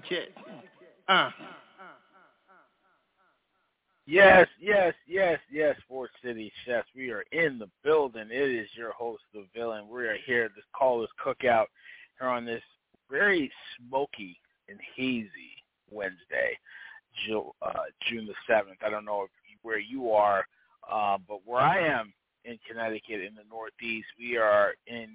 [0.00, 0.34] Connecticut.
[1.08, 1.30] Uh.
[4.06, 6.88] Yes, yes, yes, yes, Sports City Chefs.
[6.94, 8.28] We are in the building.
[8.30, 9.88] It is your host, The Villain.
[9.88, 11.66] We are here call this cookout
[12.20, 12.62] here on this
[13.10, 15.30] very smoky and hazy
[15.90, 16.58] Wednesday,
[17.26, 18.84] Ju- uh, June the 7th.
[18.84, 19.30] I don't know if,
[19.62, 20.44] where you are,
[20.90, 22.12] uh, but where I am
[22.44, 25.08] in Connecticut in the Northeast, we are in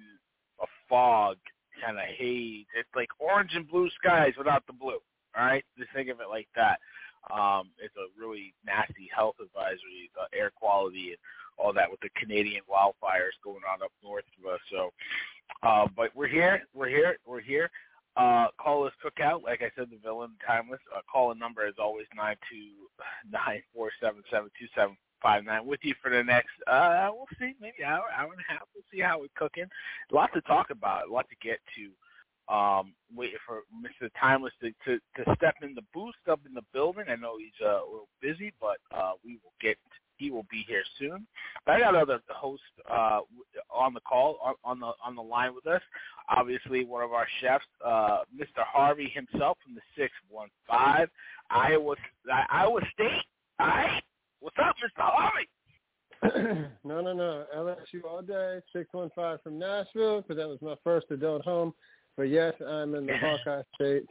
[0.60, 1.36] a fog
[1.84, 2.66] kind of haze.
[2.76, 4.98] It's like orange and blue skies without the blue.
[5.36, 6.78] All right, just think of it like that.
[7.30, 11.18] Um, it's a really nasty health advisory, uh, air quality and
[11.58, 14.60] all that with the Canadian wildfires going on up north of us.
[14.70, 14.90] So,
[15.62, 17.70] uh, but we're here, we're here, we're here.
[18.16, 19.42] Uh, call us cookout.
[19.42, 20.80] Like I said, the villain timeless.
[20.94, 22.88] Uh, call a number as always nine two
[23.30, 27.26] nine four seven seven two seven five nine with you for the next uh we'll
[27.38, 28.62] see maybe hour hour and a half.
[28.74, 29.66] We'll see how we're cooking.
[30.10, 34.52] A lot to talk about a lot to get to um waiting for mr timeless
[34.60, 37.04] to to, to step in the boost up in the building.
[37.08, 39.76] I know he's uh, a little busy but uh we will get
[40.16, 41.26] he will be here soon.
[41.64, 43.20] But i got other hosts uh
[43.72, 45.82] on the call on, on the on the line with us.
[46.28, 51.08] Obviously one of our chefs uh mr harvey himself from the six one five
[51.50, 51.94] iowa
[52.50, 53.22] iowa state.
[53.58, 54.02] All right
[54.40, 55.04] What's up, Mr.
[55.04, 55.48] Harvey?
[56.84, 57.44] no, no, no.
[57.54, 61.74] LSU all day, 615 from Nashville, because that was my first adult home.
[62.16, 64.06] But yes, I'm in the Hawkeye State,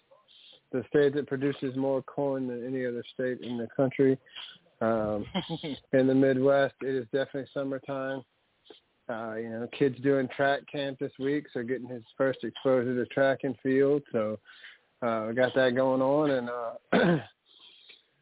[0.72, 4.20] the state that produces more corn than any other state in the country.
[4.82, 5.26] Um,
[5.94, 8.22] in the Midwest, it is definitely summertime.
[9.10, 13.06] Uh, you know, kids doing track camp this week, so getting his first exposure to
[13.08, 14.04] track and field.
[14.12, 14.40] So
[15.02, 17.18] uh, we got that going on, and uh,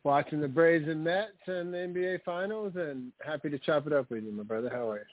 [0.03, 4.09] watching the Braves and Mets and the NBA Finals, and happy to chop it up
[4.09, 4.69] with you, my brother.
[4.71, 5.05] How are you?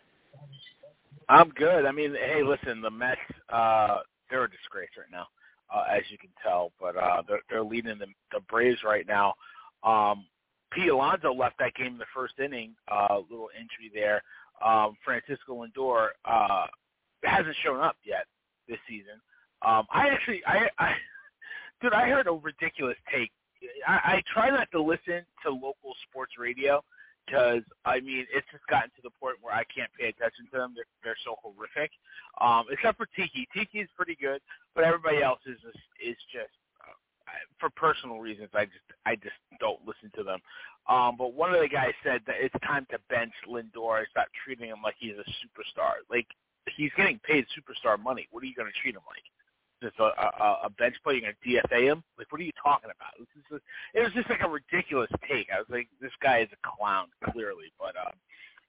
[1.28, 1.86] I'm good.
[1.86, 3.20] I mean, hey, listen, the Mets,
[3.52, 3.98] uh,
[4.30, 5.26] they're a disgrace right now,
[5.74, 6.72] uh, as you can tell.
[6.80, 9.34] But uh, they're, they're leading the, the Braves right now.
[9.82, 10.26] Um,
[10.72, 14.22] Pete Alonso left that game in the first inning, uh, little injury there.
[14.64, 16.66] Um, Francisco Lindor uh,
[17.22, 18.26] hasn't shown up yet
[18.68, 19.20] this season.
[19.64, 20.94] Um, I actually, I, I,
[21.82, 23.30] dude, I heard a ridiculous take
[23.86, 26.82] I, I try not to listen to local sports radio
[27.26, 30.58] because I mean it's just gotten to the point where I can't pay attention to
[30.58, 30.72] them.
[30.76, 31.90] They're they're so horrific.
[32.40, 33.48] Um, except for Tiki.
[33.54, 34.40] Tiki is pretty good,
[34.74, 36.96] but everybody else is just, is just uh,
[37.58, 38.50] for personal reasons.
[38.54, 40.40] I just I just don't listen to them.
[40.88, 44.04] Um, but one of the guys said that it's time to bench Lindor.
[44.10, 46.04] Stop treating him like he's a superstar.
[46.10, 46.26] Like
[46.76, 48.28] he's getting paid superstar money.
[48.30, 49.24] What are you going to treat him like?
[49.84, 52.02] Just a, a, a bench player, you're to DFA him?
[52.16, 53.12] Like, what are you talking about?
[53.18, 55.48] This is a, it was just like a ridiculous take.
[55.52, 57.72] I was like, this guy is a clown, clearly.
[57.78, 58.16] But, um,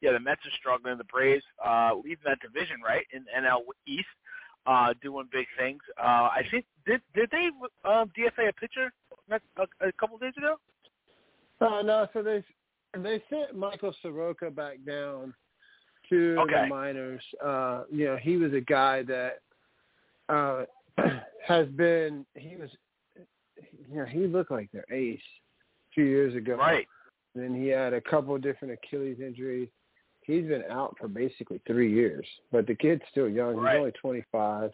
[0.01, 0.97] yeah, the Mets are struggling.
[0.97, 4.11] The Braves uh, leading that division, right, in NL East,
[4.67, 5.81] uh, doing big things.
[5.97, 7.49] Uh, I think, did did they
[7.87, 8.91] um, DFA a pitcher
[9.31, 10.55] a, a couple days ago?
[11.61, 12.43] Uh, no, so they
[12.97, 15.33] they sent Michael Soroka back down
[16.09, 16.63] to okay.
[16.63, 17.23] the minors.
[17.43, 19.39] Uh, you know, he was a guy that
[20.29, 20.65] uh,
[21.47, 22.69] has been he was
[23.89, 26.55] you know he looked like their ace a few years ago.
[26.55, 26.87] Right.
[27.35, 29.69] Then he had a couple of different Achilles injuries.
[30.21, 33.57] He's been out for basically three years, but the kid's still young.
[33.57, 33.73] Right.
[33.73, 34.71] He's only 25.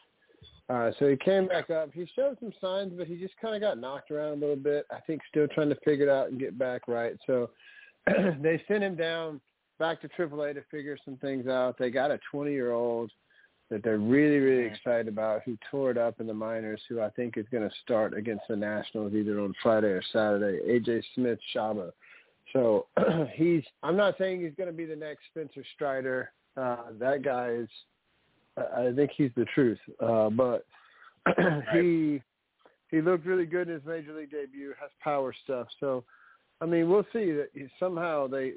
[0.69, 1.89] Uh, so he came back up.
[1.93, 4.85] He showed some signs, but he just kind of got knocked around a little bit.
[4.89, 7.17] I think still trying to figure it out and get back right.
[7.27, 7.49] So
[8.07, 9.41] they sent him down
[9.79, 11.77] back to AAA to figure some things out.
[11.77, 13.11] They got a 20-year-old
[13.71, 17.09] that they're really, really excited about who tore it up in the minors, who I
[17.11, 21.39] think is going to start against the Nationals either on Friday or Saturday, AJ Smith
[21.55, 21.91] Shaba.
[22.51, 22.87] So
[23.33, 26.33] he's, I'm not saying he's going to be the next Spencer Strider.
[26.57, 27.69] Uh, that guy is,
[28.57, 29.79] I think he's the truth.
[30.01, 30.65] Uh, but
[31.73, 32.21] he,
[32.89, 35.67] he looked really good in his major league debut, has power stuff.
[35.79, 36.03] So,
[36.59, 37.47] I mean, we'll see that
[37.79, 38.55] somehow they,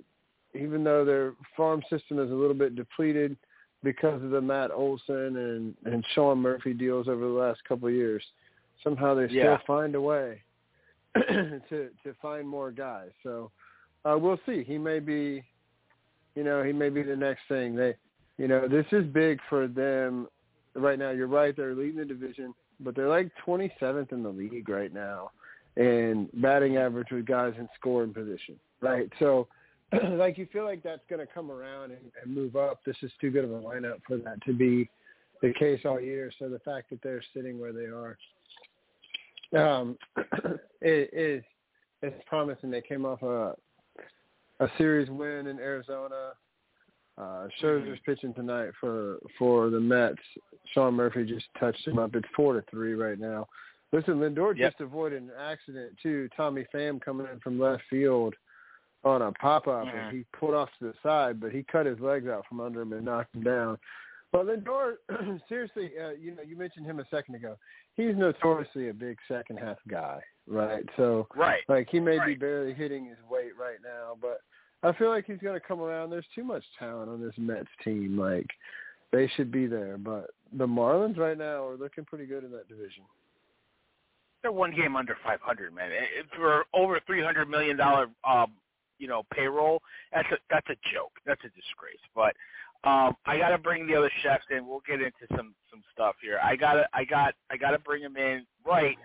[0.56, 3.36] even though their farm system is a little bit depleted–
[3.84, 7.94] because of the Matt Olson and and Sean Murphy deals over the last couple of
[7.94, 8.24] years.
[8.82, 9.56] Somehow they Yeah.
[9.56, 10.42] still find a way
[11.14, 13.10] to to find more guys.
[13.22, 13.50] So
[14.04, 14.64] uh, we'll see.
[14.64, 15.44] He may be,
[16.34, 17.76] you know, he may be the next thing.
[17.76, 17.94] They,
[18.36, 20.26] you know, this is big for them
[20.74, 21.10] right now.
[21.10, 25.30] You're right; they're leading the division, but they're like 27th in the league right now,
[25.76, 28.58] and batting average with guys in scoring position.
[28.80, 29.48] Right, so
[30.16, 32.80] like you feel like that's going to come around and, and move up.
[32.84, 34.88] This is too good of a lineup for that to be
[35.42, 36.32] the case all year.
[36.38, 38.16] So the fact that they're sitting where they are
[39.56, 39.98] um,
[40.82, 41.42] is, is
[42.02, 42.70] is promising.
[42.70, 43.54] They came off a
[44.60, 46.32] a series win in Arizona.
[47.16, 50.18] Uh, Scherzer's pitching tonight for for the Mets.
[50.72, 52.14] Sean Murphy just touched him up.
[52.14, 53.46] It's four to three right now.
[53.92, 54.72] Listen, Lindor Yep.
[54.72, 56.28] just avoided an accident too.
[56.36, 58.34] Tommy Pham coming in from left field
[59.04, 59.94] on a pop up Mhm.
[59.94, 62.80] and he pulled off to the side, but he cut his legs out from under
[62.82, 63.78] him and knocked him down.
[64.32, 64.96] But Lindor,
[65.48, 67.56] seriously, uh, you know, you mentioned him a second ago.
[67.94, 70.84] He's notoriously a big second half guy, right?
[70.96, 71.62] So Right.
[71.68, 74.40] like he may be barely hitting his weight right now, but
[74.82, 76.10] I feel like he's going to come around.
[76.10, 78.18] There's too much talent on this Mets team.
[78.18, 78.50] Like
[79.12, 82.68] they should be there, but the Marlins right now are looking pretty good in that
[82.68, 83.04] division.
[84.42, 85.90] They're one game under 500, man.
[86.36, 88.52] For over 300 million dollar, um,
[88.98, 89.80] you know, payroll,
[90.12, 91.12] that's a that's a joke.
[91.26, 92.02] That's a disgrace.
[92.14, 92.34] But
[92.88, 94.66] um, I got to bring the other chefs in.
[94.66, 96.38] We'll get into some some stuff here.
[96.42, 98.46] I got to I got I got to bring them in.
[98.66, 98.96] Right.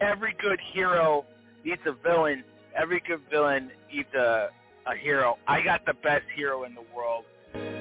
[0.00, 1.24] Every good hero
[1.64, 2.44] needs a villain.
[2.76, 4.48] Every good villain needs a
[4.86, 5.38] a hero.
[5.48, 7.24] I got the best hero in the world.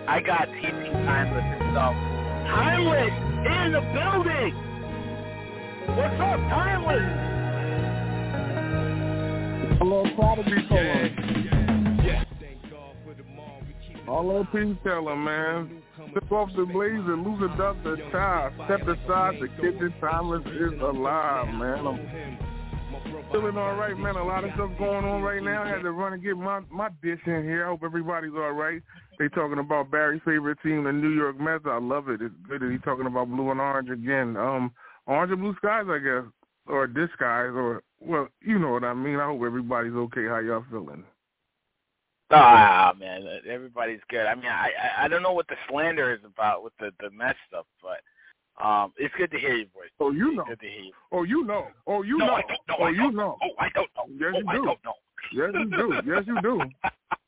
[0.07, 1.95] I got TT Timeless himself.
[2.47, 3.13] Timeless
[3.45, 4.53] in the building.
[5.95, 7.34] What's up, Timeless?
[9.79, 11.09] Hello, Prodigy Killer.
[14.05, 15.81] Hello, Peace Teller, man.
[16.11, 18.51] Step off the blazer, lose a duck, the tie.
[18.65, 21.87] Step aside, the kitchen timeless is alive, man.
[21.87, 24.15] I'm feeling all right, man.
[24.15, 25.63] A lot of stuff going on right now.
[25.63, 27.65] I had to run and get my, my dish in here.
[27.65, 28.81] I hope everybody's all right.
[29.17, 31.65] They talking about Barry's favorite team, the New York Mets.
[31.65, 32.21] I love it.
[32.21, 34.37] It's good that he's talking about blue and orange again.
[34.37, 34.71] Um,
[35.07, 36.31] orange and blue skies, I guess,
[36.67, 39.19] or disguise, or well, you know what I mean.
[39.19, 40.25] I hope everybody's okay.
[40.25, 41.03] How y'all feeling?
[42.31, 44.25] Ah, man, everybody's good.
[44.25, 47.09] I mean, I I- I don't know what the slander is about with the the
[47.11, 48.01] Mets stuff, but
[48.63, 49.89] um, it's good to hear your voice.
[49.99, 50.45] Oh, you It's know.
[50.45, 50.93] Good to hear you.
[51.11, 51.67] Oh, you know.
[51.87, 52.33] Oh, you no, know.
[52.35, 52.75] I don't know.
[52.79, 53.37] oh, I you don't know.
[53.43, 54.05] Oh, I don't know.
[54.17, 54.65] Yes, oh, you I do.
[54.65, 54.93] don't know.
[55.33, 56.11] Yes, you do.
[56.11, 56.61] Yes, you do.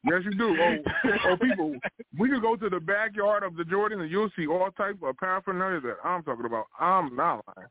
[0.06, 0.58] Yes, you do.
[0.60, 1.76] Oh, oh, people,
[2.18, 5.18] we can go to the backyard of the Jordan and you'll see all type of
[5.18, 6.66] paraphernalia that I'm talking about.
[6.80, 7.68] I'm not lying.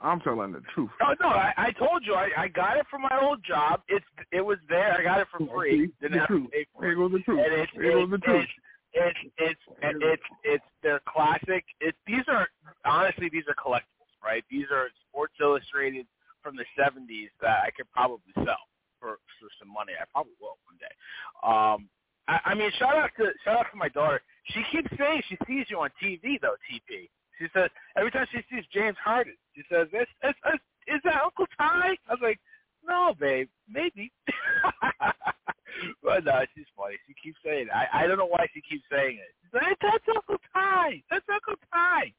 [0.00, 0.90] I'm telling the truth.
[1.02, 3.82] Oh no, I, I told you I, I got it from my old job.
[3.88, 4.94] It's it was there.
[4.98, 5.90] I got it for free.
[6.00, 6.44] Didn't the have truth.
[6.44, 7.40] to pay for Here goes the truth.
[7.44, 8.46] And it's Here goes the truth.
[8.94, 11.64] it's it's it's it's it's they're classic.
[11.80, 12.46] It's these are
[12.84, 14.44] honestly these are collectibles, right?
[14.50, 16.06] These are Sports Illustrated
[16.42, 18.62] from the '70s that I could probably sell
[19.00, 19.92] for for some money.
[20.00, 20.94] I probably will one day.
[21.42, 21.88] Um,
[22.28, 24.20] I, I mean, shout out to shout out to my daughter.
[24.54, 27.08] She keeps saying she sees you on TV though, TP.
[27.38, 31.22] She says every time she sees James Harden, she says, "Is, is, is, is that
[31.24, 32.38] Uncle Ty?" I was like,
[32.86, 34.10] "No, babe, maybe."
[36.02, 36.96] but no, she's funny.
[37.06, 37.72] She keeps saying it.
[37.72, 39.34] I I don't know why she keeps saying it.
[39.42, 41.02] She's like, "That's Uncle Ty.
[41.10, 42.12] That's Uncle Ty."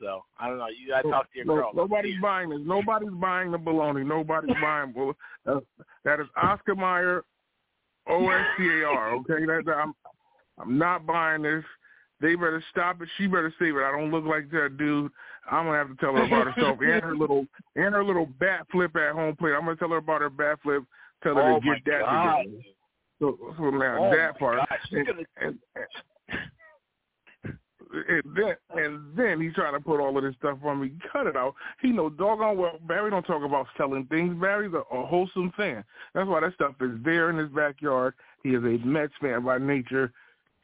[0.00, 0.68] So I don't know.
[0.68, 1.70] You gotta talk to your No- girl.
[1.74, 2.60] Nobody's buying this.
[2.64, 4.06] Nobody's buying the baloney.
[4.06, 5.14] Nobody's buying bull.
[5.46, 5.60] Uh,
[6.04, 7.22] that is Oscar Mayer,
[8.08, 9.12] O S C A R.
[9.16, 9.94] Okay, that, that- I'm
[10.58, 11.64] I'm not buying this.
[12.20, 13.08] They better stop it.
[13.16, 13.82] She better save it.
[13.82, 15.10] I don't look like that dude.
[15.50, 17.46] I'm gonna have to tell her about herself and her little
[17.76, 19.52] and her little bat flip at home plate.
[19.54, 20.84] I'm gonna tell her about her bat flip.
[21.22, 22.36] Tell her Oh to get that God.
[22.42, 22.62] together.
[23.20, 24.60] So, so now Oh that part.
[24.92, 25.58] And, gonna- and,
[28.08, 30.92] and then and then he's trying to put all of this stuff on me.
[31.12, 31.54] Cut it out.
[31.82, 34.40] He know doggone well Barry don't talk about selling things.
[34.40, 35.82] Barry's a, a wholesome fan.
[36.14, 38.14] That's why that stuff is there in his backyard.
[38.42, 40.12] He is a Mets fan by nature.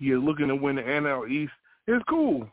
[0.00, 1.52] Is looking to win the NL East.
[1.86, 2.48] It's cool.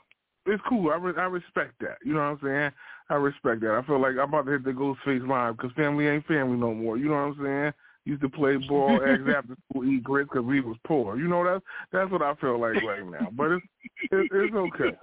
[0.46, 0.92] it's cool.
[0.92, 1.98] I re- I respect that.
[2.06, 2.72] You know what I'm saying?
[3.10, 3.72] I respect that.
[3.72, 6.74] I feel like I'm about to hit the Ghostface line because family ain't family no
[6.74, 6.98] more.
[6.98, 7.74] You know what I'm saying?
[8.06, 11.18] Used to play ball, eggs after school, eat grits because we was poor.
[11.18, 13.30] You know that's that's what I feel like right now.
[13.32, 13.66] But it's
[14.12, 14.98] it, it's okay.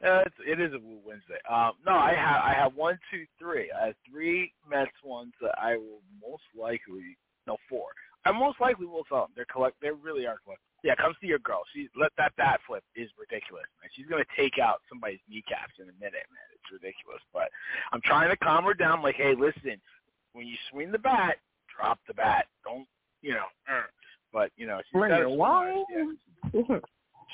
[0.00, 1.40] Uh, it's, it is a Woo Wednesday.
[1.50, 3.68] Um, no, I have I have one, two, three.
[3.72, 7.16] I have three Mets ones that I will most likely
[7.48, 7.86] no four.
[8.24, 9.30] I most likely will sell them.
[9.34, 9.76] They're collect.
[9.82, 10.60] They really are collect.
[10.84, 11.62] Yeah, come see your girl.
[11.74, 13.66] She let that bat flip is ridiculous.
[13.82, 13.90] Man.
[13.94, 16.48] She's gonna take out somebody's kneecaps in a minute, man.
[16.54, 17.20] It's ridiculous.
[17.32, 17.50] But
[17.92, 19.02] I'm trying to calm her down.
[19.02, 19.80] Like, hey, listen,
[20.32, 22.46] when you swing the bat, drop the bat.
[22.64, 22.86] Don't
[23.22, 23.48] you know?
[23.68, 23.82] Uh.
[24.32, 25.86] But you know, she's got wild.
[25.90, 26.78] Yeah.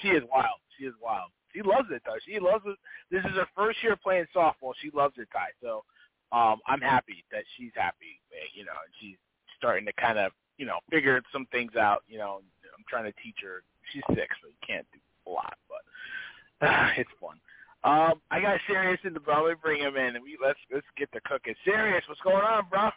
[0.03, 0.59] She is wild.
[0.79, 1.31] She is wild.
[1.55, 2.19] She loves it though.
[2.27, 2.77] She loves it.
[3.11, 4.73] This is her first year playing softball.
[4.81, 5.49] She loves it, Ty.
[5.63, 5.85] So
[6.33, 8.21] um, I'm happy that she's happy.
[8.55, 9.17] You know, and she's
[9.57, 12.03] starting to kind of you know figure some things out.
[12.09, 12.41] You know,
[12.85, 13.63] I'm trying to teach her.
[13.93, 17.41] She's six, so you can't do a lot, but uh, it's fun.
[17.85, 19.45] Um, I got Sirius in the bro.
[19.45, 21.55] Let bring him in, and we let's let's get the cooking.
[21.65, 22.89] Sirius, what's going on, bro?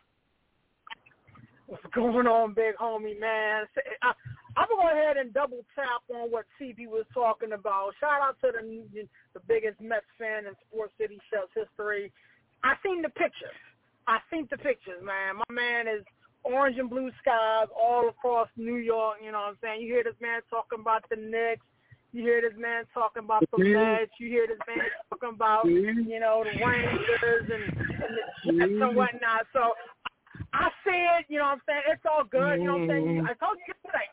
[1.68, 3.66] What's going on, big homie, man?
[4.02, 4.16] I,
[4.56, 7.92] I'm gonna go ahead and double tap on what CB was talking about.
[8.00, 8.64] Shout out to the
[9.34, 12.12] the biggest Mets fan in Sports City Chefs history.
[12.64, 13.60] I seen the pictures.
[14.08, 15.36] I seen the pictures, man.
[15.36, 16.08] My man is
[16.44, 19.18] orange and blue skies all across New York.
[19.24, 19.82] You know what I'm saying?
[19.82, 21.66] You hear this man talking about the Knicks.
[22.14, 23.74] You hear this man talking about the mm-hmm.
[23.74, 24.12] Mets.
[24.20, 24.80] You hear this man
[25.10, 26.10] talking about, mm-hmm.
[26.10, 28.96] you know, the Rangers and, and the Jets and mm-hmm.
[28.96, 29.46] whatnot.
[29.52, 29.76] So
[30.54, 31.86] I said, you know what I'm saying?
[31.92, 32.64] It's all good.
[32.64, 33.28] You know what I'm saying?
[33.28, 34.08] I told you yesterday.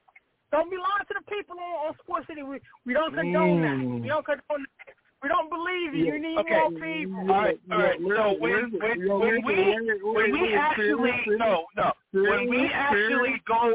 [0.50, 2.42] Don't be lying to the people on, on Sports City.
[2.42, 3.78] We we don't condone that.
[3.78, 4.94] We don't condone that.
[5.24, 6.12] We don't believe you.
[6.12, 6.50] You need okay.
[6.50, 7.20] more people.
[7.20, 7.98] All right, all right.
[7.98, 13.72] So when when, when we when we actually no no when we actually go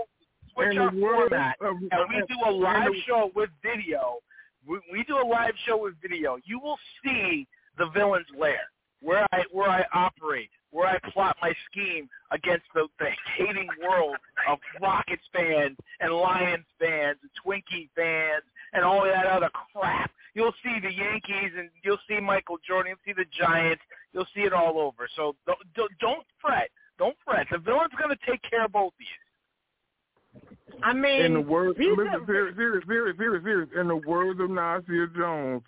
[0.54, 4.20] switch our format and we do a live show with video,
[4.68, 6.38] we, we do a live show with video.
[6.46, 7.48] You will see
[7.80, 8.70] the villain's lair
[9.02, 14.18] where I where I operate, where I plot my scheme against the, the hating world
[14.48, 20.12] of Rockets fans and Lions fans and Twinkie fans and all that other crap.
[20.40, 22.96] You'll see the Yankees and you'll see Michael Jordan.
[22.96, 23.82] You'll see the Giants.
[24.14, 25.10] You'll see it all over.
[25.18, 26.70] So don't, don't, don't fret.
[26.98, 27.46] Don't fret.
[27.52, 30.80] The villain's going to take care of both of you.
[30.82, 33.70] I mean, in the words, these listen, are- serious, serious, serious, serious, serious.
[33.78, 35.62] In the words of Nasir Jones,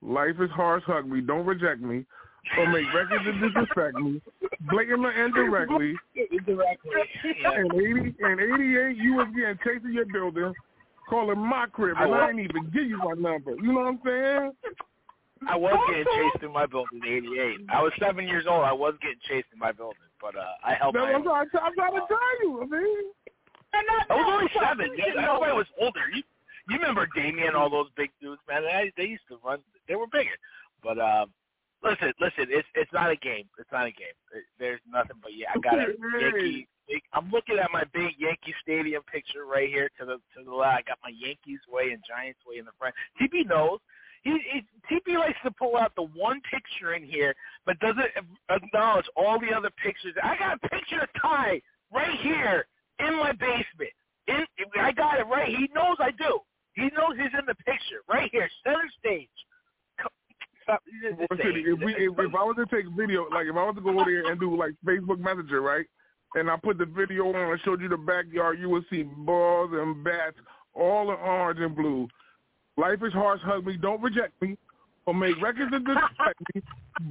[0.00, 0.82] life is harsh.
[0.86, 2.06] Hug me, don't reject me,
[2.56, 4.22] or make records to disrespect me,
[4.70, 5.94] blatantly and directly.
[6.16, 6.92] Indirectly.
[7.22, 10.54] In eighty, in eighty-eight, you was getting chased in your building,
[11.08, 13.52] calling my crib, and I ain't even give you my number.
[13.56, 14.52] You know what I'm saying?
[15.48, 17.56] I was getting chased in my building in '88.
[17.68, 18.64] I was seven years old.
[18.64, 21.12] I was getting chased in my building, but uh, I held That's my.
[21.12, 22.62] I'm trying, I'm trying to tell you.
[22.62, 23.04] I mean,
[24.10, 24.96] I was only seven.
[24.96, 26.08] Yeah, Nobody was older.
[26.14, 26.22] You,
[26.68, 28.62] you remember Damien, and all those big dudes, man?
[28.62, 29.60] They, they used to run.
[29.88, 30.36] They were bigger.
[30.82, 31.30] But um,
[31.86, 32.46] listen, listen.
[32.50, 33.48] It's it's not a game.
[33.58, 34.16] It's not a game.
[34.34, 35.48] It, there's nothing but yeah.
[35.54, 36.68] I got a Yankee.
[36.88, 40.54] Big, I'm looking at my big Yankee Stadium picture right here to the to the
[40.54, 40.78] left.
[40.78, 42.94] I got my Yankees way and Giants way in the front.
[43.20, 43.78] TP knows.
[44.22, 48.10] He, he TP likes to pull out the one picture in here, but doesn't
[48.50, 50.14] acknowledge all the other pictures.
[50.22, 51.60] I got a picture of Ty
[51.92, 52.66] right here
[52.98, 53.94] in my basement.
[54.26, 54.44] In,
[54.80, 55.48] I got it right.
[55.48, 56.40] He knows I do.
[56.74, 59.28] He knows he's in the picture right here, center stage.
[60.66, 60.82] Come- Stop.
[61.02, 63.64] This is Sports if we if, if I was to take video, like if I
[63.64, 65.86] was to go over there and do like Facebook Messenger, right,
[66.34, 69.70] and I put the video on and showed you the backyard, you would see balls
[69.72, 70.36] and bats,
[70.74, 72.08] all in orange and blue.
[72.76, 74.58] Life is harsh, hug me, don't reject me,
[75.06, 76.62] or make records to disrespect me,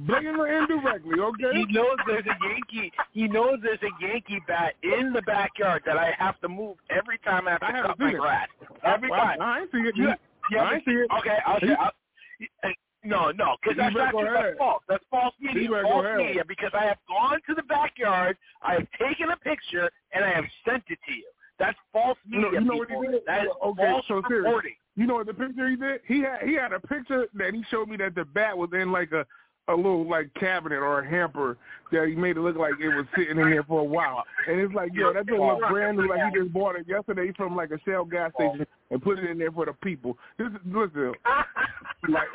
[0.06, 1.58] blatantly and indirectly, okay?
[1.58, 2.92] He knows there's a Yankee.
[3.12, 7.18] He knows there's a Yankee bat in the backyard that I have to move every
[7.24, 8.48] time I have to I cut my grass.
[8.84, 9.40] Every I, time.
[9.40, 9.96] I ain't see it.
[9.96, 10.12] You,
[10.50, 11.10] you I ain't see it.
[11.18, 11.58] Okay, I'll.
[11.80, 12.72] I'll,
[13.06, 14.28] no, no, because that's not true.
[14.34, 14.82] That's false.
[14.88, 15.68] That's false media.
[15.82, 20.24] False media because I have gone to the backyard, I have taken a picture, and
[20.24, 21.24] I have sent it to you.
[21.58, 22.60] That's false You know, media.
[22.60, 23.22] you know what he did?
[23.26, 24.44] That is okay, false so serious.
[24.44, 24.74] reporting.
[24.96, 26.00] You know what the picture he did?
[26.06, 28.92] He had he had a picture that he showed me that the bat was in
[28.92, 29.24] like a
[29.68, 31.56] a little like cabinet or a hamper
[31.92, 34.24] that he made it look like it was sitting in there for a while.
[34.48, 36.08] And it's like, yo, that doesn't look brand new.
[36.08, 39.30] Like he just bought it yesterday from like a Shell gas station and put it
[39.30, 40.16] in there for the people.
[40.38, 41.12] This is listen,
[42.08, 42.28] like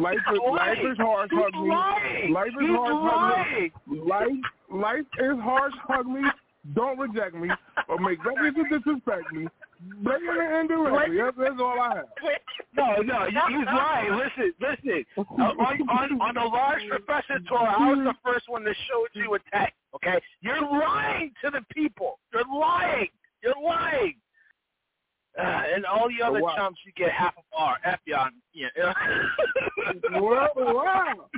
[0.00, 2.32] life is life is harsh, He's hug me.
[2.32, 4.02] Life is harsh, hug me.
[4.04, 4.28] Life
[4.72, 6.22] life is harsh, hug me.
[6.74, 7.48] Don't reject me
[7.88, 9.46] or make records to disrespect me.
[10.02, 11.18] Bring it in indirectly.
[11.18, 12.06] That's, that's all I have.
[12.74, 14.12] No, no, he- he's lying.
[14.14, 15.04] Listen, listen.
[15.18, 19.08] Uh, on, on, on the large Professor tour, I was the first one that showed
[19.12, 19.74] you a text.
[19.94, 22.18] Okay, you're lying to the people.
[22.32, 23.08] You're lying.
[23.42, 24.14] You're lying.
[25.38, 25.42] Uh,
[25.74, 26.54] and all the other Wow.
[26.56, 27.76] chumps, you get half a bar.
[27.84, 28.32] F you on.
[28.54, 28.68] Yeah.
[30.12, 31.28] wow, wow.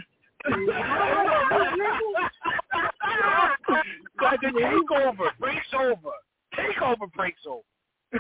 [4.23, 6.15] Like the takeover breaks over.
[6.55, 7.63] Takeover breaks over.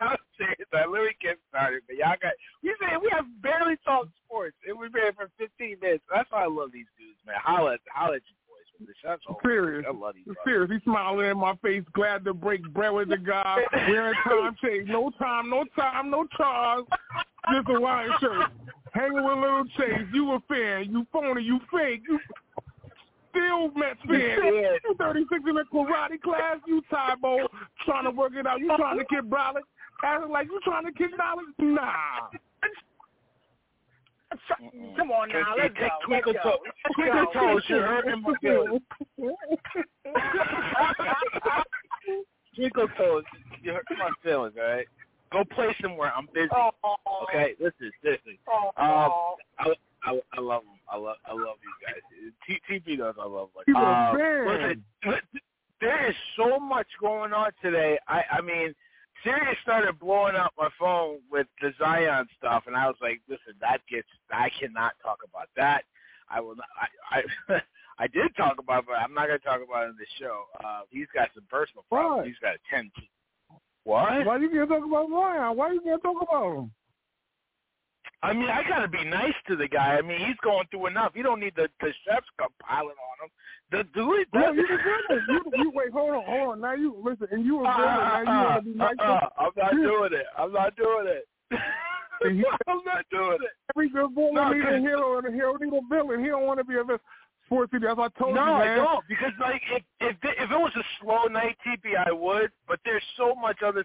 [0.00, 0.14] now,
[0.72, 2.32] that let me get started, but y'all got
[2.62, 6.04] we say we have barely talked sports, and we've been here for 15 minutes.
[6.12, 7.34] That's why I love these dudes, man.
[7.42, 9.40] Holla, holla at you boys from the shot's over.
[9.42, 9.84] Serious.
[9.88, 10.24] I love these.
[10.24, 10.42] brothers.
[10.46, 10.70] Serious.
[10.70, 13.58] He's smiling in my face, glad to break bread with the guy,
[13.88, 14.88] wearing time change.
[14.88, 16.84] No time, no time, no charge.
[17.52, 18.46] Just a Lion shirt.
[18.92, 20.06] Hanging with little Chase.
[20.12, 20.90] You a fan.
[20.90, 21.42] You phony.
[21.42, 22.02] You fake.
[22.08, 22.20] You
[23.30, 24.20] still Mets fan.
[24.20, 24.76] Yeah.
[24.84, 26.56] You 36 in a karate class.
[26.66, 27.46] You Tybo.
[27.84, 28.60] Trying to work it out.
[28.60, 29.62] You trying to get Brolic.
[30.04, 31.46] Acting like you trying to kick dollars.
[31.58, 32.28] Nah.
[34.96, 35.88] Come on now, let's go.
[36.06, 36.50] Twinkle let's go.
[36.50, 36.94] toes.
[36.94, 37.62] Twinkle toes.
[37.68, 38.82] You're hurting my feelings.
[42.54, 43.24] Twinkle toes.
[43.62, 44.54] You're hurting my feelings.
[44.58, 44.86] All right.
[45.32, 46.12] Go play somewhere.
[46.16, 46.48] I'm busy.
[46.52, 46.70] Oh,
[47.24, 47.54] Okay.
[47.60, 47.90] Listen.
[48.02, 48.38] Seriously.
[48.50, 49.12] Oh, Um,
[49.58, 50.78] I, I, I love them.
[50.90, 52.32] I love I love you guys.
[52.46, 53.14] T- TP does.
[53.20, 53.76] I love like.
[53.76, 54.16] Um,
[55.04, 55.22] listen,
[55.80, 57.98] there is so much going on today.
[58.08, 58.74] I I mean,
[59.24, 63.54] Sirius started blowing up my phone with the Zion stuff, and I was like, listen,
[63.60, 64.08] that gets.
[64.30, 65.82] I cannot talk about that.
[66.30, 66.56] I will.
[66.56, 66.66] Not,
[67.10, 67.60] I I.
[68.00, 70.06] I did talk about, it, but I'm not going to talk about it in this
[70.20, 70.44] show.
[70.64, 72.22] Uh, he's got some personal problems.
[72.22, 72.26] Why?
[72.28, 72.92] He's got a ten.
[73.82, 74.24] What?
[74.24, 75.56] Why are you going to talk about Zion?
[75.56, 76.70] Why are you going to talk about him?
[78.22, 79.94] I mean, I gotta be nice to the guy.
[79.96, 81.12] I mean, he's going through enough.
[81.14, 83.30] You don't need the the chefs come piling on him.
[83.70, 84.66] The dude, No, you.
[85.28, 86.60] You, you wait, hold on, hold on.
[86.60, 87.76] Now you listen, and you a villain.
[87.76, 88.94] Now you want to be nice.
[88.98, 90.26] uh, to I'm not doing it.
[90.36, 91.28] I'm not doing it.
[91.50, 93.50] He- I'm not doing it.
[93.76, 96.20] Every good villain No, need a hero, and a hero need a villain.
[96.24, 97.00] He don't want to be a villain.
[97.46, 98.76] Sports City, as I told No, you, I man.
[98.78, 102.50] don't because like if if if it was a slow night TP, I would.
[102.66, 103.84] But there's so much other.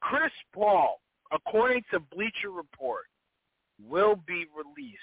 [0.00, 1.00] Chris Paul,
[1.32, 3.04] according to Bleacher Report,
[3.82, 4.98] will be released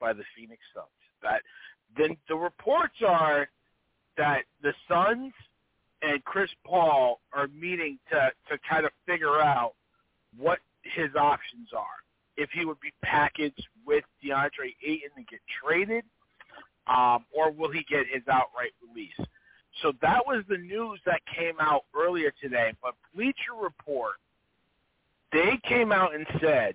[0.00, 0.86] by the Phoenix Suns.
[1.22, 1.42] That
[1.96, 3.48] then the reports are
[4.16, 5.32] that the Suns
[6.02, 9.72] and Chris Paul are meeting to to try to figure out
[10.36, 11.84] what his options are.
[12.36, 16.04] If he would be packaged with DeAndre Ayton and get traded,
[16.86, 19.28] um, or will he get his outright release?
[19.82, 22.72] So that was the news that came out earlier today.
[22.82, 24.14] But Bleacher Report,
[25.32, 26.74] they came out and said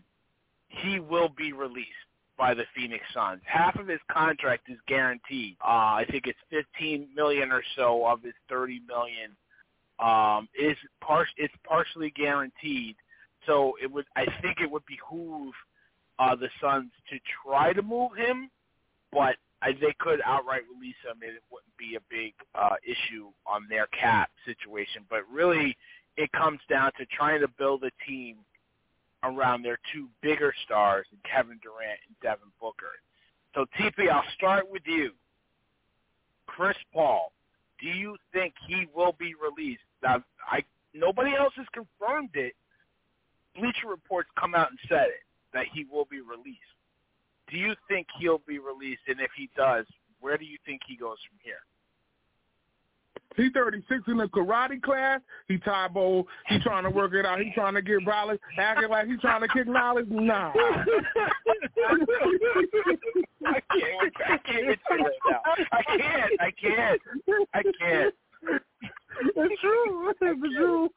[0.84, 1.90] he will be released
[2.38, 3.42] by the Phoenix Suns.
[3.46, 5.56] Half of his contract is guaranteed.
[5.64, 9.32] Uh, I think it's fifteen million or so of his thirty million
[10.00, 12.96] um, is par- it's partially guaranteed.
[13.46, 15.54] So it would I think it would behoove
[16.20, 18.50] uh, the Suns to try to move him,
[19.12, 23.28] but I, they could outright release him, and it wouldn't be a big uh, issue
[23.48, 25.04] on their cap situation.
[25.10, 25.76] But really,
[26.18, 28.38] it comes down to trying to build a team
[29.26, 32.92] around their two bigger stars, Kevin Durant and Devin Booker.
[33.54, 35.12] So, TP, I'll start with you.
[36.48, 37.32] Chris Paul,
[37.82, 39.82] do you think he will be released?
[40.04, 42.54] Now, I nobody else has confirmed it.
[43.56, 46.60] Bleacher Reports come out and said it that he will be released.
[47.50, 49.04] Do you think he'll be released?
[49.08, 49.86] And if he does,
[50.20, 51.64] where do you think he goes from here?
[53.36, 55.22] He 36 in the karate class.
[55.48, 56.26] He Tybo.
[56.48, 57.40] He trying to work it out.
[57.40, 60.08] He trying to get Brolic, acting like he trying to kick knowledge.
[60.10, 60.54] Nah.
[63.46, 64.14] I can't.
[64.26, 65.42] I can't with you right now.
[65.72, 66.42] I can't.
[66.42, 67.02] I can't.
[67.54, 68.16] I can't.
[69.36, 70.14] It's true.
[70.22, 70.90] It's true.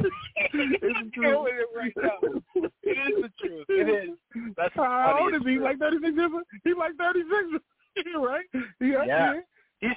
[0.00, 2.18] I'm killing it right now.
[2.82, 3.66] It is the truth.
[3.68, 4.10] It is.
[4.56, 5.58] That's How old is he?
[5.58, 6.42] Like 36 years old?
[6.64, 7.62] He's like 36,
[8.18, 8.46] right?
[8.80, 9.04] Yeah.
[9.06, 9.92] Yeah.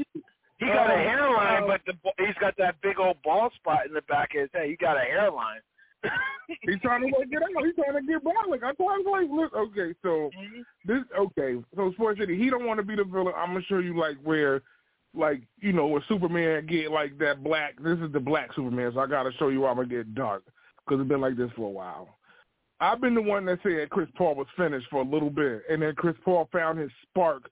[0.62, 1.68] He got a Oh, hairline, oh.
[1.68, 1.94] but the,
[2.24, 4.68] he's got that big old bald spot in the back of his head.
[4.68, 5.60] He got a hairline.
[6.62, 7.66] He's trying to work it out.
[7.66, 8.64] He's trying to get Brolic.
[8.64, 10.62] I told him, like, look, okay, so mm-hmm.
[10.86, 13.34] this, okay, so Sports City, he don't want to be the villain.
[13.38, 14.62] I'm gonna show you like where,
[15.16, 17.76] like, you know, where Superman get like that black.
[17.84, 20.44] This is the black Superman, so I gotta show you why I'm gonna get dark
[20.86, 22.18] because it's been like this for a while.
[22.80, 25.82] I've been the one that said Chris Paul was finished for a little bit, and
[25.82, 27.50] then Chris Paul found his spark.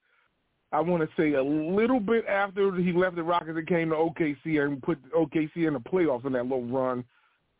[0.72, 3.96] I want to say a little bit after he left the Rockets and came to
[3.96, 7.04] OKC and put OKC in the playoffs in that little run,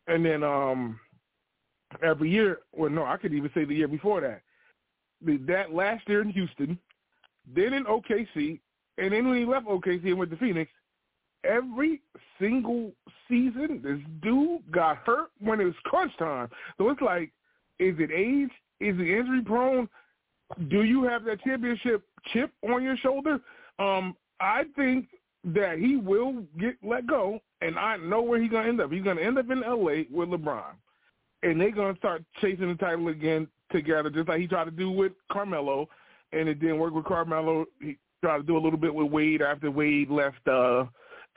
[0.06, 0.98] and then um
[2.02, 2.60] every year.
[2.72, 4.42] Well, no, I could even say the year before that,
[5.46, 6.78] that last year in Houston,
[7.52, 8.60] then in OKC,
[8.98, 10.70] and then when he left OKC and went to Phoenix,
[11.44, 12.00] every
[12.38, 12.92] single
[13.28, 16.48] season, this dude got hurt when it was crunch time.
[16.78, 17.32] So it's like,
[17.78, 18.50] is it age?
[18.80, 19.88] Is he injury prone?
[20.68, 23.38] Do you have that championship chip on your shoulder?
[23.78, 25.08] Um, I think
[25.44, 28.90] that he will get let go, and I know where he's gonna end up.
[28.92, 30.06] He's gonna end up in L.A.
[30.10, 30.72] with LeBron,
[31.42, 34.90] and they're gonna start chasing the title again together, just like he tried to do
[34.90, 35.88] with Carmelo,
[36.32, 37.66] and it didn't work with Carmelo.
[37.80, 40.84] He tried to do a little bit with Wade after Wade left uh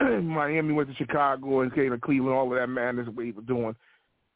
[0.00, 2.34] Miami, went to Chicago, and came to Cleveland.
[2.34, 3.74] All of that madness Wade was doing.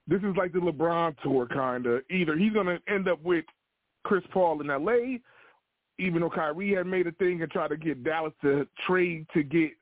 [0.06, 2.02] This is like the LeBron tour, kind of.
[2.10, 3.44] Either he's going to end up with
[4.04, 5.20] Chris Paul in L.A.,
[5.98, 9.42] even though Kyrie had made a thing and tried to get Dallas to trade to
[9.42, 9.72] get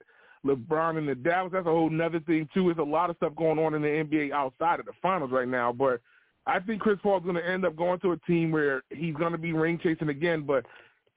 [0.47, 1.53] LeBron into Dallas.
[1.53, 2.65] That's a whole nother thing too.
[2.65, 5.49] There's a lot of stuff going on in the NBA outside of the finals right
[5.49, 5.73] now.
[5.73, 6.01] But
[6.47, 9.33] I think Chris Paul's going to end up going to a team where he's going
[9.33, 10.43] to be ring chasing again.
[10.43, 10.65] But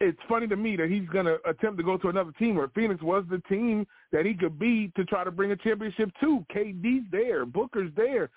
[0.01, 2.69] it's funny to me that he's going to attempt to go to another team where
[2.69, 6.45] Phoenix was the team that he could be to try to bring a championship to.
[6.53, 8.29] KD's there, Booker's there.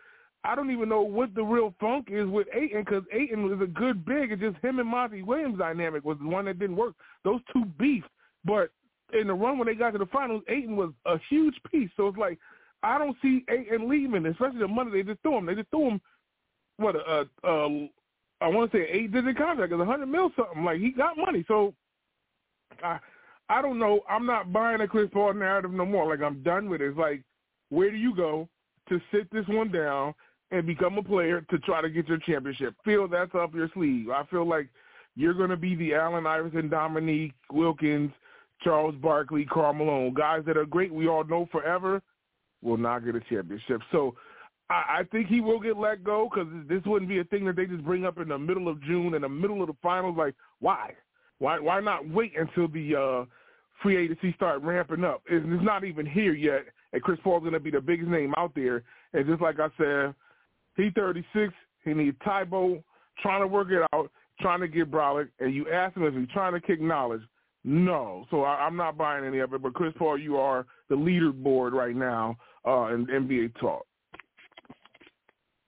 [0.45, 3.71] I don't even know what the real funk is with Ayton because Ayton was a
[3.71, 4.33] good big.
[4.33, 6.95] It's just him and Monty Williams dynamic was the one that didn't work.
[7.25, 8.09] Those two beefed,
[8.45, 8.71] but
[9.19, 11.91] in the run when they got to the finals, Ayton was a huge piece.
[11.97, 12.39] So it's like
[12.83, 15.47] I don't see Ayton leaving, especially the money they just threw him.
[15.47, 16.01] They just threw him
[16.79, 17.91] what a, a, a
[18.41, 20.65] I want to say eight digit contract, it's a hundred mil something.
[20.65, 21.75] Like he got money, so
[22.83, 22.99] I
[23.49, 24.01] I don't know.
[24.09, 26.09] I'm not buying a Chris Paul narrative no more.
[26.09, 26.89] Like I'm done with it.
[26.89, 27.23] It's like
[27.69, 28.49] where do you go
[28.89, 30.15] to sit this one down
[30.53, 32.75] and become a player to try to get your championship?
[32.85, 34.11] Feel that's up your sleeve.
[34.11, 34.69] I feel like
[35.17, 38.13] you're going to be the Allen Iverson, Dominique Wilkins,
[38.63, 40.93] Charles Barkley, Karl Malone, guys that are great.
[40.93, 42.01] We all know forever
[42.63, 43.81] will not get a championship.
[43.91, 44.15] So
[44.71, 47.57] I, I think he will get let go because this wouldn't be a thing that
[47.57, 50.17] they just bring up in the middle of June in the middle of the finals.
[50.17, 50.93] Like why?
[51.39, 53.25] Why why not wait until the uh,
[53.83, 55.23] free agency start ramping up?
[55.29, 58.33] It's, it's not even here yet, and Chris Paul's going to be the biggest name
[58.37, 58.85] out there.
[59.13, 60.15] And just like I said,
[60.77, 61.53] he 36.
[61.85, 62.83] He needs Thybulle
[63.21, 66.29] trying to work it out, trying to get Brolic, and you ask him if he's
[66.33, 67.23] trying to kick knowledge.
[67.65, 69.63] No, so I, I'm not buying any of it.
[69.63, 73.87] But Chris Paul, you are the leaderboard right now uh, in NBA talk.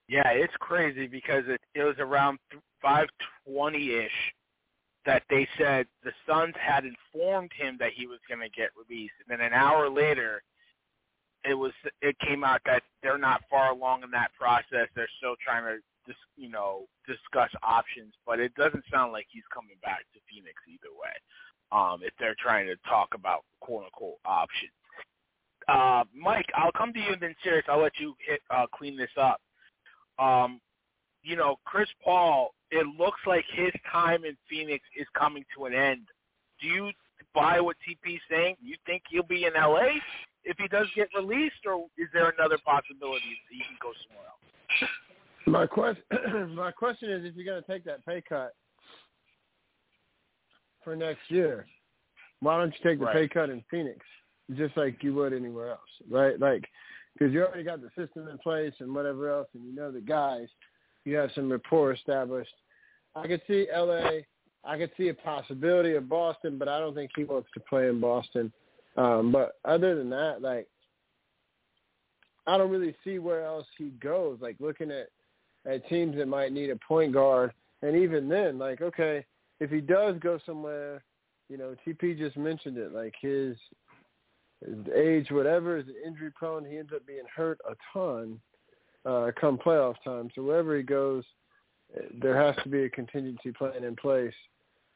[0.09, 2.38] Yeah, it's crazy because it, it was around
[2.85, 4.11] 520-ish
[5.07, 9.14] that they said the Suns had informed him that he was going to get released,
[9.21, 10.43] and then an hour later,
[11.45, 14.89] it was it came out that they're not far along in that process.
[14.95, 19.45] They're still trying to just you know discuss options, but it doesn't sound like he's
[19.53, 21.15] coming back to Phoenix either way.
[21.73, 24.73] Um, if they're trying to talk about quote unquote options.
[25.69, 27.65] Uh, Mike, I'll come to you and then Sirius.
[27.69, 29.41] I'll let you hit, uh, clean this up.
[30.19, 30.61] Um,
[31.23, 35.75] you know, Chris Paul, it looks like his time in Phoenix is coming to an
[35.75, 36.07] end.
[36.61, 36.91] Do you
[37.35, 38.57] buy what TP's saying?
[38.63, 39.89] You think he'll be in LA
[40.45, 44.29] if he does get released, or is there another possibility that he can go somewhere
[44.29, 44.91] else?
[45.47, 48.55] My question, my question is, if you're going to take that pay cut
[50.83, 51.67] for next year,
[52.41, 53.15] why don't you take the right.
[53.15, 54.01] pay cut in Phoenix,
[54.57, 55.81] just like you would anywhere else,
[56.11, 56.39] right?
[56.39, 56.65] Like
[57.15, 60.01] because you already got the system in place and whatever else, and you know the
[60.01, 60.49] guys.
[61.05, 62.55] You have some rapport established.
[63.15, 64.27] I could see L.A.
[64.65, 67.89] I could see a possibility of Boston, but I don't think he wants to play
[67.89, 68.53] in Boston.
[68.97, 70.69] Um, but other than that, like
[72.47, 74.39] I don't really see where else he goes.
[74.41, 75.09] Like looking at
[75.67, 77.53] at teams that might need a point guard,
[77.83, 79.25] and even then, like okay,
[79.61, 81.03] if he does go somewhere,
[81.49, 82.93] you know, TP just mentioned it.
[82.93, 83.57] Like his
[84.65, 86.65] his age, whatever, is injury prone.
[86.65, 88.41] He ends up being hurt a ton
[89.05, 90.31] uh, come playoff time.
[90.35, 91.25] So wherever he goes,
[92.21, 94.35] there has to be a contingency plan in place.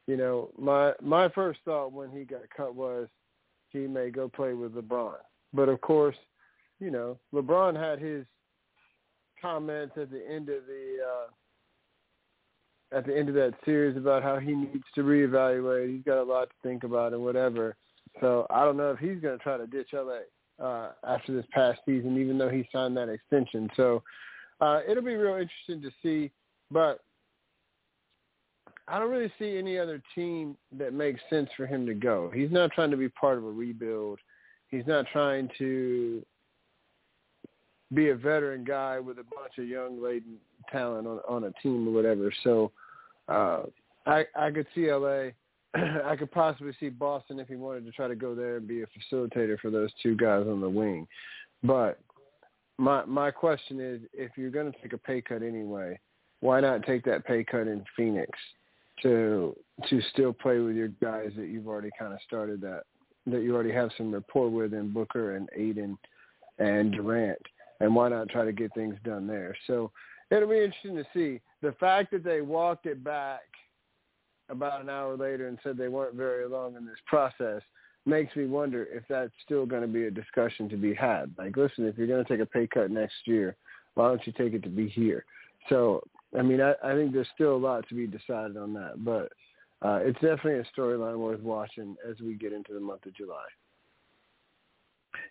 [0.07, 3.09] You know, my my first thought when he got cut was
[3.73, 5.15] he may go play with LeBron.
[5.53, 6.17] But of course,
[6.81, 8.25] you know, LeBron had his
[9.41, 14.39] comments at the end of the uh at the end of that series about how
[14.39, 15.93] he needs to reevaluate.
[15.93, 17.77] He's got a lot to think about and whatever.
[18.21, 20.21] So I don't know if he's going to try to ditch LA
[20.65, 23.69] uh, after this past season, even though he signed that extension.
[23.77, 24.03] So
[24.61, 26.31] uh, it'll be real interesting to see.
[26.71, 27.01] But
[28.89, 32.31] I don't really see any other team that makes sense for him to go.
[32.35, 34.19] He's not trying to be part of a rebuild.
[34.69, 36.25] He's not trying to
[37.95, 40.37] be a veteran guy with a bunch of young laden
[40.71, 42.33] talent on on a team or whatever.
[42.45, 42.71] So
[43.29, 43.63] uh
[44.07, 45.31] I I could see LA
[45.75, 48.83] I could possibly see Boston if he wanted to try to go there and be
[48.83, 51.07] a facilitator for those two guys on the wing.
[51.63, 51.99] But
[52.79, 55.99] my my question is, if you're going to take a pay cut anyway,
[56.41, 58.31] why not take that pay cut in Phoenix
[59.03, 59.57] to
[59.89, 62.83] to still play with your guys that you've already kind of started that
[63.27, 65.99] that you already have some rapport with in Booker and Ayton
[66.59, 67.39] and Durant,
[67.81, 69.57] and why not try to get things done there?
[69.67, 69.91] So
[70.31, 73.43] it'll be interesting to see the fact that they walked it back
[74.49, 77.63] about an hour later and said they weren't very long in this process
[78.07, 81.33] makes me wonder if that's still going to be a discussion to be had.
[81.37, 83.57] Like, listen, if you're going to take a pay cut next year,
[83.95, 85.25] why don't you take it to be here?
[85.69, 86.03] So
[86.37, 89.33] I mean, I, I think there's still a lot to be decided on that, but
[89.81, 93.45] uh, it's definitely a storyline worth watching as we get into the month of July.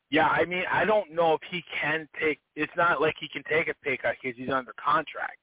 [0.09, 2.39] Yeah, I mean, I don't know if he can take.
[2.55, 5.37] It's not like he can take a pay cut because he's under contract.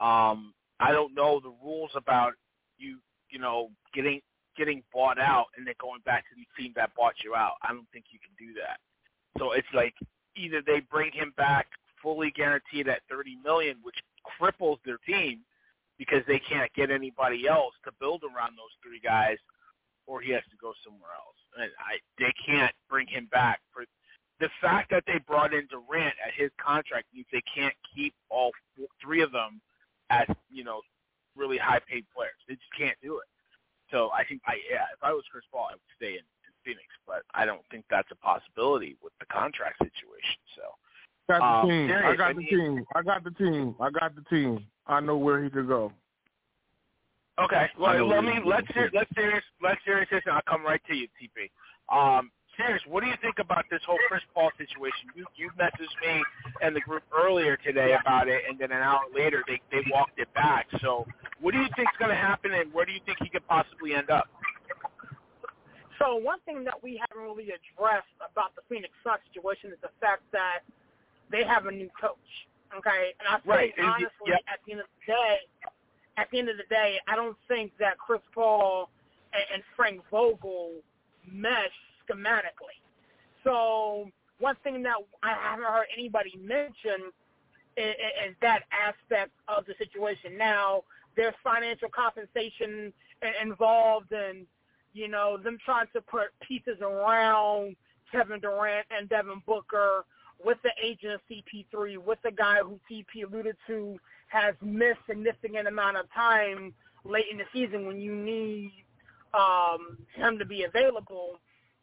[0.00, 2.34] Um, I don't know the rules about
[2.76, 2.98] you,
[3.30, 4.20] you know, getting
[4.56, 7.54] getting bought out and then going back to the team that bought you out.
[7.62, 8.78] I don't think you can do that.
[9.38, 9.94] So it's like
[10.36, 11.66] either they bring him back
[12.02, 15.40] fully guaranteed at 30 million, which cripples their team
[15.98, 19.38] because they can't get anybody else to build around those three guys,
[20.06, 21.38] or he has to go somewhere else.
[21.56, 23.84] And I, they can't bring him back for
[24.40, 28.50] the fact that they brought in Durant at his contract means they can't keep all
[28.76, 29.60] four, three of them
[30.10, 30.80] as you know
[31.36, 32.38] really high paid players.
[32.48, 33.28] They just can't do it.
[33.90, 36.52] So I think I yeah, if I was Chris Paul, I would stay in, in
[36.64, 40.42] Phoenix, but I don't think that's a possibility with the contract situation.
[40.56, 40.62] So
[41.28, 41.88] got the um, team.
[41.88, 42.84] Darius, I got the mean- team.
[42.94, 43.74] I got the team.
[43.80, 44.66] I got the team.
[44.86, 45.92] I know where he could go.
[47.42, 47.66] Okay.
[47.78, 48.90] Well, let where me you're let's going.
[48.90, 51.50] ser- let's serious let's serious this, and I'll come right to you, TP.
[51.90, 52.82] Um, Sirius.
[52.86, 55.10] What do you think about this whole Chris Paul situation?
[55.16, 56.22] You you messaged me
[56.62, 60.18] and the group earlier today about it, and then an hour later they they walked
[60.20, 60.66] it back.
[60.80, 61.06] So,
[61.40, 63.94] what do you think's going to happen, and where do you think he could possibly
[63.94, 64.28] end up?
[65.98, 69.94] So one thing that we haven't really addressed about the Phoenix Suns situation is the
[70.02, 70.66] fact that
[71.34, 72.16] they have a new coach.
[72.76, 74.40] Okay, and I think Right, honestly, yep.
[74.52, 75.36] at the end of the day,
[76.16, 78.88] at the end of the day, I don't think that Chris Paul
[79.32, 80.80] and, and Frank Vogel
[81.30, 82.78] mesh schematically.
[83.42, 87.10] So one thing that I haven't heard anybody mention
[87.76, 87.94] is,
[88.26, 90.36] is that aspect of the situation.
[90.38, 90.82] Now,
[91.16, 92.92] there's financial compensation
[93.42, 94.46] involved and
[94.94, 97.74] you know, them trying to put pieces around
[98.12, 100.04] Kevin Durant and Devin Booker
[100.42, 105.68] with the agent of CP3, with the guy who TP alluded to has missed significant
[105.68, 108.72] amount of time late in the season when you need
[109.34, 111.38] um, him to be available.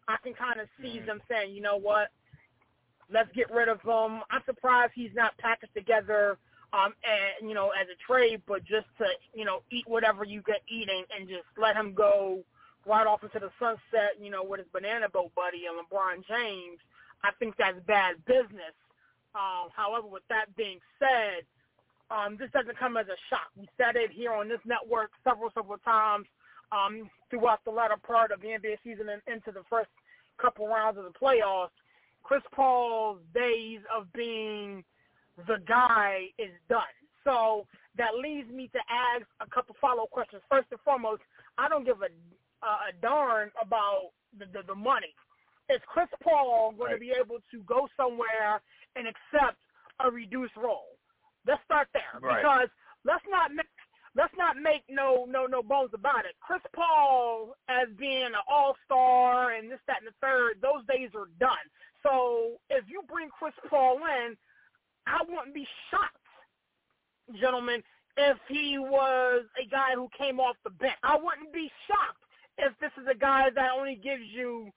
[0.07, 2.09] I can kind of see them saying, you know what,
[3.11, 4.21] let's get rid of him.
[4.31, 6.37] I'm surprised he's not packaged together
[6.73, 10.41] um, and you know, as a trade, but just to you know, eat whatever you
[10.41, 12.43] get eating and just let him go
[12.85, 16.79] right off into the sunset, you know, with his banana boat buddy and LeBron James.
[17.23, 18.75] I think that's bad business.
[19.35, 21.45] Um, however, with that being said,
[22.09, 23.47] um, this doesn't come as a shock.
[23.57, 26.25] We said it here on this network several, several times
[26.71, 29.89] um, throughout the latter part of the NBA season and into the first
[30.41, 31.71] couple rounds of the playoffs.
[32.23, 34.83] Chris Paul's days of being
[35.47, 36.81] the guy is done.
[37.23, 37.65] So
[37.97, 40.41] that leads me to ask a couple follow-up questions.
[40.49, 41.21] First and foremost,
[41.57, 42.09] I don't give a
[42.63, 45.15] a darn about the, the the money.
[45.71, 46.93] Is Chris Paul going Right.
[46.95, 48.61] to be able to go somewhere
[48.95, 49.57] and accept
[49.99, 50.97] a reduced role?
[51.45, 52.41] Let's start there Right.
[52.41, 52.69] because
[53.03, 53.67] let's not make
[54.13, 56.35] let's not make no no no bones about it.
[56.41, 61.09] Chris Paul as being an all star and this that and the third, those days
[61.15, 61.65] are done.
[62.03, 64.37] So if you bring Chris Paul in,
[65.07, 66.17] I wouldn't be shocked,
[67.39, 67.81] gentlemen,
[68.17, 70.97] if he was a guy who came off the bench.
[71.03, 72.23] I wouldn't be shocked
[72.57, 74.69] if this is a guy that only gives you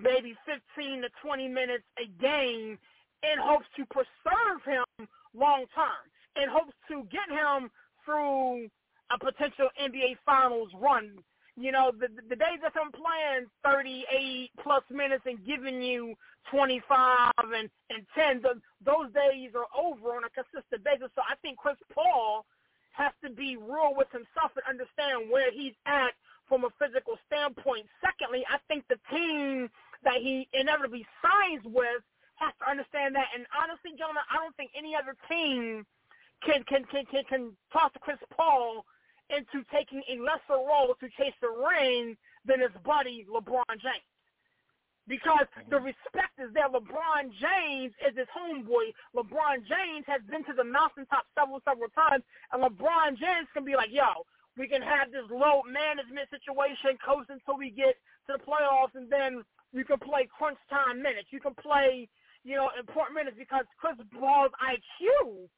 [0.00, 2.78] maybe 15 to 20 minutes a game
[3.22, 6.02] in hopes to preserve him long term,
[6.36, 7.70] in hopes to get him
[8.04, 8.70] through
[9.10, 11.18] a potential NBA Finals run.
[11.56, 16.14] You know, the the days of him playing 38 plus minutes and giving you
[16.50, 21.10] 25 and and 10, the, those days are over on a consistent basis.
[21.16, 22.46] So I think Chris Paul
[22.92, 26.14] has to be real with himself and understand where he's at
[26.48, 27.86] from a physical standpoint.
[28.02, 29.68] Secondly, I think the team
[30.04, 32.02] that he inevitably signs with
[32.38, 33.34] has to understand that.
[33.34, 35.84] And honestly, gentlemen, I don't think any other team
[36.44, 38.84] can can can can, can toss Chris Paul
[39.28, 44.08] into taking a lesser role to chase the ring than his buddy LeBron James.
[45.04, 45.88] Because the mm-hmm.
[45.88, 46.68] respect is there.
[46.68, 48.92] LeBron James is his homeboy.
[49.16, 53.72] LeBron James has been to the mountaintop several, several times, and LeBron James can be
[53.72, 54.24] like, yo,
[54.56, 57.96] we can have this low management situation coast until we get
[58.28, 61.28] to the playoffs, and then you can play crunch time minutes.
[61.30, 62.08] You can play,
[62.44, 65.48] you know, important minutes because Chris Paul's IQ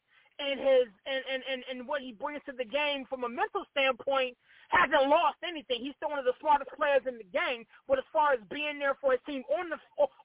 [0.41, 3.63] and his and, and, and, and what he brings to the game from a mental
[3.71, 4.35] standpoint
[4.73, 5.85] hasn't lost anything.
[5.85, 7.69] He's still one of the smartest players in the game.
[7.87, 9.79] But as far as being there for his team on the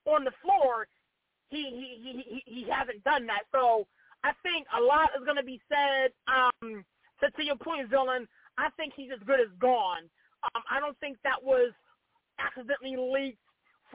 [0.10, 0.88] on the floor,
[1.50, 3.46] he he he he, hasn't done that.
[3.52, 3.86] So
[4.24, 6.16] I think a lot is going to be said.
[6.26, 6.86] Um,
[7.24, 10.10] to, to your point, Villain, I think he's as good as gone.
[10.44, 11.72] Um, I don't think that was
[12.40, 13.45] accidentally leaked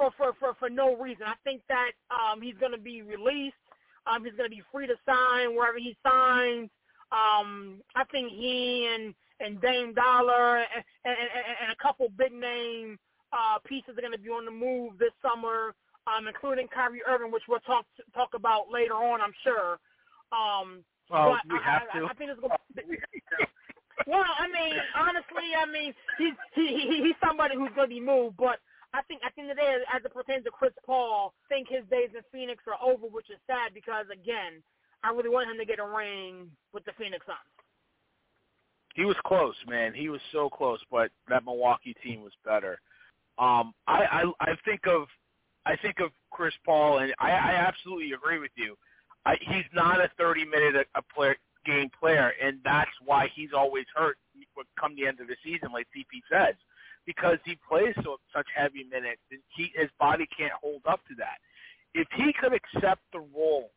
[0.01, 1.25] for for for, for no reason.
[1.27, 3.57] I think that um, he's going to be released.
[4.07, 6.71] Um, he's going to be free to sign wherever he signs.
[7.13, 12.99] Um, I think he and and Dame Dolla and, and, and a couple big name
[13.33, 15.75] uh, pieces are going to be on the move this summer,
[16.07, 17.85] um, including Kyrie Irving, which we'll talk
[18.15, 19.79] talk about later on, I'm sure.
[20.33, 22.05] Um, well, but we have I, to.
[22.07, 22.83] I, I think it's going to.
[24.07, 28.37] well, I mean, honestly, I mean, he's he, he's somebody who's going to be moved,
[28.39, 28.61] but
[28.93, 32.11] I think I think today, as it pertains to Chris Paul, I think his days
[32.15, 34.63] in Phoenix are over, which is sad because again,
[35.05, 37.39] I really want him to get a ring with the Phoenix Suns.
[38.95, 39.95] He was close, man.
[39.95, 42.81] He was so close, but that Milwaukee team was better.
[43.39, 45.07] Um, I, I I think of
[45.67, 48.77] I think of Chris Paul, and I, I absolutely agree with you.
[49.27, 53.51] I, he's not a 30 minute a, a player, game player, and that's why he's
[53.55, 54.17] always hurt
[54.81, 56.55] come the end of the season, like CP says,
[57.07, 61.15] because he plays so such heavy minutes, and he his body can't hold up to
[61.19, 61.39] that.
[61.95, 63.71] If he could accept the role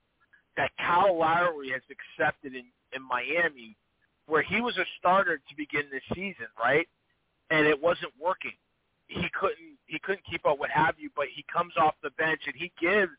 [0.57, 3.75] that Kyle Lowry has accepted in in Miami,
[4.27, 6.87] where he was a starter to begin this season, right,
[7.49, 8.53] and it wasn't working,
[9.07, 12.41] he couldn't he couldn't keep up, what have you, but he comes off the bench
[12.45, 13.11] and he gives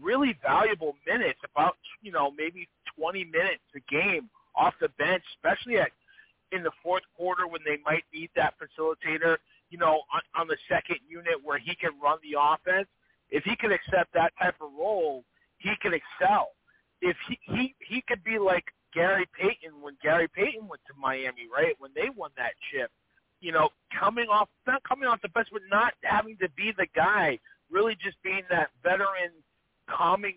[0.00, 5.78] really valuable minutes, about you know maybe 20 minutes a game off the bench, especially
[5.78, 5.90] at
[6.52, 9.36] in the fourth quarter when they might need that facilitator,
[9.70, 12.88] you know, on, on the second unit where he can run the offense.
[13.30, 15.24] If he can accept that type of role,
[15.58, 16.50] he can excel.
[17.02, 21.48] If he he he could be like Gary Payton when Gary Payton went to Miami,
[21.52, 21.74] right?
[21.78, 22.90] When they won that chip,
[23.40, 26.86] you know, coming off not coming off the bench, but not having to be the
[26.94, 27.38] guy,
[27.70, 29.32] really just being that veteran
[29.90, 30.36] calming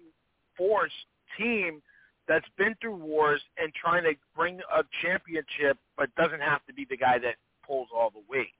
[0.57, 0.91] force
[1.37, 1.81] team
[2.29, 6.85] that's been through wars and trying to bring a championship, but doesn't have to be
[6.87, 8.53] the guy that pulls all the weight.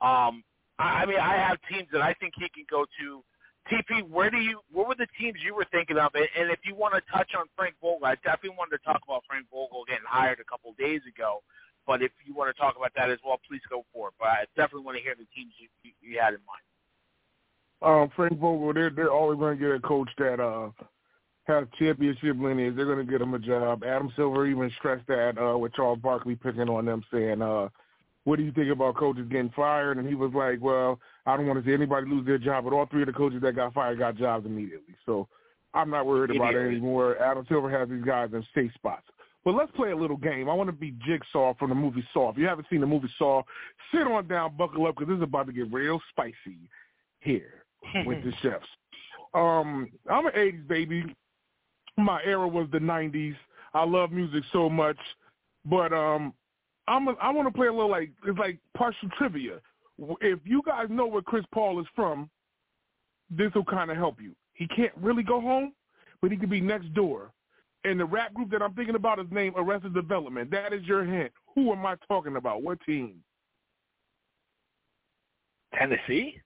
[0.00, 0.44] Um,
[0.78, 3.22] I, I mean, I have teams that I think he can go to.
[3.70, 4.58] TP, where do you?
[4.72, 6.10] What were the teams you were thinking of?
[6.14, 9.22] And if you want to touch on Frank Vogel, I definitely wanted to talk about
[9.28, 11.42] Frank Vogel getting hired a couple of days ago.
[11.86, 14.14] But if you want to talk about that as well, please go for it.
[14.18, 16.66] But I definitely want to hear the teams you, you, you had in mind.
[17.82, 20.70] Um, Frank Vogel, they're they're always going to get a coach that uh
[21.44, 22.76] has championship lineage.
[22.76, 23.82] They're going to get him a job.
[23.84, 27.68] Adam Silver even stressed that uh, with Charles Barkley picking on them, saying, uh,
[28.24, 31.46] "What do you think about coaches getting fired?" And he was like, "Well, I don't
[31.46, 33.74] want to see anybody lose their job, but all three of the coaches that got
[33.74, 34.94] fired got jobs immediately.
[35.04, 35.28] So
[35.74, 37.18] I'm not worried about it anymore.
[37.18, 39.04] Adam Silver has these guys in safe spots."
[39.44, 40.48] But let's play a little game.
[40.48, 42.30] I want to be Jigsaw from the movie Saw.
[42.30, 43.42] If you haven't seen the movie Saw,
[43.92, 46.58] sit on down, buckle up, because this is about to get real spicy
[47.18, 47.64] here
[48.06, 48.66] with the chefs.
[49.34, 51.16] Um, I'm an 80s baby.
[51.96, 53.36] My era was the 90s.
[53.74, 54.98] I love music so much,
[55.64, 56.34] but um,
[56.88, 59.60] I'm a, I want to play a little like it's like partial trivia.
[60.20, 62.28] If you guys know where Chris Paul is from,
[63.30, 64.34] this will kind of help you.
[64.54, 65.72] He can't really go home,
[66.20, 67.30] but he could be next door.
[67.84, 70.50] And the rap group that I'm thinking about is named Arrested Development.
[70.50, 71.32] That is your hint.
[71.54, 72.62] Who am I talking about?
[72.62, 73.16] What team?
[75.76, 76.40] Tennessee.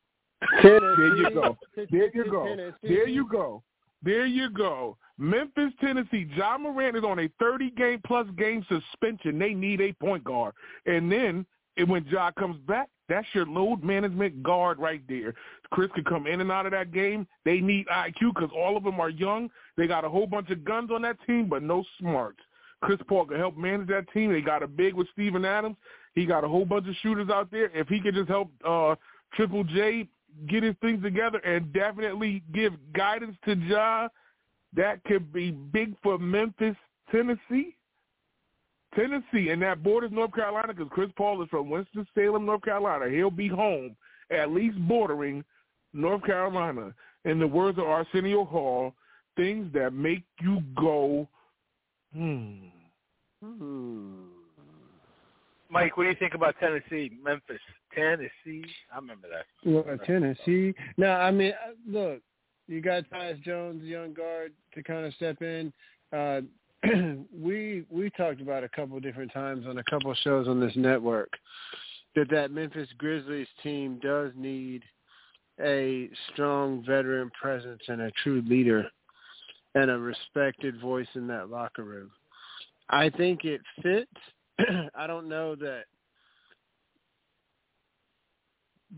[0.62, 0.80] Tennessee.
[0.96, 1.58] There you go.
[1.74, 2.46] There you go.
[2.46, 2.76] Tennessee.
[2.82, 3.62] There you go.
[4.06, 4.96] There you go.
[5.18, 6.28] Memphis, Tennessee.
[6.36, 9.38] John Morant is on a 30-game plus game suspension.
[9.38, 10.54] They need a point guard.
[10.86, 11.44] And then
[11.76, 15.34] and when Ja comes back, that's your load management guard right there.
[15.70, 17.26] Chris could come in and out of that game.
[17.44, 19.50] They need IQ because all of them are young.
[19.76, 22.38] They got a whole bunch of guns on that team, but no smarts.
[22.82, 24.32] Chris Paul can help manage that team.
[24.32, 25.76] They got a big with Steven Adams.
[26.14, 27.70] He got a whole bunch of shooters out there.
[27.74, 28.94] If he could just help uh,
[29.34, 30.08] Triple J
[30.48, 34.08] get his things together and definitely give guidance to Ja,
[34.74, 36.76] that could be big for Memphis,
[37.10, 37.76] Tennessee.
[38.94, 43.10] Tennessee, and that borders North Carolina because Chris Paul is from Winston-Salem, North Carolina.
[43.10, 43.94] He'll be home,
[44.30, 45.44] at least bordering
[45.92, 46.94] North Carolina.
[47.26, 48.94] In the words of Arsenio Hall,
[49.36, 51.28] things that make you go,
[52.14, 52.54] hmm.
[55.68, 57.60] Mike, what do you think about Tennessee, Memphis,
[57.96, 58.64] Tennessee?
[58.92, 59.46] I remember that.
[59.64, 60.74] Well, Tennessee.
[60.96, 62.20] No, I mean, uh, look,
[62.68, 65.72] you got Tyus Jones, young guard, to kind of step in.
[66.12, 66.40] Uh,
[67.36, 71.30] we we talked about a couple different times on a couple shows on this network
[72.14, 74.82] that that Memphis Grizzlies team does need
[75.60, 78.86] a strong veteran presence and a true leader
[79.74, 82.10] and a respected voice in that locker room.
[82.88, 84.10] I think it fits.
[84.94, 85.84] I don't know that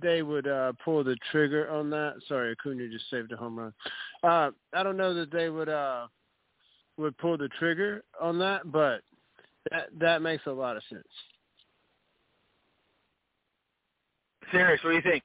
[0.00, 2.14] they would uh, pull the trigger on that.
[2.28, 3.72] Sorry, Acuna just saved a home run.
[4.22, 6.06] Uh, I don't know that they would uh,
[6.96, 9.02] would pull the trigger on that, but
[9.70, 11.06] that that makes a lot of sense.
[14.52, 15.22] Sirius, what do you think?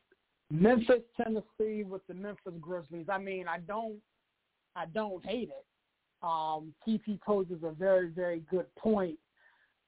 [0.51, 3.07] Memphis, Tennessee, with the Memphis Grizzlies.
[3.09, 3.95] I mean, I don't,
[4.75, 5.65] I don't hate it.
[6.21, 9.17] Um, TP poses a very, very good point.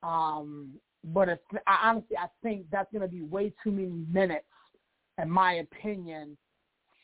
[0.04, 0.74] Um,
[1.14, 4.46] but if, I, honestly, I think that's going to be way too many minutes,
[5.22, 6.38] in my opinion,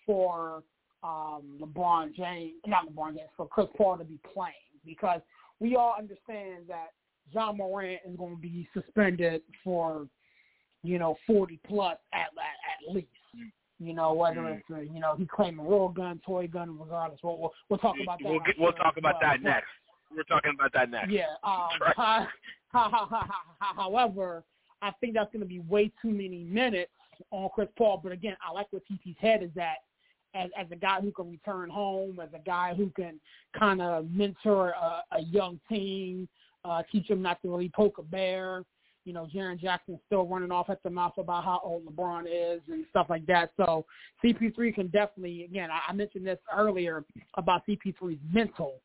[0.05, 0.64] for
[1.03, 4.53] um, LeBron James, not LeBron James, for Chris Paul to be playing
[4.86, 5.22] because
[5.59, 6.88] we all understand that
[7.32, 10.07] Ja Morant is going to be suspended for,
[10.84, 13.07] you know, 40 plus at at, at least.
[13.80, 14.57] You know, whether mm.
[14.57, 17.20] it's, uh, you know, he claiming real gun, toy gun, regardless.
[17.24, 18.30] We'll, we'll, we'll talk about that.
[18.30, 19.32] We'll, get, we'll talk about well.
[19.32, 19.70] that next.
[20.16, 21.09] We're talking about that next.
[21.09, 21.26] Yeah.
[21.43, 22.28] Um, right.
[23.59, 24.43] however,
[24.84, 26.91] I think that's going to be way too many minutes
[27.32, 27.99] on Chris Paul.
[28.03, 29.76] But again, I like what TP's head is that
[30.34, 33.19] as, as a guy who can return home, as a guy who can
[33.57, 36.28] kind of mentor a, a young team,
[36.63, 38.63] uh, teach them not to really poke a bear.
[39.03, 42.61] You know, Jaren Jackson's still running off at the mouth about how old LeBron is
[42.67, 43.51] and stuff like that.
[43.57, 43.86] So
[44.24, 47.03] CP3 can definitely, again, I, I mentioned this earlier
[47.34, 48.76] about CP3's mental.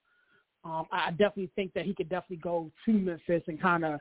[0.64, 4.00] Um, I definitely think that he could definitely go to Memphis and kind of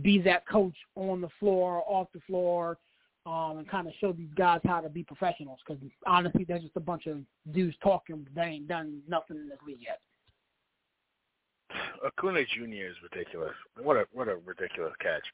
[0.00, 2.78] be that coach on the floor, off the floor,
[3.26, 5.58] um, and kind of show these guys how to be professionals.
[5.66, 7.18] Because honestly, they're just a bunch of
[7.52, 8.26] dudes talking.
[8.34, 10.00] They ain't done nothing in this league yet.
[12.04, 12.88] Acuna Jr.
[12.88, 13.54] is ridiculous.
[13.82, 15.24] What a what a ridiculous catch.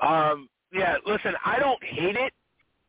[0.00, 2.32] Um, yeah, listen, I don't hate it.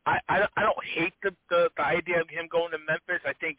[0.06, 3.24] I I, I don't hate the, the the idea of him going to Memphis.
[3.26, 3.58] I think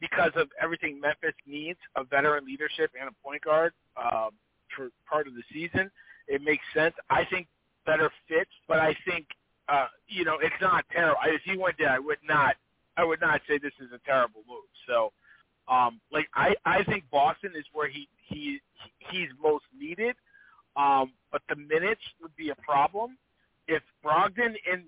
[0.00, 4.30] because of everything Memphis needs, a veteran leadership and a point guard um,
[4.76, 5.90] for part of the season,
[6.28, 6.94] it makes sense.
[7.10, 7.46] I think
[7.86, 9.26] better fits, but I think
[9.68, 11.18] uh, you know, it's not terrible.
[11.26, 12.56] If he went there, I would not,
[12.96, 14.68] I would not say this is a terrible move.
[14.86, 15.12] So,
[15.72, 18.60] um, like I, I think Boston is where he he
[19.10, 20.16] he's most needed.
[20.76, 23.16] Um, but the minutes would be a problem
[23.68, 24.84] if Brogdon and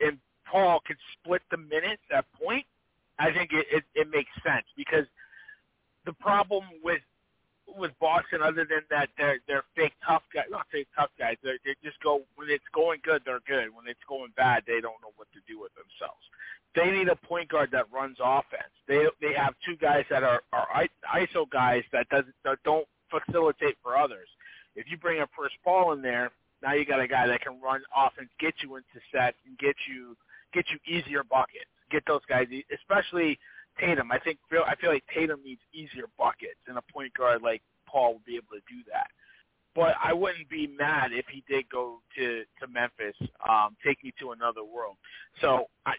[0.00, 0.18] and
[0.50, 2.64] Paul could split the minutes at point.
[3.18, 5.06] I think it, it, it makes sense because
[6.04, 7.00] the problem with
[7.76, 10.46] with Boston, other than that, they're they're fake tough guys.
[10.50, 11.36] Not fake tough guys.
[11.42, 13.74] They they just go when it's going good, they're good.
[13.74, 16.22] When it's going bad, they don't know what to do with themselves.
[16.74, 18.72] They need a point guard that runs offense.
[18.88, 20.68] They they have two guys that are are
[21.14, 24.28] ISO guys that doesn't that don't facilitate for others.
[24.74, 26.30] If you bring a Chris Paul in there,
[26.62, 29.76] now you got a guy that can run offense, get you into sets, and get
[29.88, 30.16] you
[30.52, 31.70] get you easier buckets.
[31.90, 33.38] Get those guys, especially
[33.78, 34.10] Tatum.
[34.12, 38.14] I think I feel like Tatum needs easier buckets, and a point guard like Paul
[38.14, 39.08] will be able to do that.
[39.74, 43.14] But I wouldn't be mad if he did go to to Memphis,
[43.48, 44.96] um, take me to another world.
[45.40, 45.92] So I,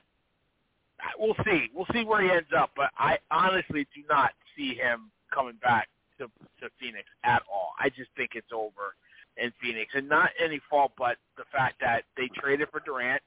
[0.99, 1.67] I we'll see.
[1.73, 2.71] We'll see where he ends up.
[2.75, 6.25] But I honestly do not see him coming back to
[6.61, 7.73] to Phoenix at all.
[7.79, 8.95] I just think it's over
[9.37, 13.21] in Phoenix, and not any fault, but the fact that they traded for Durant.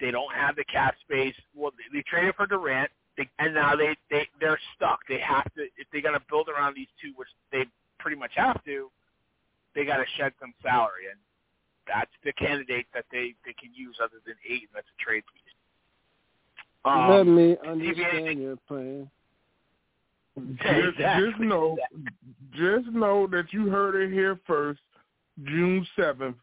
[0.00, 1.34] They don't have the cap space.
[1.56, 2.88] Well, they, they traded for Durant
[3.18, 5.00] they, and now they they they're stuck.
[5.08, 7.64] They have to if they're going to build around these two, which they
[7.98, 8.90] pretty much have to.
[9.74, 11.18] They got to shed some salary, and
[11.86, 15.24] that's the candidate that they they can use other than eight, and that's a trade
[15.34, 15.52] piece.
[16.84, 19.10] Um, Let me understand your plan.
[20.62, 21.76] Just, just know,
[22.54, 24.78] just know that you heard it here first,
[25.44, 26.36] June seventh,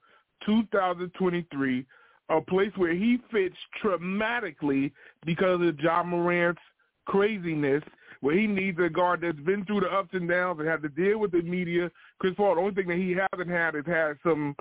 [0.46, 1.86] two thousand twenty-three
[2.30, 4.92] a place where he fits traumatically
[5.26, 6.62] because of John Morant's
[7.06, 7.84] craziness,
[8.22, 10.90] where he needs a guard that's been through the ups and downs and had to
[10.90, 11.92] deal with the media.
[12.20, 14.56] Chris Paul, the only thing that he hasn't had is had some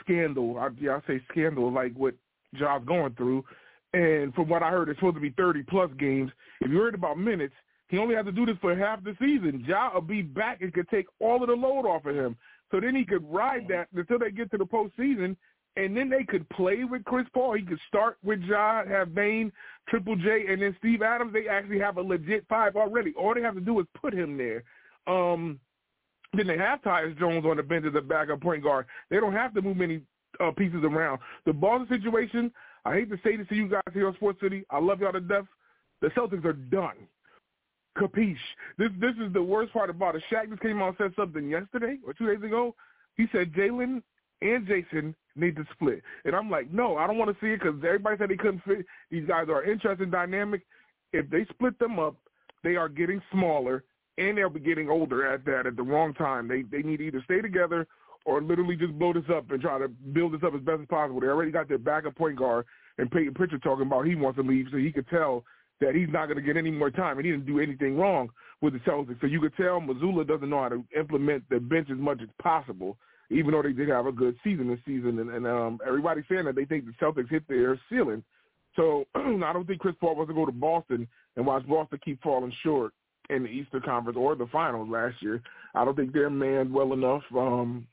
[0.00, 0.58] scandal.
[0.58, 2.14] I, yeah, I say scandal like what
[2.54, 3.44] Ja's going through.
[3.92, 6.30] And from what I heard, it's supposed to be 30 plus games.
[6.60, 7.54] If you heard about minutes,
[7.88, 9.64] he only has to do this for half the season.
[9.66, 12.36] Ja will be back and could take all of the load off of him.
[12.70, 13.68] So then he could ride mm.
[13.68, 15.36] that until they get to the postseason
[15.76, 17.54] and then they could play with Chris Paul.
[17.54, 19.52] He could start with John, have Bane,
[19.88, 21.32] Triple J, and then Steve Adams.
[21.32, 23.12] They actually have a legit five already.
[23.14, 24.62] All they have to do is put him there.
[25.06, 25.58] Um,
[26.32, 28.86] then they have Tyus Jones on the bench as a backup point guard.
[29.10, 30.02] They don't have to move many
[30.40, 31.20] uh, pieces around.
[31.46, 32.52] The Boston situation,
[32.84, 34.64] I hate to say this to you guys here on Sports City.
[34.70, 35.44] I love y'all to death.
[36.00, 37.08] The Celtics are done.
[37.96, 38.36] Capiche.
[38.76, 40.22] This this is the worst part about it.
[40.30, 42.74] Shaq just came out and said something yesterday or two days ago.
[43.16, 44.02] He said Jaylen
[44.44, 46.02] and Jason need to split.
[46.24, 48.62] And I'm like, no, I don't want to see it because everybody said they couldn't
[48.64, 48.86] fit.
[49.10, 50.62] These guys are interesting, dynamic.
[51.12, 52.16] If they split them up,
[52.62, 53.84] they are getting smaller
[54.16, 56.46] and they'll be getting older at that at the wrong time.
[56.46, 57.86] They they need to either stay together
[58.24, 60.88] or literally just blow this up and try to build this up as best as
[60.88, 61.20] possible.
[61.20, 62.64] They already got their backup point guard
[62.98, 65.44] and Payton Pritchard talking about he wants to leave, so he could tell
[65.80, 68.28] that he's not going to get any more time, and he didn't do anything wrong
[68.60, 69.20] with the Celtics.
[69.20, 72.28] So you could tell Mazzulla doesn't know how to implement the bench as much as
[72.40, 72.96] possible
[73.30, 75.18] even though they did have a good season this season.
[75.18, 78.22] And, and um, everybody's saying that they think the Celtics hit their ceiling.
[78.76, 82.22] So I don't think Chris Paul wants to go to Boston and watch Boston keep
[82.22, 82.92] falling short
[83.30, 85.42] in the Eastern Conference or the finals last year.
[85.74, 87.22] I don't think they're manned well enough.
[87.36, 87.86] Um,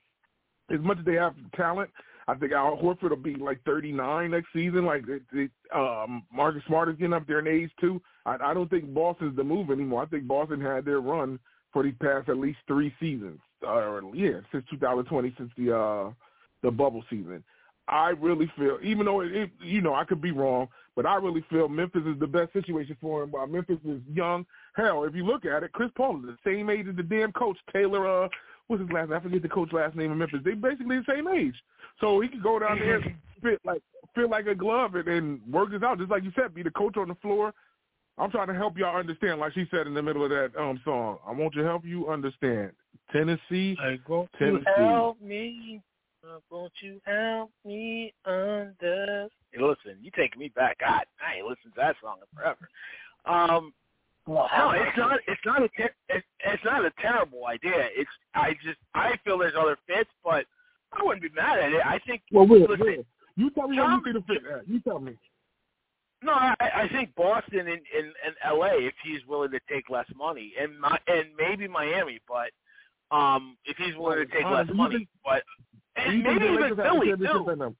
[0.74, 1.90] as much as they have talent,
[2.28, 4.86] I think Al Horford will be like 39 next season.
[4.86, 8.02] Like it, it, um, Marcus Smart is getting up there in age too.
[8.26, 10.04] I, I don't think Boston's the move anymore.
[10.04, 11.40] I think Boston had their run
[11.74, 16.12] for these past at least three seasons, or yeah, since 2020, since the uh,
[16.64, 17.44] the bubble season.
[17.88, 21.16] I really feel, even though it, it, you know, I could be wrong, but I
[21.16, 23.32] really feel Memphis is the best situation for him.
[23.32, 24.46] While Memphis is young,
[24.76, 27.32] hell, if you look at it, Chris Paul is the same age as the damn
[27.34, 28.26] coach Taylor.
[28.26, 28.30] Uh,
[28.68, 29.18] what's his last name?
[29.18, 30.40] I forget the coach last name in Memphis.
[30.46, 31.56] They basically the same age,
[32.00, 33.82] so he could go down there and fit like
[34.16, 36.72] feel like a glove and, and work this out, just like you said, be the
[36.72, 37.54] coach on the floor.
[38.18, 40.80] I'm trying to help y'all understand, like she said in the middle of that um
[40.86, 41.18] song.
[41.28, 42.72] I want to help you understand.
[43.12, 44.64] Tennessee, I go Tennessee.
[44.76, 45.82] help me.
[46.24, 49.28] Uh, won't you help me under?
[49.52, 50.78] Hey, listen, you taking me back.
[50.80, 52.70] God, I ain't listened to that song in forever.
[53.26, 53.74] Um,
[54.28, 55.20] Well, no, it's not.
[55.28, 55.68] It's not a.
[55.70, 57.88] Ter- it's, it's not a terrible idea.
[57.96, 58.10] It's.
[58.36, 58.78] I just.
[58.94, 60.46] I feel there's other fits, but
[60.94, 61.86] I wouldn't be mad at it.
[61.86, 62.22] I think.
[62.32, 64.44] Well, Will, listen, Will, you tell me what Tom- you think the fit.
[64.52, 64.68] at.
[64.68, 65.18] You tell me.
[66.24, 68.74] No, I, I think Boston and, and, and L.A.
[68.86, 72.52] if he's willing to take less money, and my, and maybe Miami, but
[73.12, 75.44] um, if he's willing to take less money, think- but
[75.96, 77.76] Do and you think maybe the even Lakers Philly too.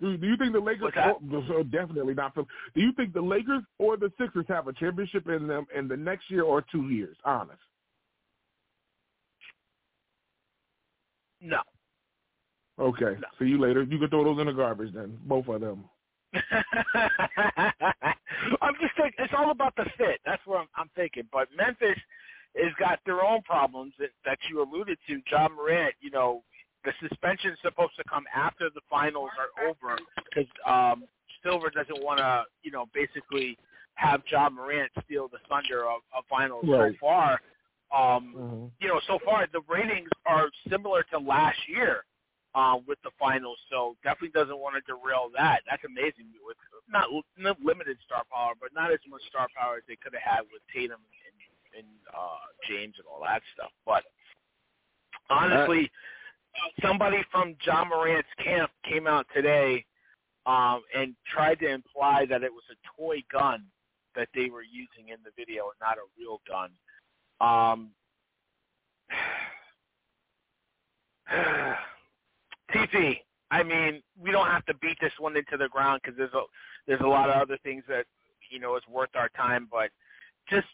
[0.00, 0.92] Do, do you think the Lakers?
[0.96, 2.46] Oh, so definitely not Philly.
[2.74, 5.96] Do you think the Lakers or the Sixers have a championship in them in the
[5.96, 7.16] next year or two years?
[7.24, 7.58] Honest.
[11.40, 11.60] No.
[12.78, 13.16] Okay.
[13.20, 13.26] No.
[13.40, 13.82] See you later.
[13.82, 15.18] You can throw those in the garbage then.
[15.24, 15.84] Both of them.
[18.60, 20.20] I'm just thinking it's all about the fit.
[20.24, 21.24] That's what I'm, I'm thinking.
[21.32, 21.98] But Memphis
[22.56, 25.20] has got their own problems that, that you alluded to.
[25.30, 26.42] John Morant, you know,
[26.84, 29.98] the suspension is supposed to come after the finals are over
[30.32, 31.04] because um,
[31.42, 33.58] Silver doesn't want to, you know, basically
[33.94, 36.64] have John Morant steal the thunder of, of finals.
[36.66, 36.92] Right.
[36.92, 37.40] So far,
[37.94, 38.66] um, Mm-hmm.
[38.80, 42.04] you know, so far the ratings are similar to last year
[42.54, 43.58] uh, with the finals.
[43.70, 45.62] So definitely doesn't want to derail that.
[45.68, 46.56] That's amazing with
[46.88, 50.22] not, not limited star power, but not as much star power as they could have
[50.22, 51.37] had with Tatum and,
[51.78, 53.70] and uh, James and all that stuff.
[53.86, 54.02] But
[55.30, 55.90] honestly,
[56.82, 59.84] somebody from John Morant's camp came out today
[60.46, 63.64] um, and tried to imply that it was a toy gun
[64.16, 66.70] that they were using in the video and not a real gun.
[67.40, 67.90] Um,
[72.74, 73.18] TP,
[73.50, 76.42] I mean, we don't have to beat this one into the ground because there's a
[76.86, 78.06] there's a lot of other things that
[78.50, 79.68] you know is worth our time.
[79.70, 79.90] But
[80.50, 80.66] just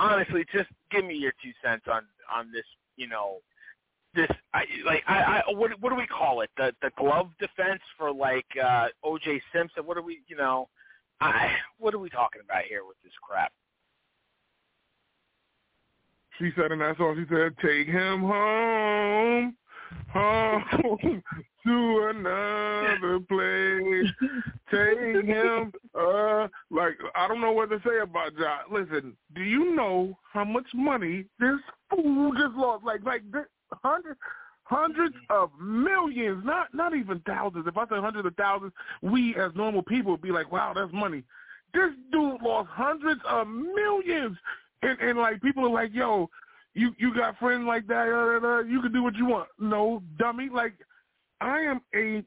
[0.00, 2.02] honestly, just give me your two cents on
[2.34, 2.64] on this.
[2.96, 3.38] You know,
[4.14, 6.50] this I like I, I what what do we call it?
[6.56, 9.84] The the glove defense for like uh OJ Simpson.
[9.84, 10.20] What are we?
[10.26, 10.68] You know,
[11.20, 13.52] I what are we talking about here with this crap?
[16.38, 19.56] She said in that song, she said, "Take him home,
[20.12, 21.22] home
[21.66, 24.10] to another place.
[24.70, 28.60] Take him." Uh, like I don't know what to say about John.
[28.70, 31.58] Listen, do you know how much money this
[31.90, 32.84] fool just lost?
[32.84, 33.46] Like, like this
[33.82, 34.18] hundreds,
[34.64, 37.66] hundreds of millions, not not even thousands.
[37.66, 40.92] If I said hundreds of thousands, we as normal people would be like, "Wow, that's
[40.92, 41.22] money."
[41.72, 44.36] This dude lost hundreds of millions
[44.82, 46.28] and and like people are like, yo,
[46.74, 49.48] you you got friends like that, uh, uh, you can do what you want.
[49.58, 50.48] No, dummy.
[50.52, 50.74] Like
[51.40, 52.22] I am a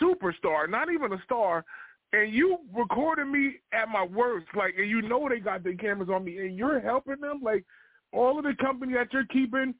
[0.00, 1.64] superstar, not even a star,
[2.12, 4.46] and you recorded me at my worst.
[4.56, 7.40] Like, and you know they got their cameras on me, and you're helping them.
[7.42, 7.64] Like
[8.12, 9.74] all of the company that you're keeping,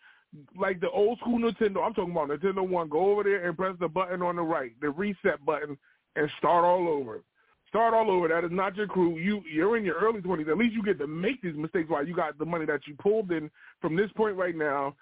[0.58, 1.84] like the old school Nintendo.
[1.84, 2.88] I'm talking about Nintendo One.
[2.88, 5.76] Go over there and press the button on the right, the reset button,
[6.16, 7.22] and start all over.
[7.68, 8.28] Start all over.
[8.28, 9.18] That is not your crew.
[9.18, 10.48] You you're in your early twenties.
[10.48, 12.94] At least you get to make these mistakes while you got the money that you
[12.94, 14.94] pulled in from this point right now.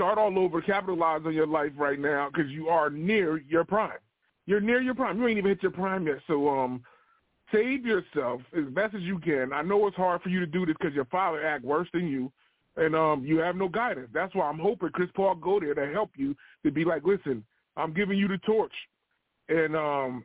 [0.00, 0.62] Start all over.
[0.62, 3.98] Capitalize on your life right now because you are near your prime.
[4.46, 5.18] You're near your prime.
[5.18, 6.20] You ain't even hit your prime yet.
[6.26, 6.82] So um,
[7.52, 9.52] save yourself as best as you can.
[9.52, 12.08] I know it's hard for you to do this because your father act worse than
[12.08, 12.32] you,
[12.78, 14.08] and um, you have no guidance.
[14.14, 16.34] That's why I'm hoping Chris Paul go there to help you
[16.64, 17.44] to be like, listen,
[17.76, 18.72] I'm giving you the torch,
[19.50, 20.24] and um,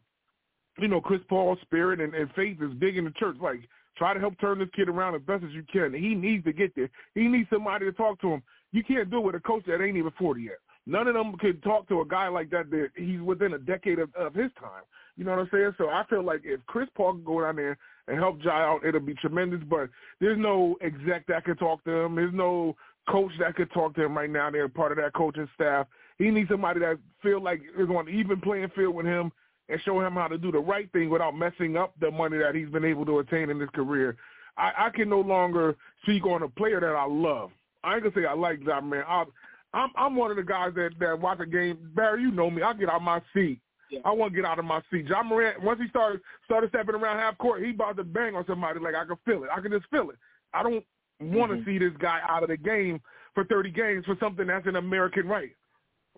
[0.78, 3.36] you know, Chris Paul's spirit and, and faith is big in the church.
[3.42, 3.68] Like,
[3.98, 5.94] try to help turn this kid around as best as you can.
[5.94, 6.90] He needs to get there.
[7.14, 8.44] He needs somebody to talk to him.
[8.76, 10.58] You can't do it with a coach that ain't even 40 yet.
[10.86, 14.00] None of them could talk to a guy like that that he's within a decade
[14.00, 14.84] of, of his time.
[15.16, 15.76] You know what I'm saying?
[15.78, 17.78] So I feel like if Chris Paul can go down there
[18.10, 19.62] and help Ja out, it'll be tremendous.
[19.70, 22.16] But there's no exec that could talk to him.
[22.16, 22.76] There's no
[23.08, 24.52] coach that could talk to him right now.
[24.52, 25.88] They're part of that coaching staff.
[26.18, 29.32] He needs somebody that feel like is on even playing field with him
[29.70, 32.56] and show him how to do the right thing without messing up the money that
[32.56, 34.18] he's been able to attain in his career.
[34.58, 37.52] I, I can no longer speak on a player that I love.
[37.86, 39.04] I ain't gonna say I like Ja man.
[39.08, 39.26] I,
[39.74, 41.78] I'm I'm one of the guys that that watch a game.
[41.96, 42.62] Barry, you know me.
[42.62, 43.60] I get out of my seat.
[43.92, 44.00] Yeah.
[44.04, 45.08] I want to get out of my seat.
[45.08, 48.46] John Morant, once he started started stepping around half court, he about to bang on
[48.48, 48.80] somebody.
[48.80, 49.50] Like I can feel it.
[49.56, 50.18] I can just feel it.
[50.54, 50.84] I don't
[51.20, 51.70] want to mm-hmm.
[51.70, 53.00] see this guy out of the game
[53.34, 55.52] for 30 games for something that's an American right.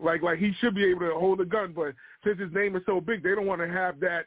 [0.02, 1.94] Like like he should be able to hold a gun, but
[2.24, 4.26] since his name is so big, they don't want to have that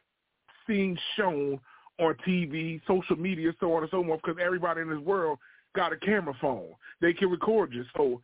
[0.66, 1.60] scene shown
[2.00, 5.38] on TV, social media, so on and so forth, because everybody in this world
[5.74, 6.68] got a camera phone.
[7.00, 7.84] They can record you.
[7.96, 8.20] So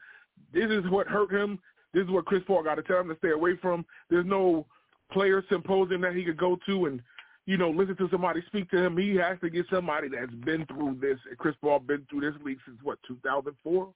[0.53, 1.59] this is what hurt him.
[1.93, 3.85] This is what Chris Paul got to tell him to stay away from.
[4.11, 4.67] There's no
[5.11, 7.01] player symposium that he could go to and
[7.47, 8.97] you know listen to somebody speak to him.
[8.97, 11.19] He has to get somebody that's been through this.
[11.39, 13.89] Chris Paul been through this league since what 2004,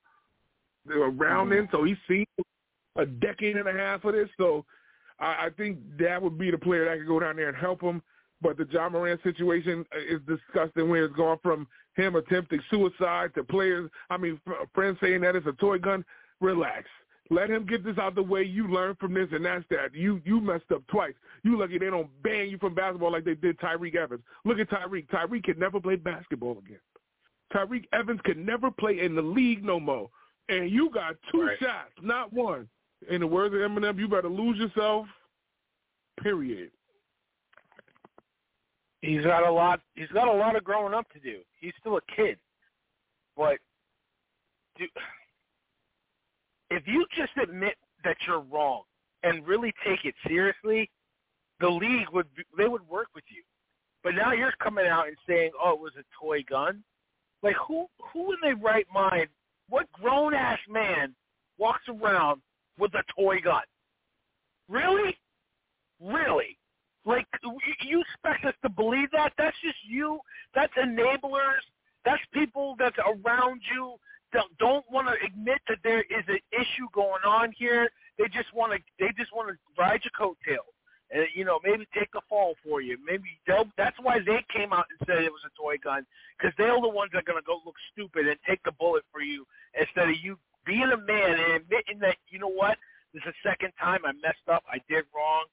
[0.91, 1.51] around mm-hmm.
[1.51, 1.69] then.
[1.73, 2.27] So he's seen
[2.97, 4.29] a decade and a half of this.
[4.39, 4.65] So
[5.19, 7.81] I, I think that would be the player that could go down there and help
[7.81, 8.03] him.
[8.43, 13.35] But the John Morant situation uh, is disgusting where it's gone from him attempting suicide
[13.35, 14.41] to players, I mean,
[14.75, 16.05] friends saying that it's a toy gun.
[16.41, 16.87] Relax.
[17.29, 18.43] Let him get this out of the way.
[18.43, 19.95] You learn from this, and that's that.
[19.95, 21.15] You you messed up twice.
[21.45, 24.23] You lucky they don't ban you from basketball like they did Tyreke Evans.
[24.45, 25.09] Look at Tyreke.
[25.09, 26.81] Tyreke can never play basketball again.
[27.55, 30.09] Tyreke Evans can never play in the league no more.
[30.49, 31.59] And you got two right.
[31.61, 32.69] shots, not one.
[33.09, 35.07] In the words of Eminem, you better lose yourself.
[36.21, 36.71] Period.
[39.03, 39.81] He's got a lot.
[39.95, 41.39] He's got a lot of growing up to do.
[41.59, 42.39] He's still a kid,
[43.37, 43.59] but
[44.79, 44.87] do,
[46.71, 48.83] if you just admit that you're wrong
[49.23, 50.91] and really take it seriously,
[51.61, 52.27] the league would
[52.57, 53.43] they would work with you.
[54.03, 56.83] But now you're coming out and saying, "Oh, it was a toy gun."
[57.43, 59.29] Like who who in their right mind?
[59.69, 61.15] What grown ass man
[61.59, 62.43] walks around
[62.79, 63.63] with a toy gun?
[64.69, 65.17] Really?
[66.01, 66.57] Really?
[67.05, 67.27] Like
[67.83, 69.33] you expect us to believe that?
[69.39, 70.21] That's just you.
[70.55, 71.65] That's enablers.
[72.05, 73.97] That's people that's around you
[74.33, 77.91] that don't want to admit that there is an issue going on here.
[78.19, 78.79] They just want to.
[78.99, 80.65] They just want to ride your coattail,
[81.11, 82.99] and you know maybe take the fall for you.
[83.05, 83.65] Maybe they'll.
[83.79, 86.07] That's why they came out and said it was a toy gun
[86.39, 89.23] because they're the ones that are gonna go look stupid and take the bullet for
[89.23, 89.47] you
[89.79, 92.79] instead of you being a man and admitting that you know what.
[93.13, 94.63] This is the second time I messed up.
[94.71, 95.47] I did wrong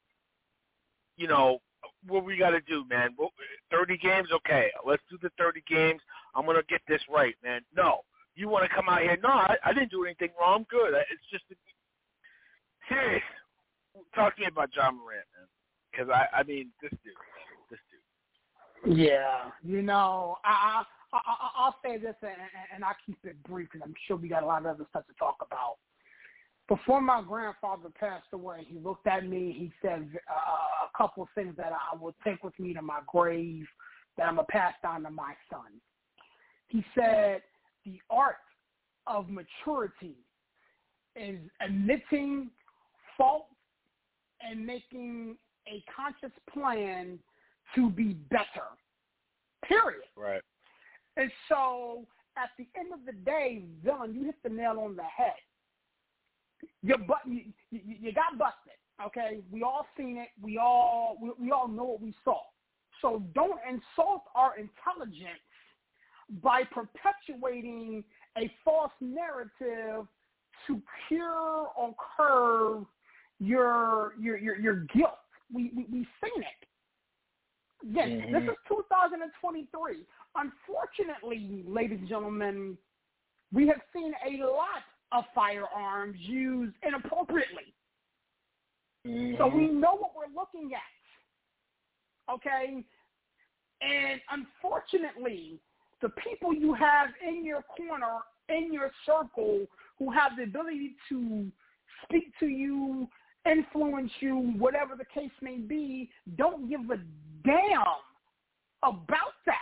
[1.17, 1.59] you know,
[2.07, 3.15] what we got to do, man.
[3.71, 4.69] 30 games, okay.
[4.85, 6.01] Let's do the 30 games.
[6.35, 7.61] I'm gonna get this right, man.
[7.75, 8.01] No,
[8.35, 9.17] you want to come out here?
[9.21, 10.59] No, I, I didn't do anything wrong.
[10.59, 10.93] I'm good.
[10.93, 11.43] It's just
[12.87, 13.23] Sirius.
[14.13, 15.47] Talk to me about John Morant, man.
[15.91, 17.13] Because I, I mean, this dude,
[17.71, 18.97] this dude.
[18.97, 22.31] Yeah, you know, I, I, I I'll say this, and,
[22.75, 25.07] and I'll keep it brief, because I'm sure we got a lot of other stuff
[25.07, 25.77] to talk about
[26.67, 29.55] before my grandfather passed away, he looked at me.
[29.57, 32.99] He said uh, a couple of things that I will take with me to my
[33.07, 33.65] grave
[34.17, 35.79] that I'm going to pass down to my son.
[36.67, 37.41] He said
[37.85, 38.35] the art
[39.05, 40.17] of maturity
[41.15, 42.49] is admitting
[43.17, 43.47] fault
[44.41, 45.37] and making
[45.67, 47.17] a conscious plan
[47.75, 48.67] to be better.
[49.63, 50.03] Period.
[50.15, 50.41] Right.
[51.15, 52.05] And so
[52.37, 55.33] at the end of the day, villain, you hit the nail on the head
[56.81, 57.41] you but you,
[57.71, 58.73] you, you got busted.
[59.05, 60.29] Okay, we all seen it.
[60.41, 62.39] We all we, we all know what we saw.
[63.01, 65.39] So don't insult our intelligence
[66.41, 68.03] by perpetuating
[68.37, 70.07] a false narrative
[70.65, 72.85] to cure or curb
[73.39, 75.19] your your your, your guilt.
[75.53, 76.67] We, we we've seen it.
[77.89, 78.33] Again, mm-hmm.
[78.33, 80.03] this is 2023.
[80.35, 82.77] Unfortunately, ladies and gentlemen,
[83.53, 87.73] we have seen a lot of firearms used inappropriately.
[89.05, 89.35] Mm-hmm.
[89.37, 92.33] So we know what we're looking at.
[92.33, 92.83] Okay?
[93.81, 95.59] And unfortunately,
[96.01, 99.65] the people you have in your corner, in your circle,
[99.99, 101.51] who have the ability to
[102.03, 103.07] speak to you,
[103.49, 106.97] influence you, whatever the case may be, don't give a
[107.45, 107.83] damn
[108.83, 109.55] about that.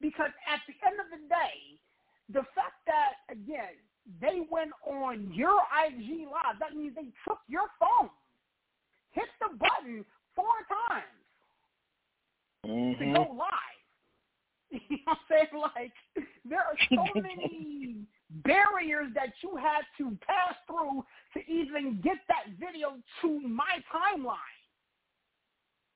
[0.00, 1.78] Because at the end of the day,
[2.32, 3.76] the fact that, again,
[4.20, 6.58] they went on your IG live.
[6.58, 8.10] That means they took your phone,
[9.12, 10.04] hit the button
[10.34, 10.46] four
[10.88, 11.04] times
[12.66, 12.98] mm-hmm.
[13.02, 13.48] to go live.
[14.88, 15.62] You know what I'm saying?
[15.62, 15.92] Like,
[16.48, 18.06] there are so many
[18.44, 21.04] barriers that you had to pass through
[21.34, 24.36] to even get that video to my timeline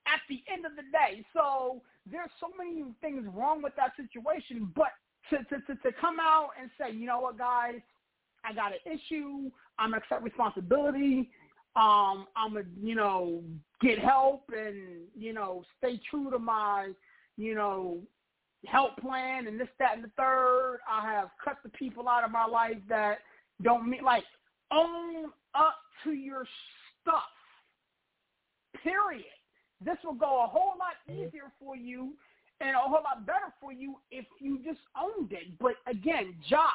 [0.07, 1.23] at the end of the day.
[1.33, 4.71] So there's so many things wrong with that situation.
[4.75, 4.91] But
[5.29, 7.79] to, to, to, to come out and say, you know what, guys,
[8.47, 9.51] I got an issue.
[9.77, 11.29] I'm gonna accept responsibility.
[11.75, 13.43] Um, I'm gonna, you know,
[13.81, 16.91] get help and you know stay true to my,
[17.37, 17.99] you know,
[18.65, 20.79] help plan and this, that, and the third.
[20.89, 23.19] I have cut the people out of my life that
[23.61, 24.23] don't mean like
[24.71, 26.45] own up to your
[27.01, 27.23] stuff.
[28.83, 29.25] Period.
[29.83, 32.13] This will go a whole lot easier for you
[32.61, 35.59] and a whole lot better for you if you just owned it.
[35.59, 36.69] But again, job.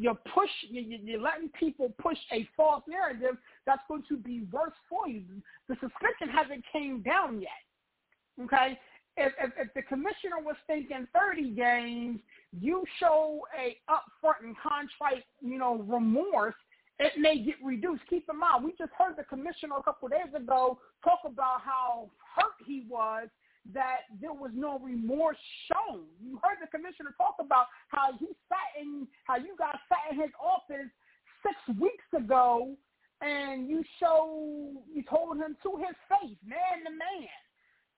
[0.00, 0.48] You're push.
[0.70, 3.36] You're letting people push a false narrative
[3.66, 5.22] that's going to be worse for you.
[5.68, 7.50] The suspension hasn't came down yet.
[8.42, 8.78] Okay,
[9.18, 12.20] if, if, if the commissioner was thinking 30 games,
[12.58, 16.54] you show a upfront and contrite, you know, remorse,
[16.98, 18.00] it may get reduced.
[18.08, 21.60] Keep in mind, we just heard the commissioner a couple of days ago talk about
[21.60, 23.28] how hurt he was
[23.72, 25.36] that there was no remorse
[25.70, 26.04] shown.
[26.22, 30.20] You heard the commissioner talk about how he sat in, how you guys sat in
[30.20, 30.90] his office
[31.44, 32.74] six weeks ago,
[33.20, 37.28] and you show, you told him to his face, man to man,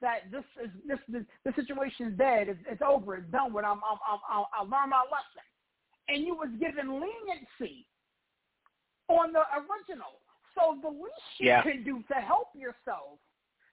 [0.01, 2.49] that this is this this, this situation is dead.
[2.49, 3.17] It's, it's over.
[3.17, 3.65] It's done with.
[3.65, 5.47] I'm I'm I'm I learned my lesson,
[6.09, 7.87] and you was given leniency
[9.09, 10.19] on the original.
[10.59, 11.63] So the least you yeah.
[11.63, 13.23] can do to help yourself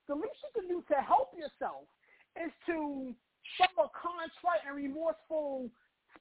[0.10, 1.86] the least you can do to help yourself
[2.34, 3.14] is to
[3.62, 5.70] show a contrite and remorseful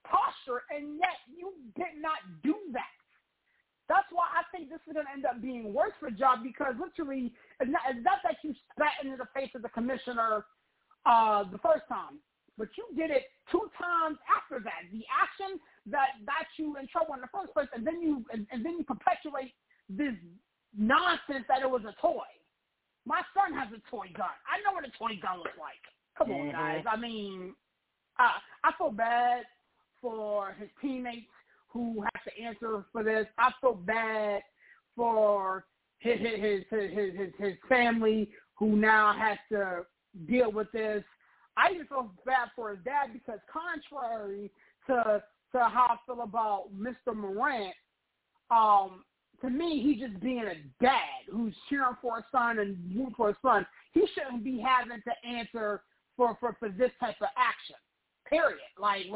[0.04, 3.00] posture, and yet you did not do that.
[3.88, 6.76] That's why I think this is going to end up being worse for Job because
[6.76, 10.44] literally, it's not, it's not that you spat into the face of the commissioner
[11.08, 12.20] uh, the first time,
[12.60, 14.84] but you did it two times after that.
[14.92, 15.56] The action
[15.88, 18.76] that got you in trouble in the first place, and then you and, and then
[18.76, 19.56] you perpetuate
[19.88, 20.12] this
[20.76, 22.28] nonsense that it was a toy.
[23.08, 24.36] My son has a toy gun.
[24.44, 25.80] I know what a toy gun looks like.
[26.18, 26.50] Come on, mm-hmm.
[26.50, 26.84] guys.
[26.86, 27.54] I mean,
[28.18, 28.32] I
[28.62, 29.44] I feel bad
[30.02, 31.26] for his teammates
[31.68, 33.26] who have to answer for this.
[33.38, 34.42] I feel bad
[34.94, 35.64] for
[36.00, 39.86] his his his his his, his family who now has to
[40.28, 41.02] deal with this.
[41.56, 44.50] I even feel bad for his dad because contrary
[44.86, 47.16] to to how I feel about Mr.
[47.16, 47.74] Morant,
[48.50, 49.02] um,
[49.40, 53.30] to me, he's just being a dad who's cheering for a son and rooting for
[53.30, 53.66] a son.
[53.92, 55.82] He shouldn't be having to answer
[56.16, 57.76] for, for, for this type of action.
[58.28, 58.58] Period.
[58.78, 59.06] Like,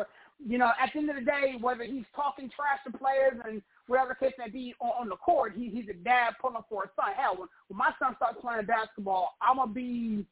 [0.45, 3.61] you know, at the end of the day, whether he's talking trash to players and
[3.89, 6.91] whatever case may be on, on the court, he, he's a dad pulling for a
[6.97, 7.13] son.
[7.17, 10.25] Hell, when, when my son starts playing basketball, I'm gonna be,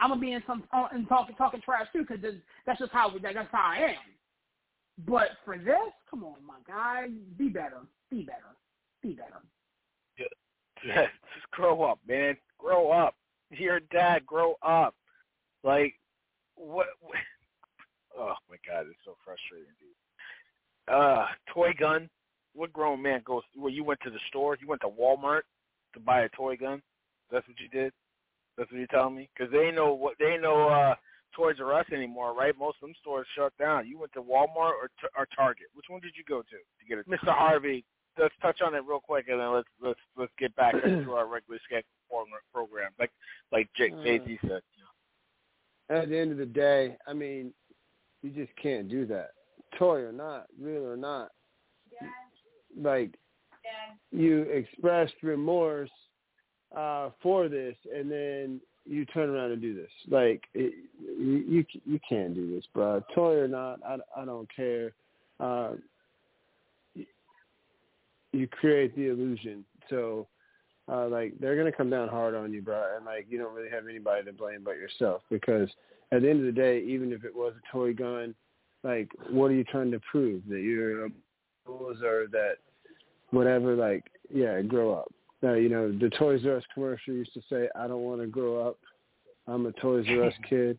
[0.00, 0.62] I'm gonna be in some
[0.94, 2.24] in talking talking trash too, because
[2.64, 5.04] that's just how that's how I am.
[5.06, 8.56] But for this, come on, my guy, be better, be better
[9.02, 9.40] be better.
[10.86, 11.08] Yeah.
[11.34, 12.36] Just grow up, man.
[12.56, 13.16] Grow up.
[13.50, 14.24] You're a dad.
[14.24, 14.94] Grow up.
[15.64, 15.94] Like,
[16.54, 17.16] what, what?
[18.16, 20.92] Oh my God, it's so frustrating, dude.
[20.92, 22.08] Uh, toy gun.
[22.54, 23.42] What grown man goes?
[23.56, 24.56] Well, you went to the store.
[24.60, 25.42] You went to Walmart
[25.94, 26.82] to buy a toy gun.
[27.30, 27.92] That's what you did.
[28.56, 29.28] That's what you're telling me.
[29.36, 30.94] Because they ain't know what they ain't know uh,
[31.32, 32.58] Toys R Us anymore, right?
[32.58, 33.86] Most of them stores shut down.
[33.86, 35.66] You went to Walmart or or Target.
[35.74, 37.08] Which one did you go to to get it?
[37.08, 37.32] Mr.
[37.32, 37.84] Harvey,
[38.18, 41.26] let's touch on it real quick, and then let's let's let's get back into our
[41.26, 41.84] regular scheduled
[42.52, 43.10] program, like
[43.52, 44.62] like Jake uh, Jay said.
[45.90, 47.52] At the end of the day, I mean,
[48.22, 49.30] you just can't do that,
[49.78, 51.30] toy or not, real or not.
[51.90, 52.08] Yeah.
[52.80, 53.14] Like
[53.64, 54.18] yeah.
[54.18, 55.90] you expressed remorse
[56.76, 59.90] uh, for this, and then you turn around and do this.
[60.08, 63.02] Like it, you, you you can't do this, bro.
[63.14, 64.92] Toy or not, I I don't care.
[65.40, 65.72] Uh,
[68.32, 69.64] you create the illusion.
[69.90, 70.26] So
[70.90, 73.70] uh like they're gonna come down hard on you, bro, and like you don't really
[73.70, 75.68] have anybody to blame but yourself because
[76.12, 78.34] at the end of the day, even if it was a toy gun,
[78.82, 80.42] like what are you trying to prove?
[80.48, 81.10] That you're a
[81.68, 82.56] or that
[83.30, 85.12] whatever, like, yeah, grow up.
[85.42, 88.26] Now, you know, the Toys R Us commercial used to say, I don't want to
[88.26, 88.78] grow up.
[89.46, 90.78] I'm a Toys R Us kid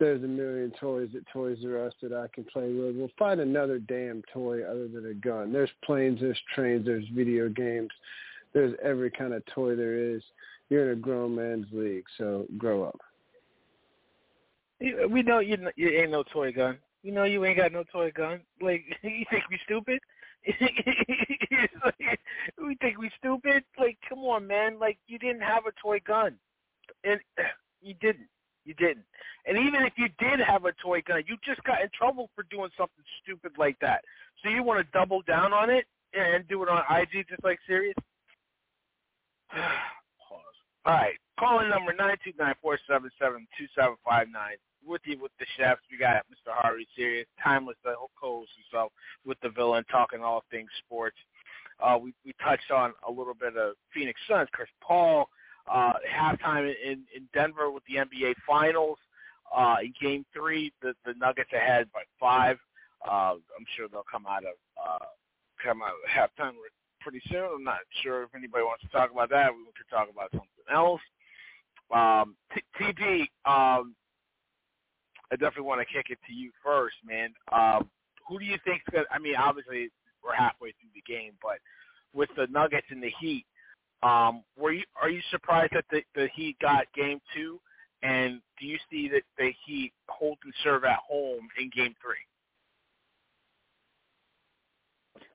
[0.00, 2.96] there's a million toys at Toys R Us that I can play with.
[2.96, 5.52] We'll find another damn toy other than a gun.
[5.52, 7.90] There's planes, there's trains, there's video games.
[8.52, 10.22] There's every kind of toy there is.
[10.68, 12.98] You're in a grown man's league, so grow up.
[14.80, 16.78] We know you you ain't no toy gun.
[17.02, 18.40] You know you ain't got no toy gun.
[18.60, 20.00] Like you think we stupid?
[22.58, 23.64] we think we stupid?
[23.78, 24.78] Like come on, man.
[24.78, 26.36] Like you didn't have a toy gun,
[27.04, 27.20] and
[27.82, 28.26] you didn't.
[28.64, 29.04] You didn't.
[29.46, 32.44] And even if you did have a toy gun, you just got in trouble for
[32.50, 34.02] doing something stupid like that.
[34.42, 35.84] So you want to double down on it
[36.14, 37.96] and do it on IG just like serious?
[39.50, 40.58] Pause.
[40.86, 41.14] All right.
[41.38, 44.56] Calling number nine two nine four seven seven two seven five nine.
[44.86, 46.52] With you with the chefs, we got Mr.
[46.52, 48.92] Harvey Sirius, Tymeless, the co-host himself
[49.24, 51.16] with the villain, talking all things sports.
[51.82, 55.28] Uh, we we touched on a little bit of Phoenix Suns, Chris Paul,
[55.70, 58.98] uh, halftime in, in Denver with the NBA Finals.
[59.54, 62.56] Uh, in Game Three, the the Nuggets ahead by five.
[63.06, 65.04] Uh, I'm sure they'll come out of uh,
[65.62, 66.54] come out of halftime
[67.00, 67.48] pretty soon.
[67.56, 69.52] I'm not sure if anybody wants to talk about that.
[69.52, 71.00] We could talk about something else.
[71.92, 72.34] Um,
[72.80, 73.94] TP, um,
[75.30, 77.30] I definitely want to kick it to you first, man.
[77.52, 77.90] Um,
[78.26, 79.90] who do you think's going I mean, obviously
[80.24, 81.58] we're halfway through the game, but
[82.14, 83.44] with the Nuggets and the Heat,
[84.02, 87.58] um, were you are you surprised that the, the Heat got game two?
[88.02, 92.16] And do you see that the Heat hold and serve at home in game three?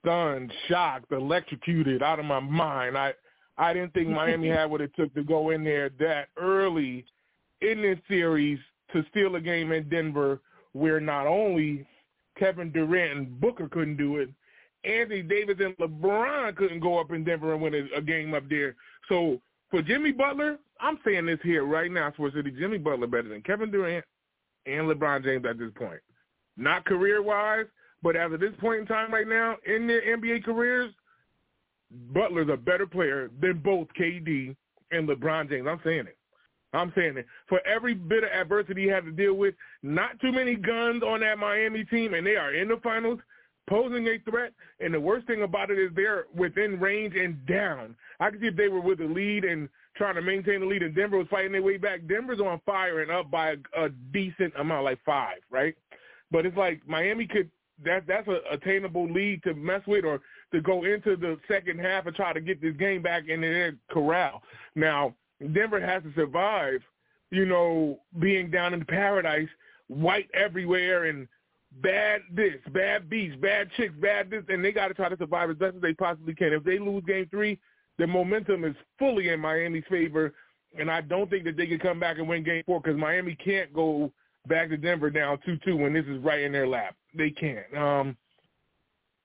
[0.01, 2.97] Stunned, shocked, electrocuted, out of my mind.
[2.97, 3.13] I
[3.57, 7.05] I didn't think Miami had what it took to go in there that early
[7.61, 8.59] in this series
[8.93, 10.39] to steal a game in Denver
[10.73, 11.85] where not only
[12.37, 14.29] Kevin Durant and Booker couldn't do it,
[14.83, 18.75] Anthony Davis and LeBron couldn't go up in Denver and win a, game up there.
[19.09, 23.29] So for Jimmy Butler, I'm saying this here right now, Sports City, Jimmy Butler better
[23.29, 24.05] than Kevin Durant
[24.65, 25.99] and LeBron James at this point.
[26.55, 27.65] Not career-wise,
[28.01, 30.93] but as of this point in time right now in their NBA careers,
[32.13, 34.55] Butler's a better player than both KD
[34.91, 35.67] and LeBron James.
[35.67, 36.17] I'm saying it.
[36.71, 37.25] I'm saying it.
[37.47, 41.21] For every bit of adversity he had to deal with, not too many guns on
[41.21, 43.19] that Miami team, and they are in the finals,
[43.69, 44.51] posing a threat.
[44.79, 47.95] And the worst thing about it is they're within range and down.
[48.19, 50.83] I can see if they were with the lead and trying to maintain the lead,
[50.83, 52.07] and Denver was fighting their way back.
[52.07, 55.75] Denver's on fire and up by a, a decent amount, like five, right?
[56.31, 57.49] But it's like Miami could
[57.85, 60.19] that that's a attainable lead to mess with or
[60.51, 63.75] to go into the second half and try to get this game back in their
[63.89, 64.41] corral.
[64.75, 65.15] Now,
[65.53, 66.81] Denver has to survive,
[67.31, 69.47] you know, being down in paradise,
[69.87, 71.27] white everywhere and
[71.81, 75.49] bad this, bad beats, bad chicks, bad this, and they got to try to survive
[75.49, 76.53] as best as they possibly can.
[76.53, 77.59] If they lose game three,
[77.97, 80.33] the momentum is fully in Miami's favor,
[80.77, 83.35] and I don't think that they can come back and win game four because Miami
[83.35, 84.11] can't go
[84.47, 86.95] back to Denver down 2-2 when this is right in their lap.
[87.13, 87.65] They can't.
[87.75, 88.17] Um,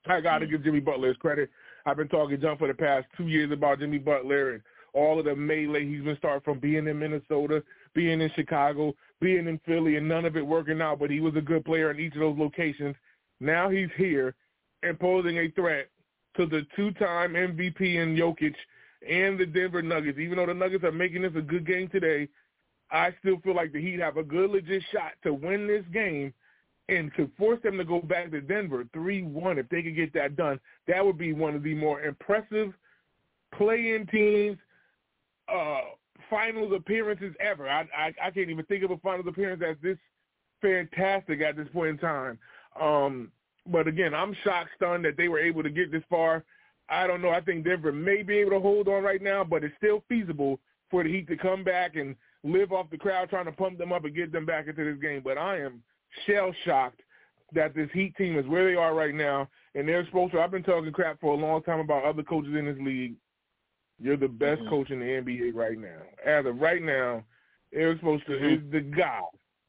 [0.07, 1.51] I got to give Jimmy Butler his credit.
[1.87, 5.25] I've been talking jump for the past two years about Jimmy Butler and all of
[5.25, 7.63] the melee he's been starting from being in Minnesota,
[7.95, 10.99] being in Chicago, being in Philly, and none of it working out.
[10.99, 12.97] But he was a good player in each of those locations.
[13.41, 14.35] Now he's here
[14.83, 15.89] and posing a threat
[16.37, 18.55] to the two-time MVP in Jokic
[19.09, 20.19] and the Denver Nuggets.
[20.19, 22.29] Even though the Nuggets are making this a good game today,
[22.91, 26.33] I still feel like the Heat have a good legit shot to win this game
[26.89, 30.37] and to force them to go back to Denver 3-1 if they could get that
[30.37, 30.61] done.
[30.87, 32.75] That would be one of the more impressive
[33.55, 34.59] play-in teams
[35.53, 35.81] uh,
[36.31, 37.69] finals appearances ever.
[37.69, 39.99] I, I I can't even think of a finals appearance that's this
[40.61, 42.39] fantastic at this point in time.
[42.81, 43.31] Um,
[43.67, 46.45] but again, I'm shocked, stunned that they were able to get this far.
[46.89, 47.31] I don't know.
[47.31, 50.61] I think Denver may be able to hold on right now, but it's still feasible
[50.91, 53.93] for the Heat to come back and live off the crowd trying to pump them
[53.93, 55.23] up and get them back into this game.
[55.25, 55.83] But I am
[56.27, 57.01] shell shocked
[57.55, 60.41] that this Heat team is where they are right now, and they're supposed to.
[60.41, 63.15] I've been talking crap for a long time about other coaches in this league.
[64.01, 64.71] You're the best mm-hmm.
[64.71, 66.01] coach in the NBA right now.
[66.25, 67.25] As of right now,
[67.73, 68.67] Erik Spoelstra mm-hmm.
[68.67, 69.21] is the guy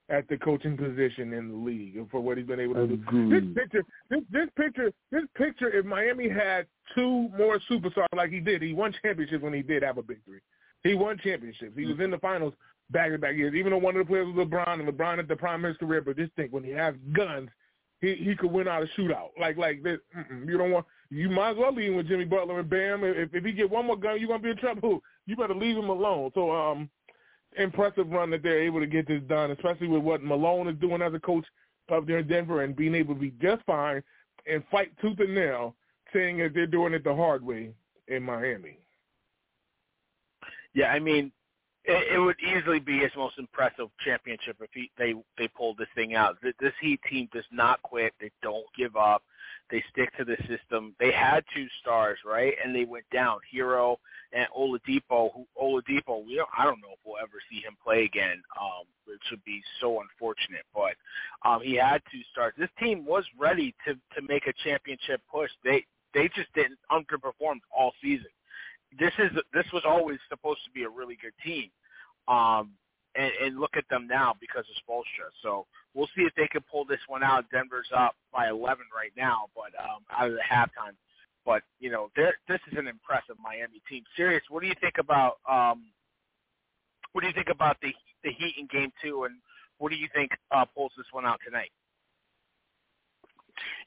[0.09, 3.30] at the coaching position in the league for what he's been able to Agreed.
[3.30, 3.30] do.
[3.30, 5.69] This picture, this this picture, this picture.
[5.69, 9.84] If Miami had two more superstars like he did, he won championships when he did
[9.84, 10.39] have a big three.
[10.84, 11.73] He won championships.
[11.76, 12.53] He was in the finals
[12.91, 13.55] back to back years.
[13.55, 15.78] Even though one of the players was LeBron and LeBron at the prime of his
[15.78, 17.49] career, but just think when he has guns,
[18.01, 19.30] he he could win out a shootout.
[19.39, 19.99] Like like this,
[20.45, 20.86] you don't want.
[21.10, 23.03] You might as well leave with Jimmy Butler and Bam.
[23.03, 25.01] If if he get one more gun, you're gonna be in trouble.
[25.28, 26.30] You better leave him alone.
[26.36, 26.88] So um,
[27.58, 31.01] impressive run that they're able to get this done, especially with what Malone is doing
[31.01, 31.45] as a coach
[31.91, 34.03] up there in Denver and being able to be just fine
[34.45, 35.74] and fight tooth and nail,
[36.14, 37.72] saying that they're doing it the hard way
[38.08, 38.78] in Miami.
[40.76, 41.32] Yeah, I mean,
[41.86, 45.88] it, it would easily be his most impressive championship if he, they they pulled this
[45.95, 46.38] thing out.
[46.41, 48.14] This Heat team does not quit.
[48.20, 49.24] They don't give up.
[49.72, 50.95] They stick to the system.
[50.99, 53.39] They had two stars, right, and they went down.
[53.53, 53.97] Herro
[54.32, 55.32] and Oladipo.
[55.34, 56.26] Who Oladipo?
[56.26, 58.41] We don't, I don't know if we'll ever see him play again.
[58.59, 60.66] Um, which would be so unfortunate.
[60.74, 60.95] But
[61.47, 62.53] um, he had two stars.
[62.57, 65.49] This team was ready to to make a championship push.
[65.63, 68.28] They they just didn't underperform all season
[68.99, 71.70] this is this was always supposed to be a really good team.
[72.28, 72.72] Um,
[73.16, 75.32] and, and look at them now because of Spoelstra.
[75.41, 77.45] So we'll see if they can pull this one out.
[77.51, 80.95] Denver's up by 11 right now, but um, out of the halftime.
[81.45, 84.03] But you know, this is an impressive Miami team.
[84.18, 85.86] Sirius, what do you think about um,
[87.11, 87.93] what do you think about the
[88.24, 89.36] the Heat in Game Two, and
[89.78, 91.70] what do you think uh, pulls this one out tonight?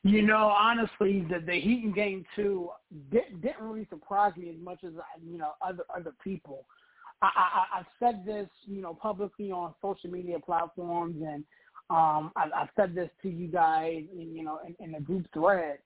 [0.05, 2.71] You know, honestly, the the Heat in Game Two
[3.11, 6.65] didn't, didn't really surprise me as much as you know other other people.
[7.23, 11.45] I, I, I've said this, you know, publicly on social media platforms, and
[11.91, 15.79] um, I, I've said this to you guys, you know, in, in the group thread.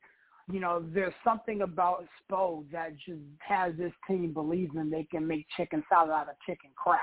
[0.50, 5.46] You know, there's something about Spo that just has this team believing they can make
[5.56, 7.00] chicken salad out of chicken crap.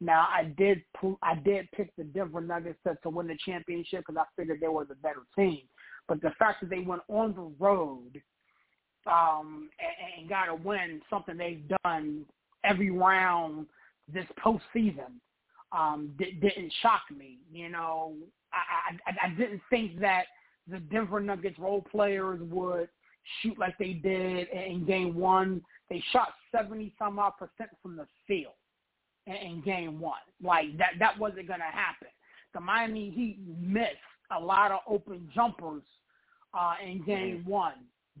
[0.00, 0.82] Now, I did
[1.22, 4.68] I did pick the Denver Nuggets to, to win the championship because I figured they
[4.68, 5.62] were the better team.
[6.06, 8.22] But the fact that they went on the road
[9.06, 12.24] um, and, and got a win, something they've done
[12.64, 13.66] every round
[14.12, 15.12] this postseason,
[15.72, 17.38] um, d- didn't shock me.
[17.52, 18.14] You know,
[18.52, 20.24] I, I, I didn't think that
[20.66, 22.88] the Denver Nuggets role players would
[23.42, 25.62] shoot like they did in game one.
[25.90, 28.52] They shot 70 some odd percent from the field
[29.26, 30.18] in, in game one.
[30.42, 32.08] Like that, that wasn't going to happen.
[32.54, 33.96] The Miami Heat missed
[34.36, 35.82] a lot of open jumpers
[36.54, 37.50] uh, in game mm-hmm.
[37.50, 37.74] one.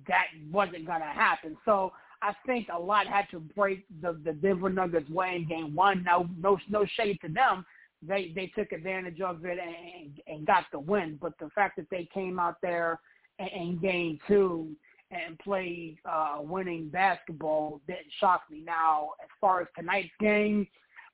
[0.06, 1.56] That wasn't going to happen.
[1.64, 1.92] So
[2.22, 6.02] I think a lot had to break the the Denver Nuggets way in game one.
[6.02, 7.64] No, no, no shade to them.
[8.02, 11.18] They they took advantage of it and, and got the win.
[11.20, 13.00] But the fact that they came out there
[13.38, 14.68] in, in game two
[15.10, 18.62] and played uh, winning basketball didn't shock me.
[18.64, 20.66] Now, as far as tonight's game,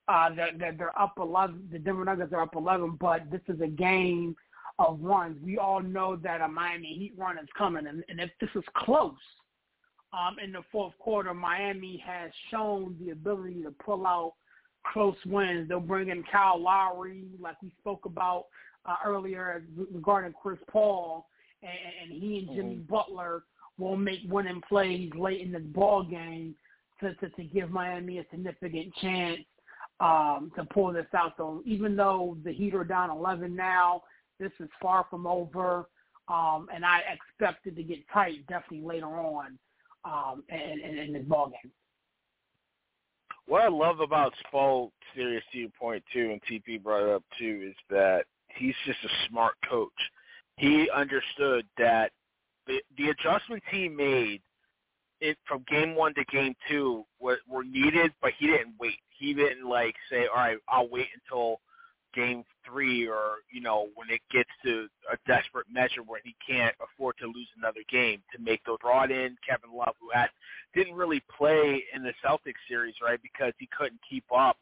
[0.07, 1.69] uh, they're, they're up 11.
[1.71, 4.35] The Denver Nuggets are up 11, but this is a game
[4.79, 5.41] of runs.
[5.41, 8.63] We all know that a Miami Heat run is coming, and, and if this is
[8.75, 9.13] close–
[10.15, 14.33] um, in the fourth quarter, Miami has shown the ability to pull out
[14.93, 15.67] close wins.
[15.67, 18.45] They'll bring in Kyle Lowry, like we spoke about
[18.85, 21.27] uh, earlier regarding Chris Paul,
[21.63, 22.93] and, and he and Jimmy mm-hmm.
[22.93, 23.43] Butler
[23.77, 26.55] will make winning plays late in the ball game
[27.01, 29.39] to, to, to give Miami a significant chance
[29.99, 31.33] um, to pull this out.
[31.35, 34.03] So even though the Heat are down 11 now,
[34.39, 35.89] this is far from over,
[36.27, 39.57] um, and I expect it to get tight definitely later on
[40.05, 41.71] um, in, in, in this ball game.
[43.47, 47.67] What I love about Spo, Sirius to your point too, and TP brought up too,
[47.69, 49.91] is that he's just a smart coach.
[50.57, 52.11] He understood that
[52.65, 54.41] the, the adjustments he made
[55.21, 58.99] it from game one to game two were, were needed, but he didn't wait.
[59.09, 61.61] He didn't like say, "All right, I'll wait until
[62.15, 66.75] game three or, you know, when it gets to a desperate measure where he can't
[66.81, 70.29] afford to lose another game to make those brought in Kevin Love who had
[70.73, 74.57] didn't really play in the Celtics series, right, because he couldn't keep up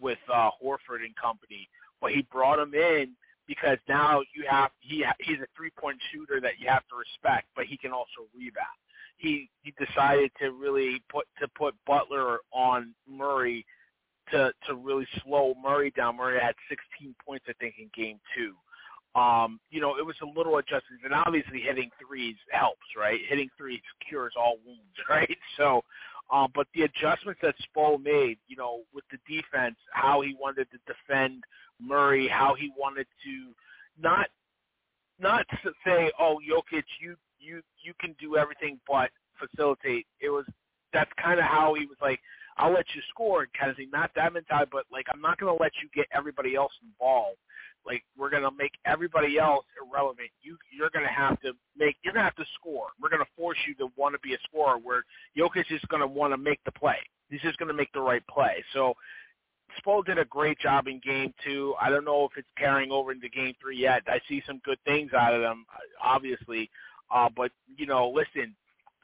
[0.00, 1.68] with uh Horford and company.
[2.00, 3.10] But he brought him in
[3.46, 7.48] because now you have he he's a three point shooter that you have to respect,
[7.54, 8.78] but he can also rebound.
[9.18, 13.64] He he decided to really put to put Butler on Murray
[14.30, 16.16] to to really slow Murray down.
[16.16, 18.54] Murray had 16 points, I think, in game two.
[19.18, 23.20] Um, you know, it was a little adjustment, and obviously hitting threes helps, right?
[23.28, 25.36] Hitting threes cures all wounds, right?
[25.58, 25.82] So,
[26.30, 30.68] um, but the adjustments that Spo made, you know, with the defense, how he wanted
[30.70, 31.44] to defend
[31.80, 33.52] Murray, how he wanted to
[34.00, 34.28] not
[35.20, 35.46] not
[35.84, 40.06] say, oh, Jokic, you you you can do everything but facilitate.
[40.20, 40.46] It was
[40.92, 42.20] that's kind of how he was like,
[42.56, 43.76] I'll let you score kind of.
[43.92, 47.38] Not that mentality, but like I'm not going to let you get everybody else involved.
[47.84, 50.28] Like we're going to make everybody else irrelevant.
[50.42, 52.88] You you're going to have to make you're going to have to score.
[53.00, 54.78] We're going to force you to want to be a scorer.
[54.78, 55.04] Where
[55.36, 56.98] Jokic is going to want to make the play.
[57.28, 58.62] He's just going to make the right play.
[58.72, 58.94] So
[59.80, 61.74] Spo did a great job in game two.
[61.80, 64.02] I don't know if it's carrying over into game three yet.
[64.06, 65.64] I see some good things out of them,
[66.02, 66.70] obviously.
[67.10, 68.54] Uh, but you know, listen,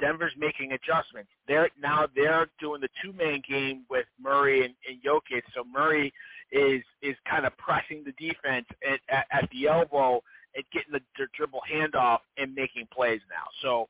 [0.00, 1.30] Denver's making adjustments.
[1.46, 5.42] They're now they're doing the two man game with Murray and, and Jokic.
[5.54, 6.12] So Murray
[6.52, 10.22] is is kind of pressing the defense at, at, at the elbow
[10.54, 13.46] and getting the, the dribble handoff and making plays now.
[13.62, 13.88] So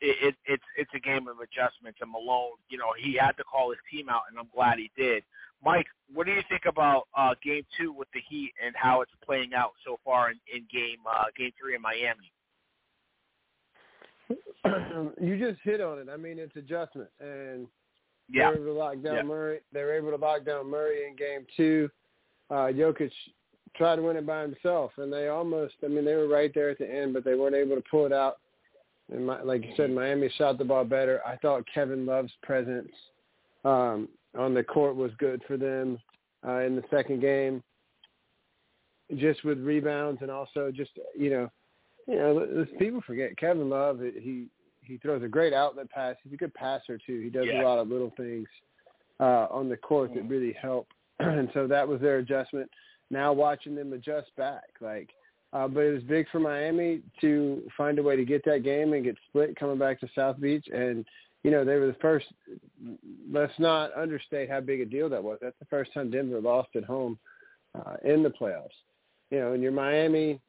[0.00, 1.98] it, it, it's it's a game of adjustments.
[2.00, 4.90] And Malone, you know, he had to call his team out, and I'm glad he
[4.96, 5.22] did.
[5.62, 9.12] Mike, what do you think about uh, Game Two with the Heat and how it's
[9.24, 12.32] playing out so far in, in Game uh, Game Three in Miami?
[15.20, 16.08] you just hit on it.
[16.12, 17.66] I mean, it's adjustment, and
[18.28, 18.50] yeah.
[18.52, 19.22] they were able to lock down yeah.
[19.22, 19.60] Murray.
[19.72, 21.88] They were able to lock down Murray in game two.
[22.50, 23.10] Uh, Jokic
[23.76, 25.74] tried to win it by himself, and they almost.
[25.84, 28.06] I mean, they were right there at the end, but they weren't able to pull
[28.06, 28.38] it out.
[29.12, 31.20] And my, like you said, Miami shot the ball better.
[31.26, 32.92] I thought Kevin Love's presence
[33.64, 34.08] um,
[34.38, 35.98] on the court was good for them
[36.46, 37.62] uh, in the second game,
[39.16, 41.50] just with rebounds and also just you know
[42.10, 44.00] you know, people forget Kevin Love.
[44.00, 44.46] He
[44.82, 46.16] he throws a great outlet pass.
[46.24, 47.20] He's a good passer too.
[47.20, 47.62] He does yeah.
[47.62, 48.48] a lot of little things
[49.20, 50.88] uh, on the court that really help.
[51.20, 52.68] and so that was their adjustment.
[53.10, 55.10] Now watching them adjust back, like,
[55.52, 58.92] uh, but it was big for Miami to find a way to get that game
[58.92, 60.66] and get split coming back to South Beach.
[60.72, 61.04] And
[61.44, 62.26] you know, they were the first.
[63.30, 65.38] Let's not understate how big a deal that was.
[65.40, 67.18] That's the first time Denver lost at home
[67.76, 68.68] uh, in the playoffs.
[69.30, 70.40] You know, and you're Miami.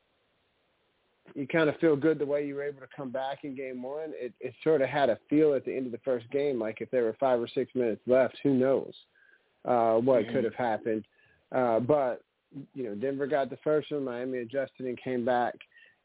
[1.35, 3.81] You kind of feel good the way you were able to come back in game
[3.81, 4.11] one.
[4.13, 6.81] It, it sort of had a feel at the end of the first game, like
[6.81, 8.93] if there were five or six minutes left, who knows
[9.65, 10.33] uh, what mm-hmm.
[10.33, 11.05] could have happened.
[11.53, 12.23] Uh, but
[12.73, 14.03] you know, Denver got the first one.
[14.03, 15.55] Miami adjusted and came back.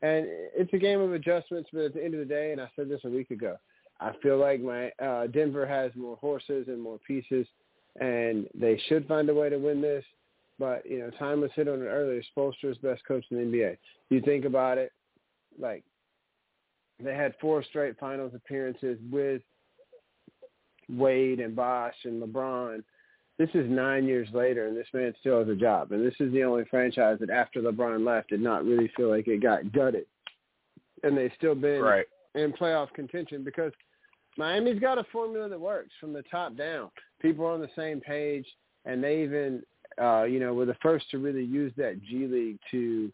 [0.02, 2.70] And it's a game of adjustments, but at the end of the day, and I
[2.76, 3.56] said this a week ago,
[4.00, 7.46] I feel like my uh, Denver has more horses and more pieces,
[7.98, 10.04] and they should find a way to win this.
[10.58, 12.22] But you know, time was hit on it earlier.
[12.36, 13.78] Spoelstra is best coach in the NBA.
[14.10, 14.92] You think about it,
[15.58, 15.84] like
[17.02, 19.42] they had four straight finals appearances with
[20.88, 22.82] Wade and Bosh and LeBron.
[23.38, 25.92] This is nine years later, and this man still has a job.
[25.92, 29.28] And this is the only franchise that, after LeBron left, did not really feel like
[29.28, 30.06] it got gutted,
[31.02, 32.06] and they've still been right.
[32.34, 33.72] in playoff contention because
[34.38, 36.90] Miami's got a formula that works from the top down.
[37.20, 38.46] People are on the same page,
[38.86, 39.62] and they even,
[40.00, 43.12] uh, you know, were the first to really use that G League to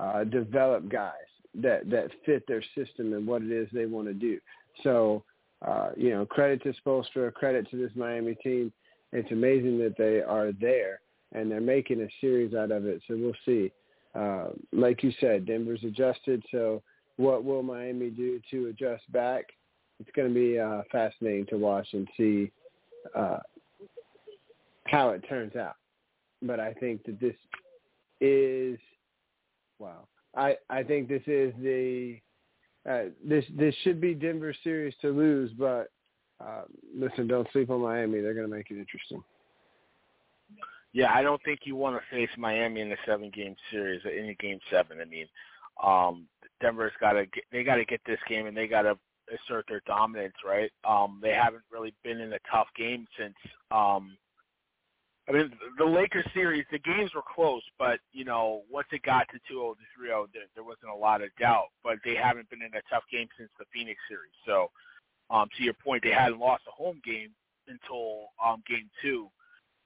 [0.00, 1.12] uh, develop guys
[1.54, 4.38] that that fit their system and what it is they want to do.
[4.82, 5.24] So,
[5.66, 8.72] uh, you know, credit to Spoelstra, credit to this Miami team.
[9.12, 11.00] It's amazing that they are there
[11.32, 13.02] and they're making a series out of it.
[13.08, 13.72] So we'll see.
[14.14, 16.42] Uh, like you said, Denver's adjusted.
[16.50, 16.82] So
[17.16, 19.46] what will Miami do to adjust back?
[20.00, 22.50] it's going to be uh, fascinating to watch and see
[23.14, 23.38] uh,
[24.86, 25.76] how it turns out.
[26.42, 27.36] But I think that this
[28.20, 28.78] is
[29.78, 30.08] wow.
[30.36, 32.18] I I think this is the
[32.88, 35.90] uh, this this should be Denver's series to lose, but
[36.40, 36.62] uh,
[36.94, 38.20] listen, don't sleep on Miami.
[38.20, 39.22] They're going to make it interesting.
[40.92, 44.34] Yeah, I don't think you want to face Miami in a seven-game series in a
[44.34, 44.98] game seven.
[45.00, 45.26] I mean,
[45.82, 46.26] um,
[46.60, 48.98] Denver's got to they got to get this game and they got to
[49.32, 50.70] assert their dominance, right?
[50.88, 53.34] Um, they haven't really been in a tough game since.
[53.70, 54.16] Um,
[55.30, 59.28] I mean, the Lakers series, the games were close, but you know, once it got
[59.28, 61.68] to 2-0 to 3-0, there, there wasn't a lot of doubt.
[61.84, 64.32] But they haven't been in a tough game since the Phoenix series.
[64.44, 64.70] So,
[65.30, 67.30] um, to your point, they hadn't lost a home game
[67.68, 69.28] until um, game two.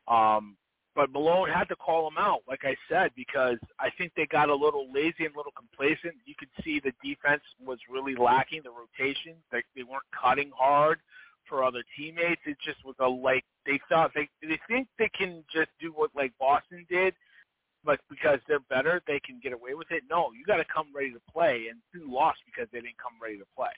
[0.09, 0.57] Um,
[0.95, 4.49] but Malone had to call him out, like I said, because I think they got
[4.49, 6.15] a little lazy and a little complacent.
[6.25, 9.35] You could see the defense was really lacking the rotation.
[9.53, 11.01] They, they weren't cutting hard
[11.49, 12.41] for other teammates.
[12.47, 16.11] It just was a like they thought they they think they can just do what
[16.15, 17.15] like Boston did,
[17.85, 20.05] but because they're better, they can get away with it.
[20.11, 23.15] No, you got to come ready to play, and they lost because they didn't come
[23.23, 23.73] ready to play.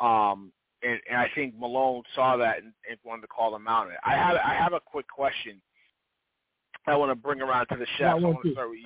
[0.00, 0.52] Um,
[0.82, 3.88] and, and I think Malone saw that and, and wanted to call them out.
[4.04, 5.60] I have I have a quick question
[6.86, 8.16] I want to bring around to the chef.
[8.16, 8.36] I, got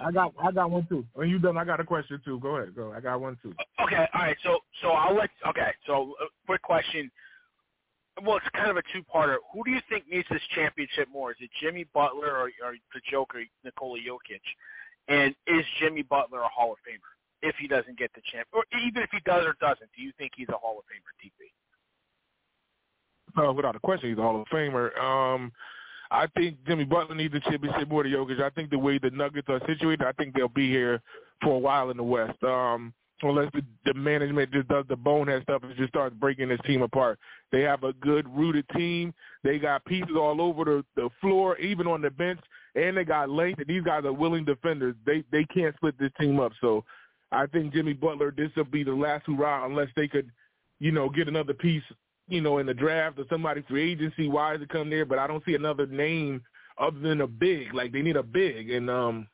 [0.01, 1.07] I, I got I got one too.
[1.13, 2.41] When you done, I got a question too.
[2.41, 2.93] Go ahead, go.
[2.93, 3.53] I got one too.
[3.85, 4.37] Okay, all right.
[4.43, 5.31] So so I'll let.
[5.49, 7.11] Okay, so uh, quick question.
[8.25, 9.37] Well, it's kind of a two-parter.
[9.53, 11.31] Who do you think needs this championship more?
[11.33, 14.41] Is it Jimmy Butler or, or the Joker, Nikola Jokic?
[15.09, 17.13] And is Jimmy Butler a Hall of Famer
[17.43, 19.89] if he doesn't get the champ, or even if he does or doesn't?
[19.97, 21.51] Do you think he's a Hall of Famer, TP?
[23.37, 24.97] Uh, without a question, he's a Hall of Famer.
[24.99, 25.53] Um,
[26.11, 28.43] I think Jimmy Butler needs a championship more than Jokic.
[28.43, 31.01] I think the way the Nuggets are situated, I think they'll be here
[31.43, 32.43] for a while in the West.
[32.43, 32.93] Um,
[33.23, 36.83] unless the, the management just does the bonehead stuff and just starts breaking this team
[36.83, 37.19] apart.
[37.53, 39.13] They have a good rooted team.
[39.45, 42.41] They got pieces all over the, the floor, even on the bench,
[42.75, 43.59] and they got length.
[43.59, 44.95] And these guys are willing defenders.
[45.05, 46.53] They they can't split this team up.
[46.61, 46.85] So
[47.33, 50.31] I think Jimmy Butler, this will be the last hurrah unless they could,
[50.79, 51.83] you know, get another piece
[52.31, 55.27] you know, in the draft or somebody free agency wise to come there, but I
[55.27, 56.41] don't see another name
[56.79, 57.75] other than a big.
[57.75, 59.27] Like they need a big and um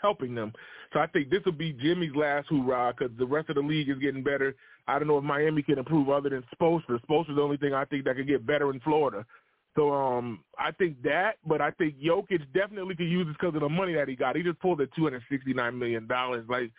[0.00, 0.52] helping them.
[0.92, 3.88] So I think this will be Jimmy's last hoorah because the rest of the league
[3.88, 4.54] is getting better.
[4.88, 7.00] I don't know if Miami can improve other than Spoelstra.
[7.02, 9.24] Spoelstra's the only thing I think that could get better in Florida.
[9.74, 13.60] So um, I think that, but I think Jokic definitely could use this because of
[13.60, 14.36] the money that he got.
[14.36, 16.46] He just pulled the two hundred sixty nine million dollars.
[16.48, 16.70] Like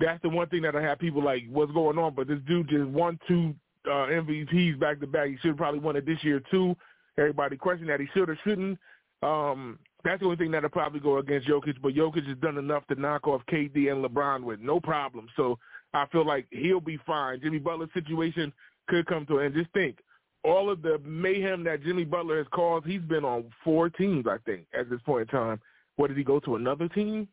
[0.00, 2.14] that's the one thing that I have people like, what's going on?
[2.14, 3.54] But this dude just won two
[3.86, 5.28] uh, MVPs back to back.
[5.28, 6.76] He should probably won it this year too.
[7.16, 8.78] Everybody questioned that he should or shouldn't.
[9.22, 12.86] Um, that's the only thing that'll probably go against Jokic, but Jokic has done enough
[12.86, 15.28] to knock off KD and LeBron with no problem.
[15.36, 15.58] So
[15.92, 17.40] I feel like he'll be fine.
[17.40, 18.52] Jimmy Butler's situation
[18.88, 19.54] could come to an end.
[19.54, 19.98] Just think,
[20.44, 24.36] all of the mayhem that Jimmy Butler has caused, he's been on four teams, I
[24.46, 25.60] think, at this point in time.
[25.96, 27.26] What did he go to another team?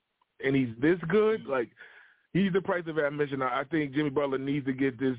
[0.44, 1.46] And he's this good?
[1.46, 1.70] Like,
[2.34, 3.42] he's the price of admission.
[3.42, 5.16] I think Jimmy Butler needs to get this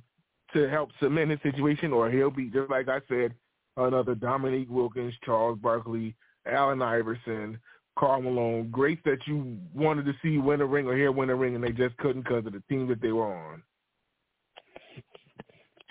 [0.53, 3.35] to help cement his situation, or he'll be just like I said,
[3.77, 6.15] another Dominique Wilkins, Charles Barkley,
[6.51, 7.59] Allen Iverson,
[7.99, 11.35] Karl Malone, greats that you wanted to see win a ring or hear win a
[11.35, 13.63] ring, and they just couldn't because of the team that they were on.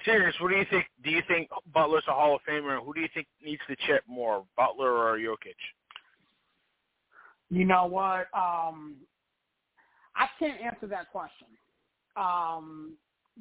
[0.06, 0.86] Sirius, what do you think?
[1.04, 2.84] Do you think Butler's a Hall of Famer?
[2.84, 5.56] Who do you think needs the chip more, Butler or Jokic?
[7.50, 8.28] You know what?
[8.34, 8.98] Um,
[10.16, 11.48] I can't answer that question.
[12.16, 12.94] Um,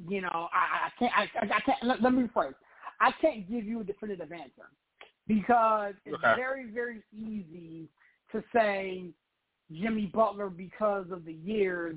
[0.08, 1.12] you know, I, I can't.
[1.14, 1.82] I, I can't.
[1.82, 2.54] Let, let me rephrase.
[3.00, 4.70] I can't give you a definitive answer
[5.26, 6.34] because it's Okay.
[6.36, 7.88] very, very easy
[8.32, 9.10] to say
[9.70, 11.96] Jimmy Butler because of the years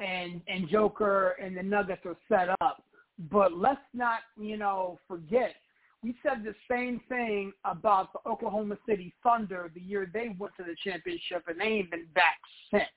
[0.00, 2.84] and and Joker and the Nuggets are set up.
[3.30, 5.54] But let's not, you know, forget
[6.02, 10.64] we said the same thing about the Oklahoma City Thunder the year they went to
[10.64, 12.38] the championship and they ain't been back
[12.70, 12.88] since.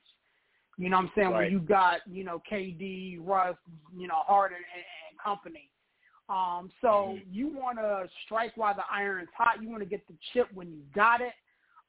[0.77, 1.29] You know what I'm saying?
[1.29, 1.51] When Right.
[1.51, 3.55] you got, you know, KD, Russ,
[3.95, 5.69] you know, Harden and, and company.
[6.27, 7.25] Um, so Mhm.
[7.31, 9.61] you want to strike while the iron's hot.
[9.61, 11.33] You want to get the chip when you got it.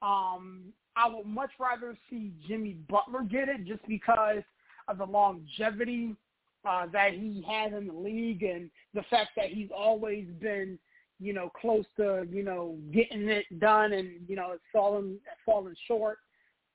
[0.03, 4.43] Um, I would much rather see Jimmy Butler get it just because
[4.89, 6.17] of the longevity
[6.65, 10.79] uh, that he has in the league and the fact that he's always been,
[11.19, 15.75] you know, close to, you know, getting it done and, you know, it's fallen fallen
[15.87, 16.19] short.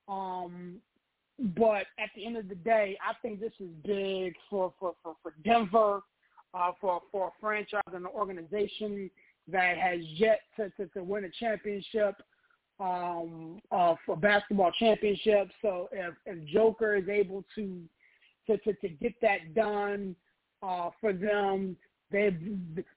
[0.08, 0.80] Um,
[1.38, 5.16] but at the end of the day, I think this is big for for for,
[5.22, 6.02] for Denver,
[6.54, 9.10] uh, for for a franchise and an organization
[9.48, 12.16] that has yet to to, to win a championship,
[12.80, 15.48] um, uh, for basketball championship.
[15.60, 17.80] So if if Joker is able to
[18.46, 20.14] to to, to get that done
[20.62, 21.76] uh, for them,
[22.10, 22.36] they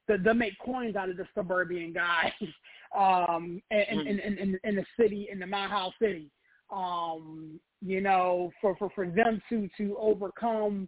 [0.07, 2.33] they they'll make coins out of the suburban guy
[2.97, 6.29] um, in, in, in, in, in the city in the Mile House City
[6.71, 10.87] um, you know, for, for, for them to, to overcome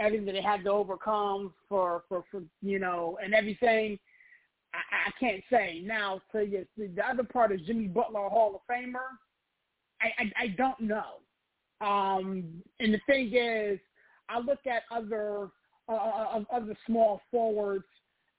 [0.00, 3.98] everything that they had to overcome for, for, for you know, and everything,
[4.74, 5.82] I, I can't say.
[5.84, 8.98] Now, to you, the other part is Jimmy Butler Hall of Famer.
[10.00, 11.20] I, I, I don't know.
[11.80, 13.78] Um, and the thing is,
[14.28, 15.50] I look at other
[15.88, 17.84] uh, uh, other small forwards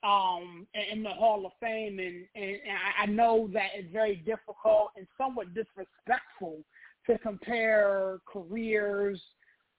[0.03, 2.57] um, in the Hall of Fame, and, and
[3.01, 6.59] I know that it's very difficult and somewhat disrespectful
[7.07, 9.19] to compare careers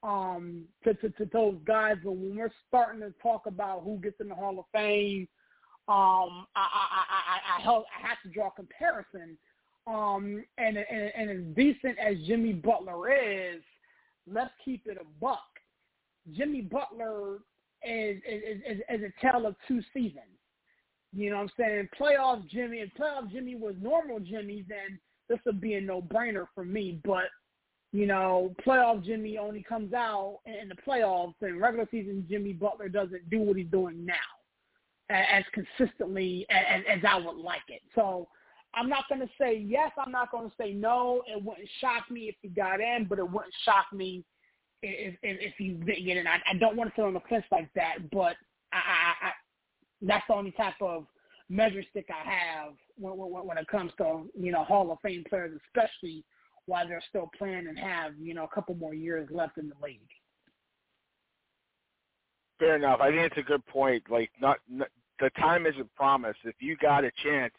[0.02, 1.96] um, to, to, to those guys.
[2.02, 5.28] But when we're starting to talk about who gets in the Hall of Fame,
[5.88, 9.36] um, I, I, I, I, held, I have to draw a comparison.
[9.86, 13.62] Um, and, and, and as decent as Jimmy Butler is,
[14.30, 15.40] let's keep it a buck.
[16.32, 17.38] Jimmy Butler
[17.82, 20.24] is, is, is, is a tale of two seasons.
[21.12, 21.88] You know what I'm saying?
[21.98, 26.64] Playoff Jimmy, if playoff Jimmy was normal Jimmy, then this would be a no-brainer for
[26.64, 27.00] me.
[27.04, 27.24] But
[27.92, 32.88] you know, playoff Jimmy only comes out in the playoffs, and regular season Jimmy Butler
[32.88, 34.14] doesn't do what he's doing now
[35.08, 37.82] as consistently as, as I would like it.
[37.96, 38.28] So
[38.74, 39.90] I'm not going to say yes.
[39.98, 41.22] I'm not going to say no.
[41.26, 44.24] It wouldn't shock me if he got in, but it wouldn't shock me
[44.82, 46.26] if if, if he didn't get in.
[46.26, 48.36] I, I don't want to sit on the fence like that, but
[48.72, 49.30] I, I, I
[50.02, 51.06] that's the only type of
[51.48, 55.24] measure stick I have when, when, when it comes to you know Hall of Fame
[55.28, 56.24] players, especially
[56.66, 59.74] while they're still playing and have you know a couple more years left in the
[59.84, 60.00] league.
[62.60, 63.00] Fair enough.
[63.00, 64.02] I think it's a good point.
[64.10, 64.88] Like, not, not
[65.18, 66.40] the time isn't promised.
[66.44, 67.54] If you got a chance,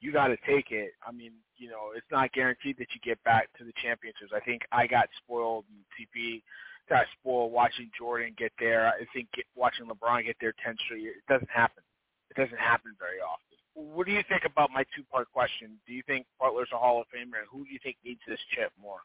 [0.00, 0.92] you got to take it.
[1.06, 4.32] I mean, you know, it's not guaranteed that you get back to the championships.
[4.34, 6.42] I think I got spoiled, and TP
[6.88, 8.86] got spoiled watching Jordan get there.
[8.86, 11.16] I think get, watching LeBron get there ten straight years.
[11.18, 11.82] It doesn't happen.
[12.30, 13.53] It doesn't happen very often.
[13.74, 15.72] What do you think about my two-part question?
[15.86, 18.38] Do you think Butler's a Hall of Famer, and who do you think needs this
[18.54, 19.00] chip more,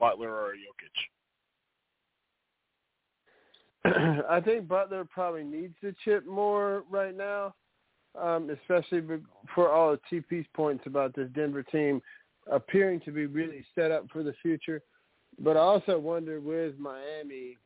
[0.00, 1.08] Butler or Jokic?
[4.30, 7.54] I think Butler probably needs the chip more right now,
[8.18, 9.02] um, especially
[9.54, 12.00] for all of TP's points about this Denver team
[12.50, 14.82] appearing to be really set up for the future.
[15.38, 17.58] But I also wonder with Miami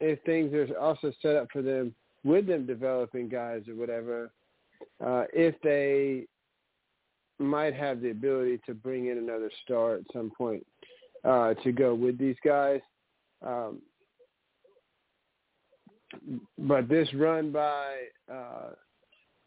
[0.00, 4.30] if things are also set up for them with them developing guys or whatever,
[5.04, 6.26] uh, if they
[7.38, 10.64] might have the ability to bring in another star at some point
[11.24, 12.80] uh, to go with these guys.
[13.44, 13.80] Um,
[16.58, 17.94] but this run by
[18.30, 18.70] uh,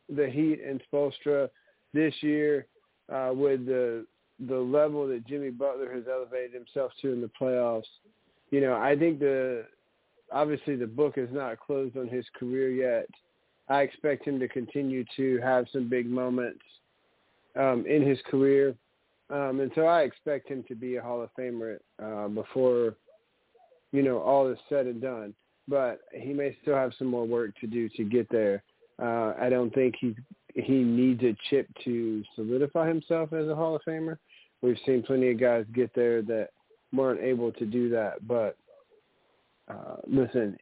[0.09, 1.49] the Heat and Spoelstra
[1.93, 2.65] this year,
[3.13, 4.05] uh, with the
[4.47, 7.83] the level that Jimmy Butler has elevated himself to in the playoffs,
[8.49, 9.65] you know, I think the
[10.31, 13.07] obviously the book is not closed on his career yet.
[13.73, 16.61] I expect him to continue to have some big moments
[17.55, 18.75] um, in his career,
[19.29, 22.95] um, and so I expect him to be a Hall of Famer uh, before
[23.91, 25.33] you know all is said and done
[25.67, 28.63] but he may still have some more work to do to get there.
[29.01, 30.15] Uh, I don't think he
[30.55, 34.17] he needs a chip to solidify himself as a Hall of Famer.
[34.61, 36.49] We've seen plenty of guys get there that
[36.91, 38.27] weren't able to do that.
[38.27, 38.55] But
[39.67, 40.57] uh, listen,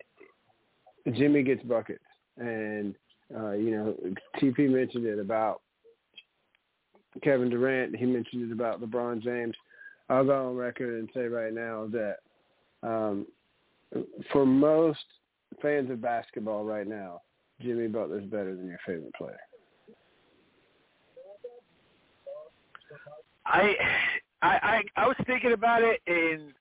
[1.13, 2.03] Jimmy gets buckets.
[2.37, 2.95] And
[3.35, 3.95] uh, you know,
[4.37, 5.61] TP mentioned it about
[7.23, 7.95] Kevin Durant.
[7.95, 9.55] He mentioned it about LeBron James.
[10.09, 12.17] I'll go on record and say right now that
[12.83, 13.25] um,
[14.31, 14.99] for most
[15.61, 17.21] fans of basketball right now,
[17.61, 19.39] Jimmy Butler's better than your favorite player.
[23.45, 23.75] I
[24.41, 26.53] I I, I was thinking about it and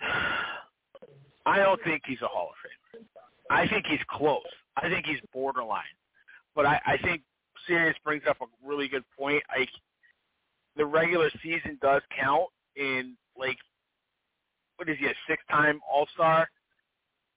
[1.46, 2.77] I don't think he's a Hall of Famer.
[3.50, 4.42] I think he's close.
[4.76, 5.82] I think he's borderline.
[6.54, 7.22] But I, I think
[7.66, 9.42] Sirius brings up a really good point.
[9.56, 9.68] Like
[10.76, 13.58] the regular season does count in like
[14.76, 16.48] what is he a six time all star?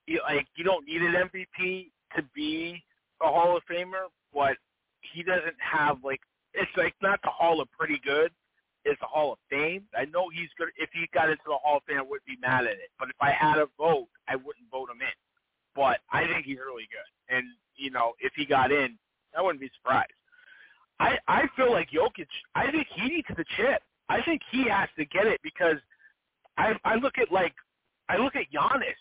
[0.07, 2.83] Like you don't need an MVP to be
[3.21, 4.57] a Hall of Famer, but
[5.01, 6.19] he doesn't have like
[6.53, 8.31] it's like not the Hall of Pretty Good.
[8.83, 9.83] It's the Hall of Fame.
[9.95, 10.69] I know he's good.
[10.77, 12.89] If he got into the Hall of Fame, I wouldn't be mad at it.
[12.97, 15.13] But if I had a vote, I wouldn't vote him in.
[15.75, 17.35] But I think he's really good.
[17.35, 17.45] And
[17.75, 18.97] you know, if he got in,
[19.37, 20.11] I wouldn't be surprised.
[20.99, 22.27] I I feel like Jokic.
[22.55, 23.81] I think he needs the chip.
[24.09, 25.77] I think he has to get it because
[26.57, 27.53] I I look at like
[28.09, 28.99] I look at Giannis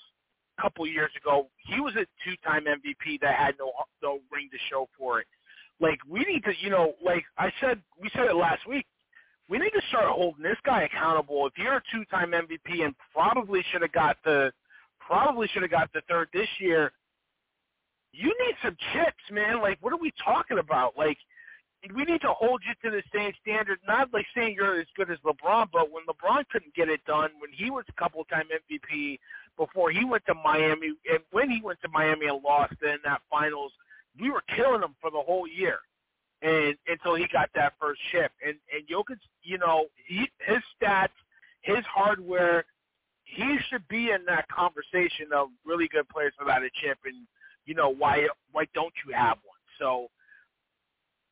[0.58, 1.50] a couple years ago.
[1.66, 3.72] He was a two-time MVP that had no
[4.02, 5.26] no ring to show for it.
[5.80, 8.86] Like we need to, you know, like I said, we said it last week.
[9.48, 11.46] We need to start holding this guy accountable.
[11.46, 14.52] If you're a two-time MVP and probably should have got the
[15.00, 16.92] probably should have got the third this year,
[18.12, 19.60] you need some chips, man.
[19.60, 20.96] Like, what are we talking about?
[20.96, 21.18] Like,
[21.94, 23.78] we need to hold you to the same standard.
[23.86, 27.30] Not like saying you're as good as LeBron, but when LeBron couldn't get it done,
[27.38, 29.18] when he was a couple-time MVP,
[29.56, 33.20] before he went to Miami, and when he went to Miami and lost in that
[33.30, 33.72] finals,
[34.18, 35.78] we were killing him for the whole year,
[36.42, 38.32] and until he got that first chip.
[38.44, 41.08] And and Jokic, you know, he, his stats,
[41.62, 42.64] his hardware,
[43.30, 46.98] he should be in that conversation of really good players without a chip.
[47.04, 47.26] And
[47.66, 49.58] you know why why don't you have one?
[49.78, 50.08] So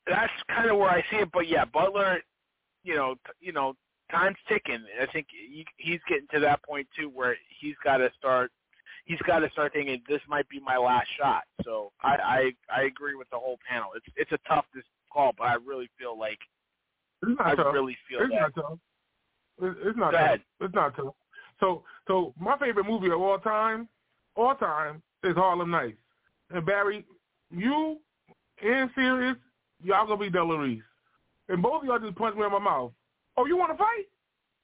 [0.06, 1.30] that's kind of where I see it.
[1.32, 2.18] But yeah, Butler,
[2.84, 3.74] you know, t- you know,
[4.10, 4.80] time's ticking.
[5.00, 8.50] I think he, he's getting to that point too, where he's got to start.
[9.04, 11.42] He's got to start thinking this might be my last shot.
[11.64, 13.90] So I, I I agree with the whole panel.
[13.96, 16.38] It's it's a tough this call, but I really feel like
[17.22, 17.72] It's not I tough.
[17.72, 18.40] really feel It's that.
[18.40, 18.78] not tough.
[19.62, 20.26] It's it's not Go tough.
[20.26, 20.40] ahead.
[20.60, 21.14] It's not tough.
[21.60, 23.88] So, so my favorite movie of all time,
[24.36, 25.98] all time, is Harlem Nights.
[26.50, 27.04] And Barry,
[27.50, 27.98] you
[28.62, 29.36] and Sirius,
[29.82, 30.82] y'all gonna be Delarice.
[31.48, 32.92] And both of y'all just punched me in my mouth.
[33.36, 34.04] Oh, you want to fight?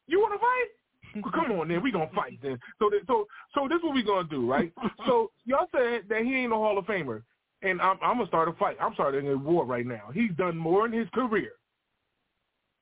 [0.07, 1.23] You want to fight?
[1.35, 2.59] Come on, then we gonna fight then.
[2.79, 4.73] So, th- so, so this is what we gonna do, right?
[5.07, 7.23] so y'all said that he ain't a Hall of Famer,
[7.63, 8.77] and I'm, I'm gonna start a fight.
[8.81, 10.11] I'm starting a war right now.
[10.13, 11.53] He's done more in his career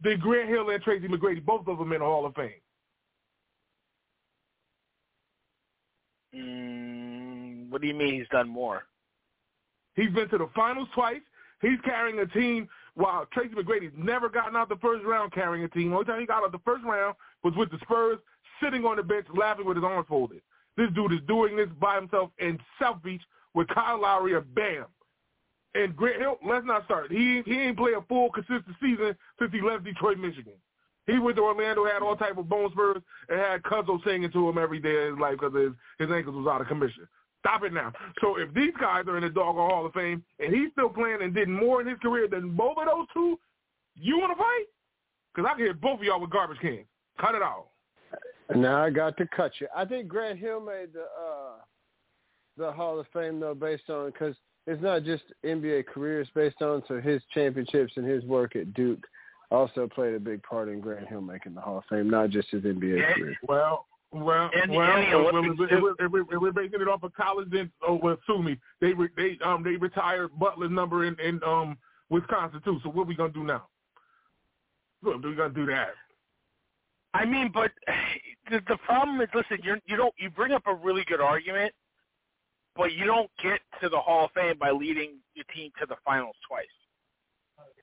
[0.03, 2.62] than Grant Hill and Tracy McGrady, both of them in the Hall of Fame.
[6.35, 8.85] Mm, what do you mean he's done more?
[9.95, 11.21] He's been to the finals twice.
[11.61, 15.69] He's carrying a team while Tracy McGrady's never gotten out the first round carrying a
[15.69, 15.91] team.
[15.91, 17.15] The only time he got out the first round
[17.45, 18.19] was with the Spurs,
[18.63, 20.41] sitting on the bench laughing with his arms folded.
[20.77, 23.23] This dude is doing this by himself in South Beach
[23.55, 24.87] with Kyle Lowry and Bam.
[25.75, 27.11] And Grant Hill, let's not start.
[27.11, 30.55] He he ain't played a full consistent season since he left Detroit, Michigan.
[31.07, 34.49] He went to Orlando, had all type of bone spurs, and had Cuzzo singing to
[34.49, 37.09] him every day of his life because his, his ankles was out of commission.
[37.41, 37.93] Stop it now.
[38.21, 41.23] So if these guys are in the Doggone Hall of Fame and he's still playing
[41.23, 43.39] and did more in his career than both of those two,
[43.97, 44.67] you want to fight?
[45.35, 46.87] Because I can hit both of y'all with garbage cans.
[47.21, 47.67] Cut it out.
[48.55, 49.67] Now I got to cut you.
[49.75, 51.57] I think Grant Hill made the uh,
[52.57, 56.83] the Hall of Fame though, based on because it's not just NBA careers based on
[56.87, 59.05] so his championships and his work at Duke
[59.53, 62.49] also played a big part in Grant Hill making the Hall of Fame, not just
[62.51, 63.15] his NBA Yeah.
[63.15, 63.37] career.
[63.47, 66.89] Well, well, And well, and the well, Olympics, if, if, if, if we're basing it
[66.89, 68.59] off of college, then oh well, sue me.
[68.81, 71.79] They re, they um they retired Butler's number in, in um
[72.11, 72.79] Wisconsin too.
[72.83, 73.69] So what we gonna do now?
[75.01, 75.95] What are we gonna do that?
[77.15, 77.71] I mean, but
[78.51, 81.73] the, the problem is, listen, you're, you don't you bring up a really good argument,
[82.77, 85.97] but you don't get to the Hall of Fame by leading your team to the
[86.05, 86.67] finals twice.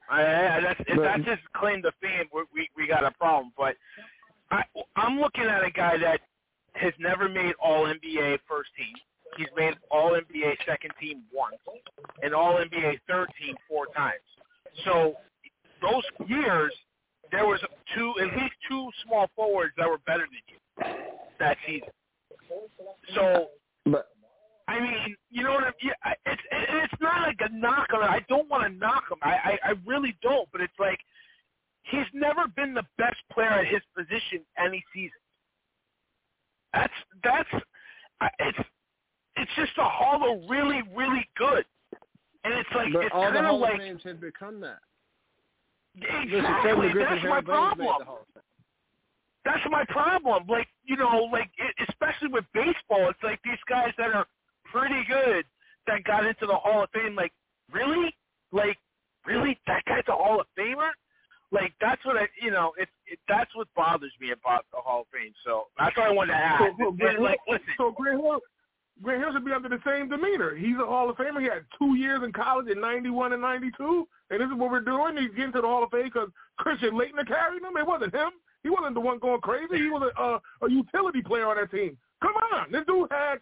[0.09, 3.51] I, I, that's if that's his claim to fame, we we, we got a problem.
[3.57, 3.75] But
[4.51, 4.63] I,
[4.95, 6.21] I'm looking at a guy that
[6.73, 8.95] has never made All NBA first team.
[9.37, 11.57] He's made All NBA second team once,
[12.23, 14.19] and All NBA third team four times.
[14.85, 15.15] So
[15.81, 16.73] those years,
[17.31, 17.59] there was
[17.95, 20.59] two, at least two small forwards that were better than you
[21.39, 21.89] that season.
[23.15, 23.47] So
[23.85, 24.09] But
[24.69, 25.93] I mean, you know what I mean?
[26.03, 28.09] I- It's it's not like a knock on it.
[28.09, 29.17] I don't want to knock him.
[29.21, 29.33] I,
[29.63, 30.47] I I really don't.
[30.51, 30.99] But it's like
[31.83, 35.19] he's never been the best player at his position any season.
[36.73, 36.93] That's
[37.23, 37.49] that's
[38.39, 38.57] it's
[39.35, 41.65] it's just a Hall of really, really good.
[42.43, 44.59] And it's like but it's all the kind of Hall like of Fames had become
[44.61, 44.79] that.
[45.95, 47.87] Exactly Kevin that's my problem.
[47.87, 48.43] made the Hall of Fame.
[49.45, 50.45] That's my problem.
[50.47, 54.27] Like you know, like it, especially with baseball, it's like these guys that are
[54.71, 55.45] pretty good
[55.87, 57.15] that got into the Hall of Fame.
[57.15, 57.31] Like
[57.73, 58.15] really,
[58.51, 58.77] like
[59.25, 60.91] really, that guy's a Hall of Famer.
[61.51, 65.01] Like that's what I, you know, it, it that's what bothers me about the Hall
[65.01, 65.33] of Fame.
[65.45, 66.59] So that's what I wanted to add.
[66.77, 68.39] So, so, Grant like, listen, so Grant Hill,
[69.01, 70.55] Grant Hill should be under the same demeanor.
[70.55, 71.41] He's a Hall of Famer.
[71.41, 74.81] He had two years in college in '91 and '92, and this is what we're
[74.81, 75.17] doing.
[75.17, 77.77] He's getting to the Hall of Fame because Christian Laettner carried him.
[77.77, 78.31] It wasn't him.
[78.61, 79.77] He wasn't the one going crazy.
[79.77, 81.97] He was a, a, a utility player on that team.
[82.21, 83.39] Come on, this dude had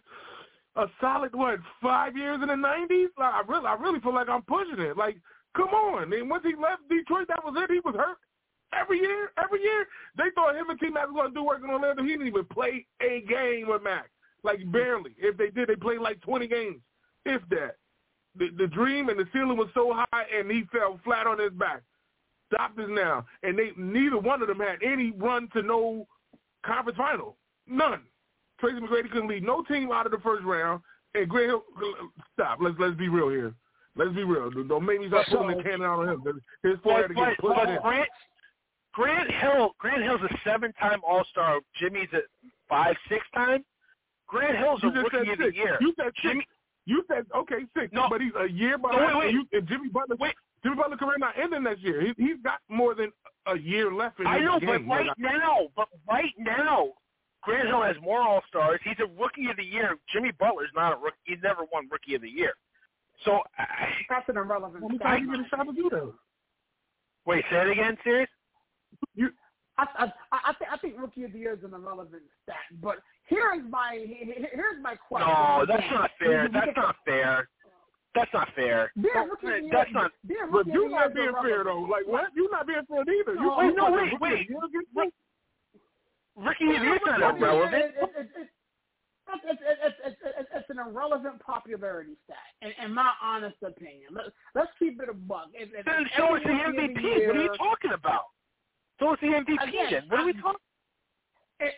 [0.78, 3.08] a solid what five years in the '90s.
[3.18, 4.96] Like, I really, I really feel like I'm pushing it.
[4.96, 5.18] Like,
[5.56, 6.12] come on.
[6.12, 7.70] And once he left Detroit, that was it.
[7.70, 8.18] He was hurt.
[8.72, 9.86] Every year, every year,
[10.16, 12.02] they thought him and T Mac was going to do work in Orlando.
[12.02, 14.10] He didn't even play a game with Mac.
[14.44, 15.14] Like barely.
[15.18, 16.80] If they did, they played like 20 games,
[17.24, 17.76] if that.
[18.36, 21.52] The, the dream and the ceiling was so high, and he fell flat on his
[21.52, 21.82] back.
[22.52, 23.26] Stop this now.
[23.42, 26.06] And they neither one of them had any run to no
[26.64, 27.36] conference final.
[27.66, 28.02] None.
[28.60, 30.82] Tracy McGrady couldn't lead no team out of the first round.
[31.14, 31.62] And Grant Hill,
[32.34, 32.58] stop.
[32.60, 33.54] Let's let's be real here.
[33.96, 34.50] Let's be real.
[34.50, 36.22] Don't make me start pulling the cannon out on him.
[36.62, 37.82] His forehead get but, but.
[37.82, 38.08] Grant,
[38.92, 41.60] Grant Hill, Grant Hill's a seven-time All-Star.
[41.80, 42.18] Jimmy's a
[42.68, 43.64] five, six-time.
[44.28, 45.56] Grant Hill's a You just rookie said of the six.
[45.56, 45.78] year.
[45.80, 46.20] You said six.
[46.22, 46.46] Jimmy,
[46.86, 47.92] You said okay, six.
[47.92, 48.06] No.
[48.10, 49.18] but he's a year No, behind.
[49.18, 49.32] wait, wait.
[49.34, 50.34] You, and Jimmy Butler, Wait.
[50.62, 52.00] Jimmy Butler career not ending next year.
[52.02, 53.10] He, he's got more than
[53.46, 54.86] a year left in his I know, game.
[54.86, 56.88] but right now, but right now,
[57.42, 58.80] Grant Hill has more All Stars.
[58.84, 59.96] He's a Rookie of the Year.
[60.12, 61.16] Jimmy Butler's not a rookie.
[61.24, 62.52] He's never won Rookie of the Year.
[63.24, 63.64] So, I,
[64.08, 65.06] That's an irrelevant how many stat.
[65.08, 66.12] times you get a shot to do that?
[67.26, 68.28] wait, say it again, Sirius?
[69.14, 69.28] You,
[69.76, 72.56] I, I, I, think, I think rookie of the year is an irrelevant stat.
[72.82, 72.96] But
[73.26, 75.28] here is my here's my question.
[75.28, 76.42] No, that's not fair.
[76.42, 77.48] you- you That's not fair.
[78.14, 78.90] That's not fair.
[78.96, 80.10] Being Don't- rookie of the year, That's not.
[80.26, 81.80] being but rookie you're not being fair though.
[81.82, 82.30] Like what?
[82.34, 83.34] You're not being fair either.
[83.34, 84.30] You, No, you no, want wait, the wait.
[84.30, 85.14] rookie of the year to get Wait.
[86.38, 88.48] Rookie of the Being not of year is- is- is- is-
[89.30, 94.08] It's, it's, it's, it's, it's, it's an irrelevant popularity stat, in, in my honest opinion.
[94.16, 95.48] Let, let's keep it a buck.
[95.52, 97.26] If, if, Then if so every is the rookie of the MVP.
[97.28, 98.22] What are you talking about?
[98.98, 100.02] So is the MVP Again, then.
[100.08, 100.64] What are we talking?
[101.60, 101.74] it,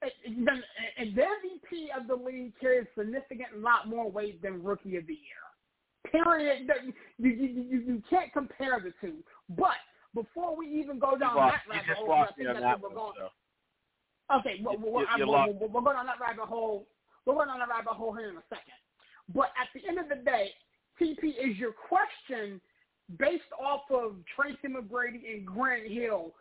[0.00, 0.46] it, it,
[1.14, 5.12] the MVP of the league carries a significant lot more weight than rookie of the
[5.12, 5.44] year.
[6.10, 6.70] Period.
[7.18, 9.16] You, you, you, you can't compare the two.
[9.50, 9.76] But
[10.14, 11.56] before we even go You down lost.
[11.56, 12.92] that You rabbit just hole, lost I me think on that's that one.
[12.92, 13.12] we're going.
[13.18, 13.28] So.
[14.30, 15.52] Okay, well, You- well, you- I- you we're, lost.
[15.54, 16.86] we're, we're going on that rabbit hole.
[17.24, 18.74] We're going on that rabbit hole here in a second.
[19.34, 20.52] But at the end of the day,
[20.98, 22.60] TP is your question
[23.18, 26.34] based off of Tracy McGrady and Grant Hill.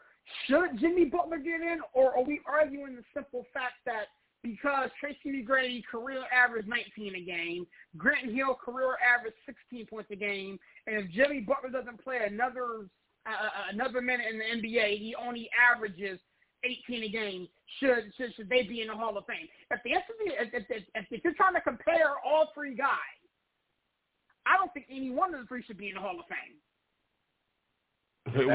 [0.46, 4.08] Should Jimmy Butler get in, or are we arguing the simple fact that
[4.44, 7.66] because Tracy McGrady career average 19 a game,
[7.98, 12.88] Grant Hill career average 16 points a game, and if Jimmy Butler doesn't play another
[13.26, 16.18] uh, another minute in the NBA, he only averages
[16.64, 17.48] 18 a game.
[17.80, 19.48] Should should should they be in the Hall of Fame?
[19.72, 23.18] If the answer is if, if, if, if you're trying to compare all three guys,
[24.46, 26.58] I don't think any one of the three should be in the Hall of Fame.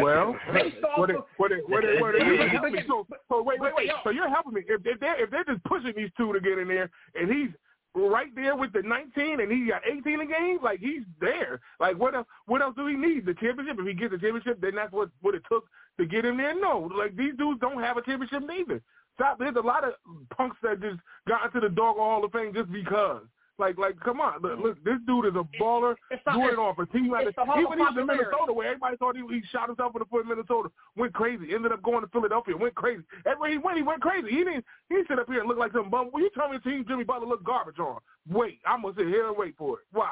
[0.02, 2.80] Well, Based off what it, what it, what it, what it, But- you're helping me.
[2.86, 3.90] So, so wait, wait, wait.
[4.04, 4.62] So you're helping me.
[4.66, 7.50] If, if they're if they're just pushing these two to get in there, and he's
[7.94, 11.60] right there with the 19, and he got 18 a game, like he's there.
[11.80, 12.26] Like what else?
[12.46, 13.24] What else do he need?
[13.24, 13.76] The championship.
[13.78, 15.64] If he gets the championship, then that's what what it took
[15.98, 16.58] to get him there.
[16.58, 18.80] No, like these dudes don't have a championship neither.
[19.14, 19.38] Stop.
[19.38, 19.92] There's a lot of
[20.36, 20.98] punks that just
[21.28, 23.22] got into the dog Hall of Fame just because.
[23.58, 26.58] Like, like, come on, look, look this dude is a baller, It's not- doing it
[26.58, 27.12] off a team.
[27.14, 29.94] it's the Even of he was in Minnesota where everybody thought he, he shot himself
[29.94, 33.02] in the foot in Minnesota, went crazy, ended up going to Philadelphia, went crazy.
[33.26, 34.30] Everywhere he went, he went crazy.
[34.30, 36.08] He didn't he didn't sit up here and look like some bum.
[36.12, 37.98] Well, you tell me the team Jimmy Butler looked garbage on.
[38.28, 39.84] Wait, I'm gonna sit here and wait for it.
[39.92, 40.08] Watch.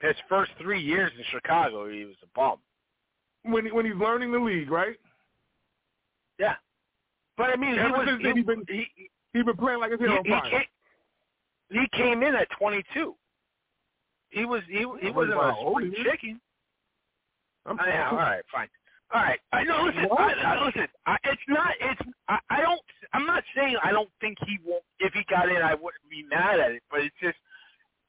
[0.00, 2.58] His first three years in Chicago, he was a bum.
[3.44, 4.96] When when he's learning the league, right?
[6.38, 6.54] Yeah.
[7.36, 10.00] But I mean, he was since he, he been- he, He been playing like his
[10.00, 10.62] he, on he, came,
[11.70, 13.14] he came in at 22.
[14.30, 16.40] He was he he oh, wasn't a spring oh, chicken.
[17.66, 18.68] I'm, I, yeah, all right, fine.
[19.14, 19.84] All right, I know.
[19.84, 20.88] Listen, I, I, listen.
[21.06, 21.70] I, it's not.
[21.80, 22.00] It's.
[22.28, 22.80] I, I don't.
[23.12, 24.82] I'm not saying I don't think he won't.
[25.00, 26.82] If he got in, I wouldn't be mad at it.
[26.90, 27.36] But it's just.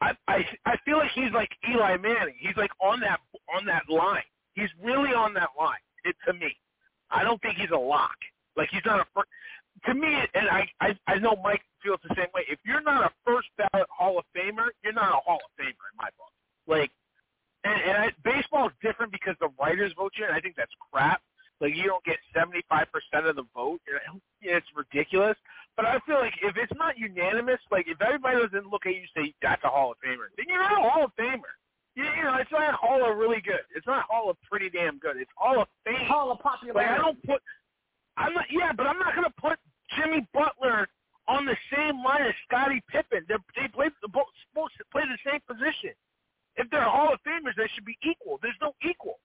[0.01, 2.35] I I I feel like he's like Eli Manning.
[2.39, 3.19] He's like on that
[3.53, 4.23] on that line.
[4.53, 5.84] He's really on that line.
[6.03, 6.55] It to me.
[7.11, 8.15] I don't think he's a lock.
[8.55, 9.05] Like he's not a.
[9.13, 9.23] Fir-
[9.85, 12.43] to me, and I, I I know Mike feels the same way.
[12.49, 15.69] If you're not a first ballot Hall of Famer, you're not a Hall of Famer
[15.69, 16.31] in my book.
[16.67, 16.91] Like
[17.63, 20.71] and, and I, baseball is different because the writers vote you, and I think that's
[20.91, 21.21] crap.
[21.61, 23.80] Like you don't get seventy five percent of the vote.
[24.41, 25.38] It's ridiculous.
[25.77, 29.01] But I feel like if it's not unanimous, like if everybody doesn't look at you
[29.01, 31.55] and say that's a Hall of Famer, then you're not a Hall of Famer.
[31.95, 33.61] You, you know, it's not Hall of really good.
[33.76, 35.18] It's not Hall of pretty damn good.
[35.18, 36.07] It's Hall of Fame.
[36.07, 36.88] Hall of Like.
[36.88, 37.41] I don't put,
[38.18, 38.45] I'm not.
[38.49, 39.60] Yeah, but I'm not gonna put
[39.98, 40.88] Jimmy Butler
[41.28, 43.26] on the same line as Scottie Pippen.
[43.28, 45.94] They're, they play the both supposed to play the same position.
[46.57, 48.40] If they're Hall of Famers, they should be equal.
[48.41, 49.18] There's no equal.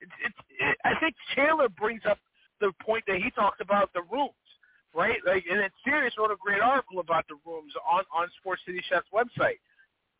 [0.00, 2.18] It's, it's, it, I think Taylor brings up
[2.60, 4.46] the point that he talked about the rooms,
[4.94, 5.18] right?
[5.26, 8.82] Like, and then Sirius wrote a great article about the rooms on on Sports City
[8.88, 9.62] Chef's website.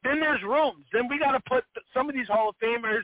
[0.06, 0.86] Then there's rooms.
[0.92, 3.02] Then we got to put some of these Hall of Famers,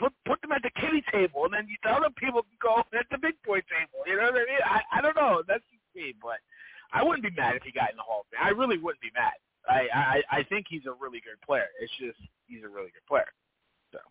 [0.00, 3.06] put put them at the kitty table, and then the other people can go at
[3.10, 4.02] the big boy table.
[4.06, 4.64] You know what I mean?
[4.66, 5.42] I I don't know.
[5.46, 6.42] That's just me, but
[6.92, 8.42] I wouldn't be mad if he got in the Hall of Fame.
[8.42, 9.38] I really wouldn't be mad.
[9.70, 11.70] I I I think he's a really good player.
[11.80, 12.18] It's just
[12.50, 13.30] he's a really good player.
[13.94, 14.02] So,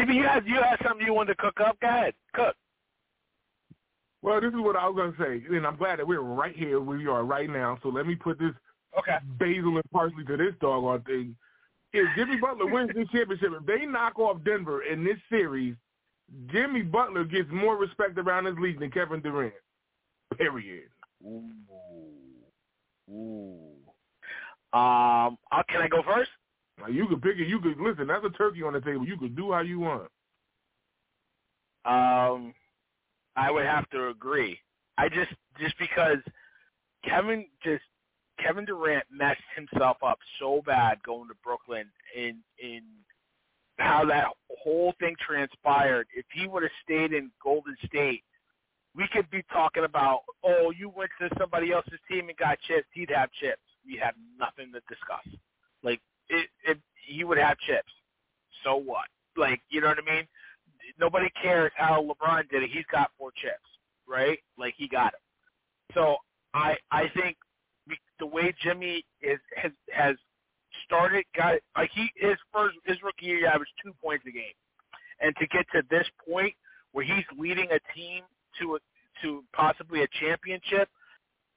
[0.00, 1.76] TB, you have you have something you wanted to cook up?
[1.80, 2.56] Go ahead, cook.
[4.22, 6.80] Well, this is what I was gonna say, and I'm glad that we're right here
[6.80, 7.76] where we are right now.
[7.82, 8.54] So let me put this
[8.98, 9.16] Okay.
[9.38, 11.36] basil and parsley to this doggone thing.
[11.92, 15.74] If Jimmy Butler wins this championship, if they knock off Denver in this series,
[16.50, 19.52] Jimmy Butler gets more respect around this league than Kevin Durant.
[20.36, 20.88] Period.
[21.24, 21.42] Ooh.
[23.10, 23.58] Ooh.
[24.72, 25.36] Um.
[25.52, 26.30] Uh, can I go first?
[26.90, 27.46] You could pick it.
[27.46, 28.06] You could listen.
[28.06, 29.06] That's a turkey on the table.
[29.06, 30.08] You could do how you want.
[31.84, 32.54] Um,
[33.36, 34.58] I would have to agree.
[34.96, 36.18] I just just because
[37.04, 37.82] Kevin just
[38.42, 41.86] Kevin Durant messed himself up so bad going to Brooklyn
[42.16, 42.82] in in
[43.78, 44.28] how that
[44.62, 46.06] whole thing transpired.
[46.14, 48.22] If he would have stayed in Golden State,
[48.94, 52.86] we could be talking about, oh, you went to somebody else's team and got chips.
[52.92, 53.62] He'd have chips.
[53.86, 55.40] We have nothing to discuss.
[55.82, 57.90] Like it, it he would have chips.
[58.64, 59.06] So what?
[59.36, 60.26] Like you know what I mean?
[61.00, 62.70] Nobody cares how LeBron did it.
[62.72, 63.66] He's got four chips,
[64.06, 64.38] right?
[64.58, 65.20] Like he got it.
[65.94, 66.16] So
[66.54, 67.36] I I think
[68.18, 70.16] the way Jimmy is has has
[70.84, 74.56] started got like he his first his rookie year averaged two points a game,
[75.20, 76.54] and to get to this point
[76.92, 78.22] where he's leading a team
[78.60, 78.78] to a,
[79.22, 80.88] to possibly a championship,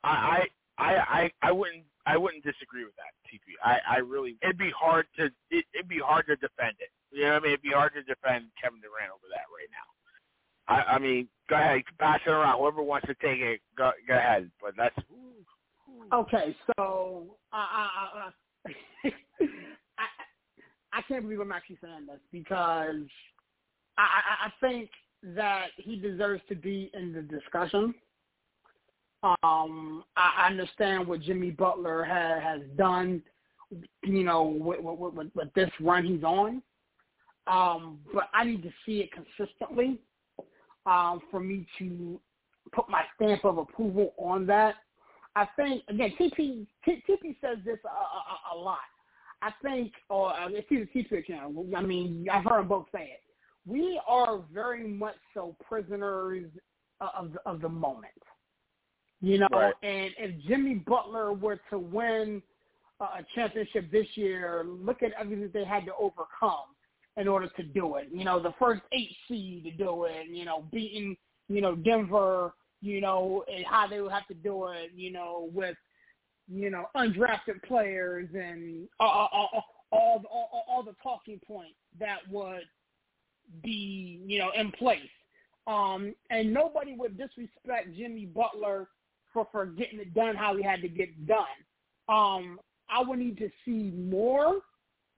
[0.03, 0.47] I
[0.77, 3.13] I I I, wouldn't I wouldn't disagree with that.
[3.29, 3.53] TP.
[3.63, 6.89] I I really it'd be hard to it, it'd be hard to defend it.
[7.11, 7.51] You know what I mean?
[7.53, 9.87] It'd be hard to defend Kevin Durant over that right now.
[10.67, 12.59] I, I mean, go ahead, pass it around.
[12.59, 14.49] Whoever wants to take it, go go ahead.
[14.61, 14.95] But that's
[16.13, 17.89] Okay, so I
[18.65, 18.69] I,
[19.97, 20.05] I,
[20.93, 23.07] I can't believe I'm actually saying this because
[23.97, 24.89] I, I think
[25.23, 27.93] that he deserves to be in the discussion.
[29.23, 33.23] Um, I understand what Jimmy Butler has has done,
[34.03, 36.61] you know, with, with, with this run he's on.
[37.47, 39.99] Um, but I need to see it consistently
[40.85, 42.19] um, for me to
[42.71, 44.75] put my stamp of approval on that.
[45.35, 48.77] I think again, TP T- TP says this a, a, a lot.
[49.41, 51.65] I think, or uh, it's either TP Channel.
[51.75, 53.21] I mean, I've heard both say it.
[53.67, 56.45] We are very much so prisoners
[57.01, 58.13] of of the moment,
[59.21, 59.47] you know.
[59.51, 59.73] Right.
[59.83, 62.41] And if Jimmy Butler were to win
[63.01, 66.75] a championship this year, look at everything they had to overcome
[67.17, 68.07] in order to do it.
[68.11, 70.27] You know, the first eight seed to do it.
[70.29, 71.17] You know, beating
[71.49, 72.53] you know Denver
[72.85, 75.75] you know, and how they would have to do it, you know, with,
[76.47, 79.49] you know, undrafted players and all, all,
[79.91, 82.63] all, all, all the talking points that would
[83.63, 84.99] be, you know, in place.
[85.67, 88.87] Um, and nobody would disrespect Jimmy Butler
[89.33, 91.45] for, for getting it done how he had to get done.
[92.07, 94.59] Um, I would need to see more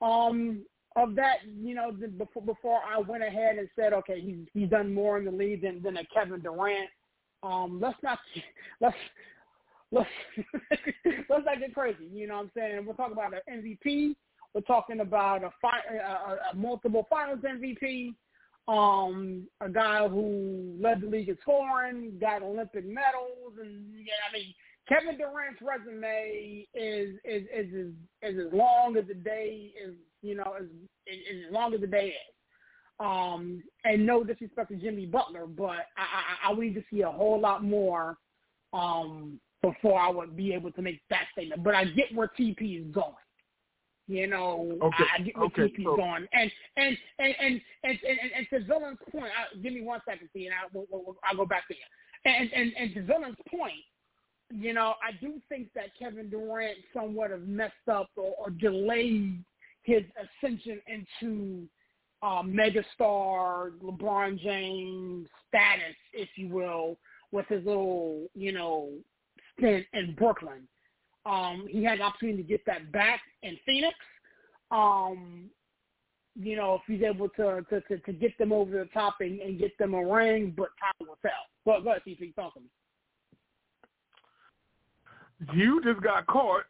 [0.01, 0.61] um,
[0.95, 4.93] of that, you know, before before I went ahead and said, okay, he's he's done
[4.93, 6.89] more in the league than than a Kevin Durant
[7.47, 8.19] um, let's not
[8.81, 8.95] let's
[9.91, 10.09] let's
[11.29, 12.07] let's not get crazy.
[12.11, 12.85] You know what I'm saying?
[12.85, 14.15] We're talking about an MVP.
[14.53, 18.13] We're talking about a, fi- a, a multiple Finals MVP.
[18.67, 24.33] Um, a guy who led the league in scoring, got Olympic medals, and yeah, I
[24.33, 24.53] mean
[24.89, 30.35] Kevin Durant's resume is is is is, is as long as the day is you
[30.35, 30.65] know as
[31.05, 32.36] is as long as the day is.
[32.99, 37.01] Um, and no disrespect to Jimmy Butler, but I, I, I would need to see
[37.01, 38.17] a whole lot more
[38.73, 41.63] um, before I would be able to make that statement.
[41.63, 43.13] But I get where TP is going.
[44.07, 46.27] You know, Okay, I get where okay, TP is so- going.
[46.33, 50.29] And and and and and, and, and, to Villain's point, I, give me one second,
[50.33, 51.81] see, and I, we'll, we'll, I'll go back to you.
[52.25, 53.73] And, and and to Villain's point,
[54.51, 59.43] you know, I do think that Kevin Durant somewhat have messed up or, or delayed
[59.83, 60.03] his
[60.41, 61.67] ascension into
[62.21, 66.97] uh, megastar LeBron James status, if you will,
[67.31, 68.89] with his little, you know,
[69.57, 70.67] stint in Brooklyn.
[71.25, 73.95] Um, he had the opportunity to get that back in Phoenix.
[74.71, 75.49] Um,
[76.39, 79.39] you know, if he's able to to, to, to get them over the top and,
[79.41, 81.31] and get them a ring, but time will tell.
[81.65, 82.67] But go ahead, CP, talk to me.
[85.53, 86.63] You just got caught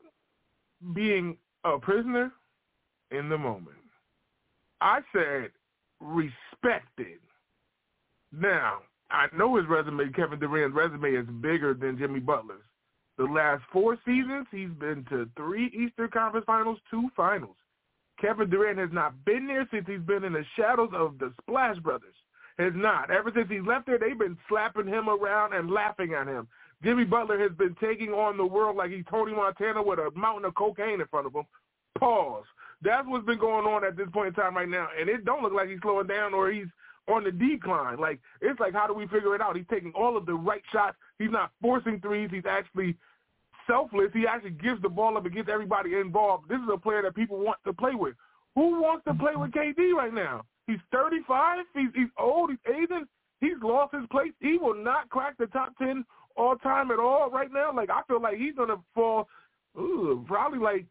[0.93, 2.31] being a prisoner
[3.11, 3.77] in the moment.
[4.81, 5.51] I said
[5.99, 7.19] respected.
[8.31, 8.79] Now,
[9.09, 12.63] I know his resume, Kevin Durant's resume is bigger than Jimmy Butler's.
[13.17, 17.55] The last four seasons, he's been to three Eastern Conference Finals, two Finals.
[18.21, 21.77] Kevin Durant has not been there since he's been in the shadows of the Splash
[21.79, 22.15] Brothers.
[22.59, 23.11] Has not.
[23.11, 26.47] Ever since he left there, they've been slapping him around and laughing at him.
[26.83, 30.45] Jimmy Butler has been taking on the world like he's Tony Montana with a mountain
[30.45, 31.43] of cocaine in front of him.
[31.99, 32.45] Pause.
[32.81, 35.41] That's what's been going on at this point in time right now, and it don't
[35.41, 36.67] look like he's slowing down or he's
[37.07, 37.99] on the decline.
[37.99, 39.55] Like it's like how do we figure it out?
[39.55, 40.97] He's taking all of the right shots.
[41.19, 42.29] He's not forcing threes.
[42.31, 42.95] He's actually
[43.65, 44.11] selfless.
[44.13, 46.49] He actually gives the ball up and gets everybody involved.
[46.49, 48.15] This is a player that people want to play with.
[48.55, 50.43] Who wants to play with KD right now?
[50.65, 51.65] He's 35.
[51.73, 52.49] He's, he's old.
[52.49, 53.05] He's aging.
[53.39, 54.31] He's lost his place.
[54.41, 56.03] He will not crack the top 10
[56.35, 57.71] all time at all right now.
[57.73, 59.27] Like I feel like he's gonna fall
[59.77, 60.85] ooh, probably like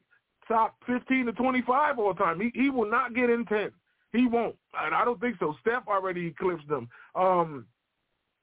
[0.49, 2.41] top 15 to 25 all time.
[2.41, 3.71] He he will not get in 10.
[4.13, 4.57] He won't.
[4.81, 5.55] And I don't think so.
[5.61, 6.89] Steph already eclipsed them.
[7.15, 7.67] Um,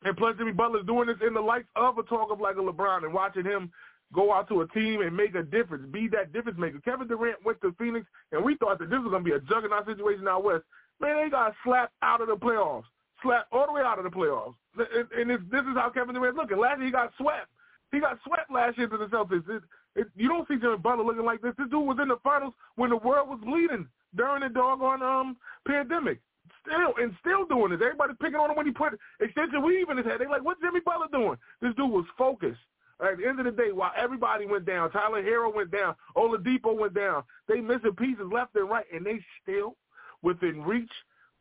[0.04, 2.60] and plus Jimmy Butler's doing this in the likes of a talk of like a
[2.60, 3.72] LeBron and watching him
[4.14, 6.80] go out to a team and make a difference, be that difference maker.
[6.86, 9.40] Kevin Durant went to Phoenix, and we thought that this was going to be a
[9.40, 10.64] juggernaut situation out west.
[11.02, 12.84] Man, they got slapped out of the playoffs,
[13.24, 14.54] slapped all the way out of the playoffs.
[15.18, 16.60] And this, this is how Kevin Durant's looking.
[16.60, 17.48] Last year he got swept.
[17.92, 19.62] He got swept last year to the Celtics.
[19.96, 21.54] It, you don't see Jimmy Butler looking like this.
[21.58, 25.38] This dude was in the finals when the world was bleeding during the doggone um
[25.68, 26.20] pandemic.
[26.62, 27.82] Still and still doing this.
[27.84, 30.20] Everybody's picking on him when he put extension weave in his head.
[30.20, 31.38] They like, what's Jimmy Butler doing?
[31.62, 32.60] This dude was focused.
[33.02, 36.78] At the end of the day, while everybody went down, Tyler Herro went down, Oladipo
[36.78, 39.76] went down, they missing pieces left and right, and they still
[40.22, 40.92] within reach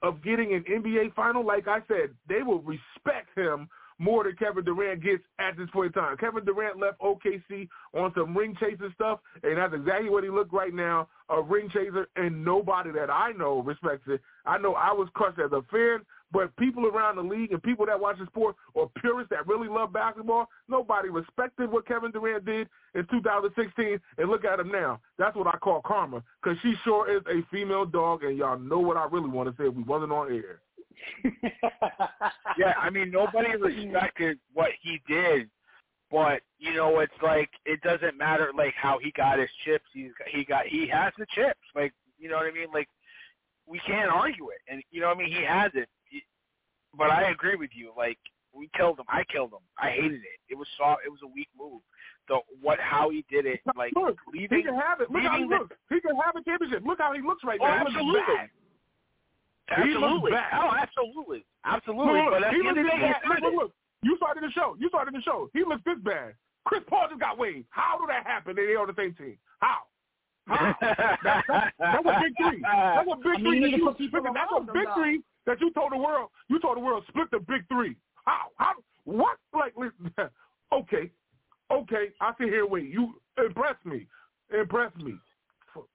[0.03, 1.47] of getting an NBA final.
[1.47, 3.69] Like I said, they will respect him
[4.03, 6.17] more than Kevin Durant gets at this point in time.
[6.17, 10.53] Kevin Durant left OKC on some ring chasing stuff, and that's exactly what he looked
[10.53, 14.21] right now, a ring chaser, and nobody that I know respects it.
[14.45, 16.01] I know I was crushed as a fan,
[16.33, 19.69] but people around the league and people that watch the sport or purists that really
[19.69, 24.99] love basketball, nobody respected what Kevin Durant did in 2016, and look at him now.
[25.17, 28.81] That's what I call karma, because she sure is a female dog, and y'all know
[28.81, 30.61] what I really want to say if we wasn't on air.
[32.59, 35.49] Yeah, I mean nobody respected what he did,
[36.11, 39.85] but you know it's like it doesn't matter like how he got his chips.
[39.93, 41.61] He's he got he has the chips.
[41.75, 42.69] Like you know what I mean.
[42.73, 42.89] Like
[43.67, 45.33] we can't argue it, and you know what I mean.
[45.33, 45.89] He has it,
[46.97, 47.93] but I agree with you.
[47.97, 48.19] Like
[48.55, 49.07] we killed him.
[49.09, 49.65] I killed him.
[49.79, 50.39] I hated it.
[50.51, 51.03] It was soft.
[51.07, 51.81] It was a weak move.
[52.29, 54.59] The what how he did it, like look, leaving.
[54.59, 55.11] He can have it.
[55.11, 55.77] Look how he the, looks.
[55.89, 56.83] He can have a championship.
[56.87, 57.85] Look how he looks right oh, now.
[57.87, 58.23] Absolutely.
[59.71, 60.33] Absolutely.
[60.33, 61.45] Oh, absolutely.
[61.65, 62.21] Absolutely.
[62.21, 63.73] Look, but at the end of the day, look, look, look,
[64.03, 64.77] you started the show.
[64.79, 65.49] You started the show.
[65.53, 66.35] He looks this bad.
[66.65, 67.67] Chris Paul just got waived.
[67.71, 68.57] How did that happen?
[68.57, 69.39] They on the same team.
[69.61, 69.79] How?
[70.47, 70.75] How?
[70.81, 72.63] that, that, that's a big three.
[72.63, 73.61] That's a big I mean, three.
[73.61, 74.95] That need you, listen, that's a big though.
[74.95, 76.31] three that you told the world.
[76.49, 77.97] You told the world split the big three.
[78.25, 78.47] How?
[78.57, 78.73] How?
[79.05, 79.39] What?
[79.55, 80.13] Like, listen,
[80.73, 81.11] okay,
[81.71, 82.07] okay.
[82.21, 82.67] I sit here.
[82.67, 84.07] Wait, you impress me.
[84.53, 85.15] Impress me.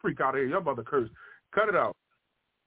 [0.01, 0.49] Freak out of here.
[0.49, 1.09] Y'all about to curse.
[1.53, 1.95] Cut it out.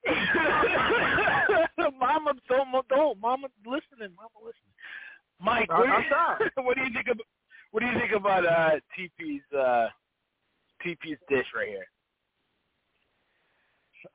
[1.99, 4.73] Mama, don't, don't, Mama, listening, Mama, listening.
[5.39, 7.25] Mike, what, do you, what do you think about
[7.71, 9.87] what do you think about uh, TP's uh,
[10.85, 11.87] TP's dish right here?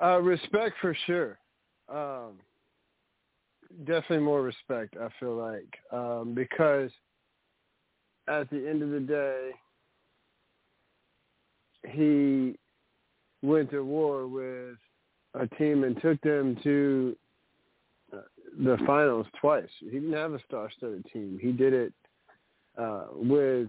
[0.02, 1.38] Uh, respect for sure.
[1.88, 2.32] Um,
[3.86, 4.96] definitely more respect.
[5.00, 6.90] I feel like um, because
[8.28, 9.50] at the end of the day,
[11.88, 12.58] he
[13.42, 14.76] went to war with
[15.38, 17.16] a team and took them to
[18.58, 19.68] the finals twice.
[19.80, 21.38] He didn't have a star-studded team.
[21.40, 21.92] He did it
[22.78, 23.68] uh, with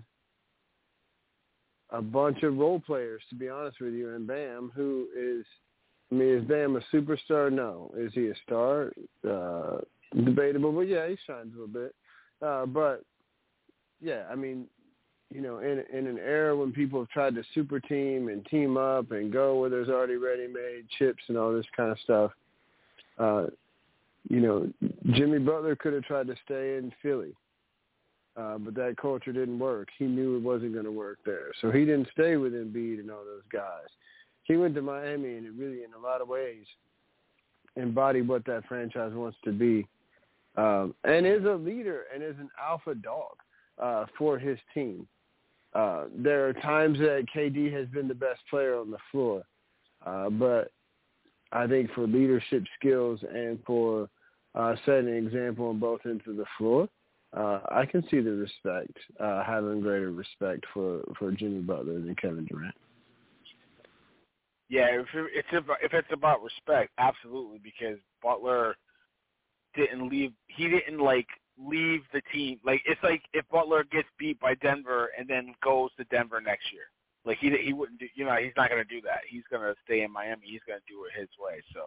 [1.90, 5.46] a bunch of role players, to be honest with you, and Bam, who is
[6.12, 7.52] I mean, is Bam a superstar?
[7.52, 7.92] No.
[7.98, 8.94] Is he a star?
[9.30, 9.80] Uh,
[10.24, 11.94] debatable, but yeah, he shines a little bit.
[12.42, 13.04] Uh, but
[14.02, 14.68] yeah, I mean,
[15.34, 18.78] you know, in in an era when people have tried to super team and team
[18.78, 22.32] up and go where there's already ready-made chips and all this kind of stuff,
[23.20, 23.46] uh,
[24.30, 24.72] you know,
[25.12, 27.34] Jimmy Butler could have tried to stay in Philly,
[28.38, 29.90] uh, but that culture didn't work.
[29.98, 33.12] He knew it wasn't going to work there, so he didn't stay with Embiid and
[33.12, 33.88] all those guys
[34.48, 36.66] he went to Miami and it really, in a lot of ways,
[37.76, 39.86] embodied what that franchise wants to be,
[40.56, 43.36] um, and is a leader and is an alpha dog
[43.78, 45.06] uh, for his team.
[45.78, 49.44] Uh, there are times that KD has been the best player on the floor,
[50.04, 50.72] uh, but
[51.52, 54.10] I think for leadership skills and for
[54.56, 56.90] uh, setting an example on both ends of the floor,
[57.38, 62.16] uh, I can see the respect, uh, having greater respect for, for Jimmy Butler than
[62.20, 62.74] Kevin Durant.
[64.70, 68.76] Yeah, if it's about, if it's about respect, absolutely, because Butler
[69.76, 70.32] didn't leave.
[70.48, 71.28] He didn't like
[71.58, 72.60] leave the team.
[72.64, 76.72] Like it's like if Butler gets beat by Denver and then goes to Denver next
[76.72, 76.86] year.
[77.26, 78.08] Like he he wouldn't do.
[78.16, 79.20] You know, he's not going to do that.
[79.28, 80.44] He's going to stay in Miami.
[80.46, 81.62] He's going to do it his way.
[81.74, 81.82] So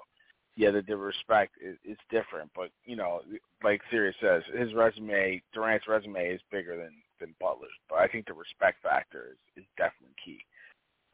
[0.57, 2.51] yeah, the, the respect is, is different.
[2.55, 3.23] But you know,
[3.65, 7.71] like Sirius says, his resume, Durant's resume is bigger than than Butler's.
[7.89, 10.41] But I think the respect factor is is definitely key.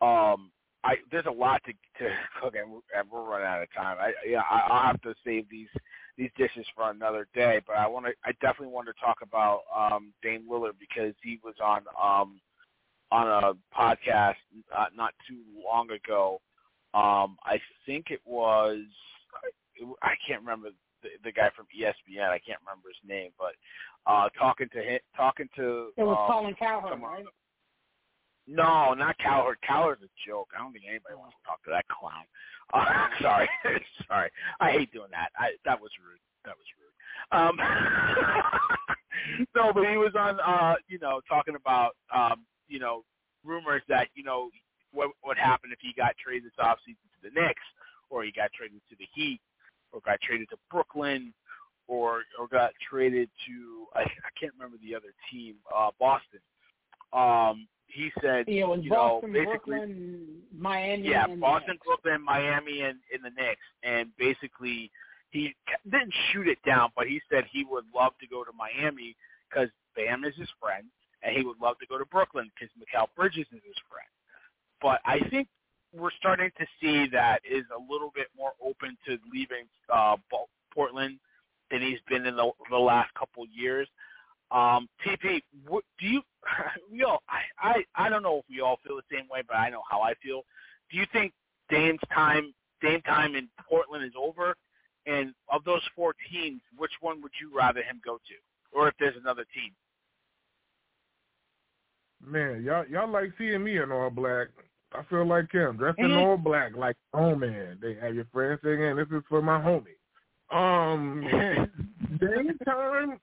[0.01, 0.51] Um,
[0.83, 2.11] I there's a lot to to
[2.43, 3.99] cook, and we're, and we're running out of time.
[4.01, 5.69] I yeah, I, I'll have to save these
[6.17, 7.61] these dishes for another day.
[7.67, 11.39] But I want to, I definitely want to talk about um, Dame Lillard because he
[11.45, 12.41] was on um,
[13.13, 14.35] on a podcast
[14.77, 16.41] uh, not too long ago.
[16.95, 18.79] Um, I think it was
[20.03, 20.71] I can't remember
[21.03, 22.31] the, the guy from ESPN.
[22.31, 23.53] I can't remember his name, but
[24.11, 27.25] uh, talking to him, talking to it was um, Colin Cowherd, right?
[28.47, 29.59] No, not Cowherd.
[29.67, 30.51] Cowherd's a joke.
[30.55, 32.25] I don't think anybody wants to talk to that clown.
[32.75, 32.85] Uh,
[33.23, 33.49] sorry,
[34.09, 34.29] sorry.
[34.59, 35.29] I hate doing that.
[35.39, 36.19] I that was rude.
[36.45, 36.87] That was rude.
[37.31, 37.57] Um,
[39.55, 43.05] no, but he was on, uh, you know, talking about, um, you know,
[43.45, 44.51] rumors that you know
[44.93, 47.63] what what happened if he got traded this offseason to the Knicks,
[48.11, 49.41] or he got traded to the Heat,
[49.93, 51.33] or got traded to Brooklyn,
[51.87, 56.41] or or got traded to I, I can't remember the other team, uh, Boston.
[57.13, 60.27] Um, he said, yeah, it was you Boston, know, basically, Brooklyn,
[60.57, 61.09] Miami.
[61.09, 64.91] yeah, Boston, Brooklyn, Miami, and in the Knicks, and basically
[65.31, 65.55] he
[65.85, 69.17] didn't shoot it down, but he said he would love to go to Miami
[69.49, 70.85] because Bam is his friend,
[71.23, 74.09] and he would love to go to Brooklyn because Mikal Bridges is his friend.
[74.81, 75.49] But I think
[75.95, 80.17] we're starting to see that is a little bit more open to leaving uh,
[80.73, 81.19] Portland
[81.71, 83.89] than he's been in the, the last couple years.
[84.51, 86.23] Um, TP, what do you?
[86.91, 87.41] We all, I,
[87.97, 90.01] I, I don't know if we all feel the same way, but I know how
[90.01, 90.43] I feel.
[90.91, 91.33] Do you think
[91.69, 94.55] Dame's time, Dame time in Portland is over?
[95.07, 98.95] And of those four teams, which one would you rather him go to, or if
[98.99, 99.73] there's another team?
[102.25, 104.49] Man, y'all y'all like seeing me in all black.
[104.93, 106.17] I feel like him, dressed in Mhm.
[106.17, 107.79] all black, like oh man.
[107.81, 109.97] They have your friends singing, "This is for my homie."
[110.51, 111.23] Um,
[112.21, 113.21] Dame time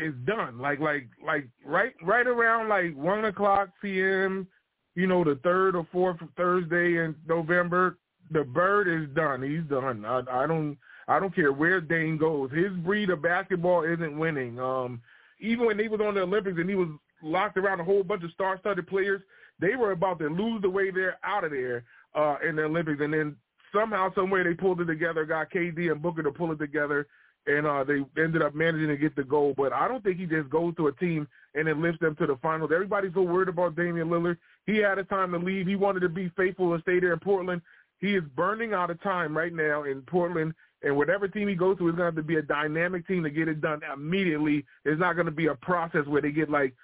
[0.00, 0.58] is done.
[0.58, 4.46] Like like like right right around like one o'clock p.m.
[4.94, 7.98] You know, the third or fourth Thursday in November,
[8.30, 9.42] the bird is done.
[9.42, 10.04] He's done.
[10.04, 10.76] I, I don't
[11.08, 12.50] I don't care where Dame goes.
[12.52, 14.58] His breed of basketball isn't winning.
[14.58, 15.00] Um,
[15.40, 16.88] even when he was on the Olympics and he was
[17.22, 19.22] locked around a whole bunch of star-studded players,
[19.58, 23.00] they were about to lose the way they're out of there uh, in the Olympics,
[23.00, 23.36] and then
[23.72, 27.06] somehow, some way, they pulled it together, got KD and Booker to pull it together,
[27.46, 29.54] and uh, they ended up managing to get the goal.
[29.56, 32.26] But I don't think he just goes to a team and then lifts them to
[32.26, 32.70] the finals.
[32.72, 34.36] Everybody's so worried about Damian Lillard.
[34.66, 35.66] He had a time to leave.
[35.66, 37.62] He wanted to be faithful and stay there in Portland.
[37.98, 41.76] He is burning out of time right now in Portland, and whatever team he goes
[41.78, 44.64] to is going to have to be a dynamic team to get it done immediately.
[44.84, 46.74] It's not going to be a process where they get like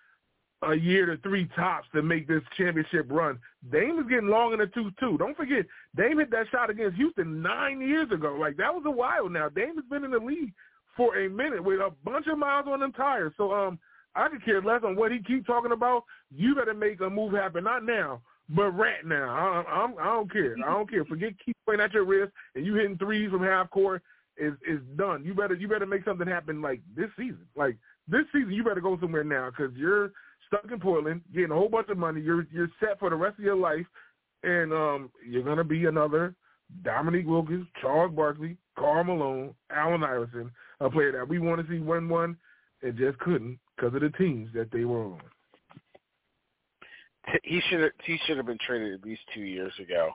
[0.63, 3.39] a year to three tops to make this championship run.
[3.71, 5.19] Dame is getting long in the tooth too.
[5.19, 5.67] Don't forget,
[5.97, 8.37] Dame hit that shot against Houston nine years ago.
[8.39, 9.49] Like that was a while now.
[9.49, 10.53] Dame has been in the league
[10.97, 13.35] for a minute with a bunch of miles on them tires.
[13.37, 13.79] So um,
[14.15, 16.05] I could care less on what he keep talking about.
[16.35, 19.29] You better make a move happen, not now, but right now.
[19.29, 20.57] I, I'm, I don't care.
[20.67, 21.05] I don't care.
[21.05, 24.03] Forget keep playing at your wrist and you hitting threes from half court
[24.39, 25.23] is is done.
[25.25, 27.47] You better you better make something happen like this season.
[27.55, 27.77] Like
[28.09, 30.13] this season, you better go somewhere now because you're
[30.59, 32.21] stuck in Portland, getting a whole bunch of money.
[32.21, 33.87] You're you're set for the rest of your life,
[34.43, 36.35] and um, you're gonna be another
[36.83, 40.51] Dominique Wilkins, Charles Barkley, Karl Malone, Allen Iverson,
[40.81, 42.37] a player that we want to see win one
[42.83, 45.21] and just couldn't because of the teams that they were on.
[47.43, 50.11] He should he should have been traded at least two years ago.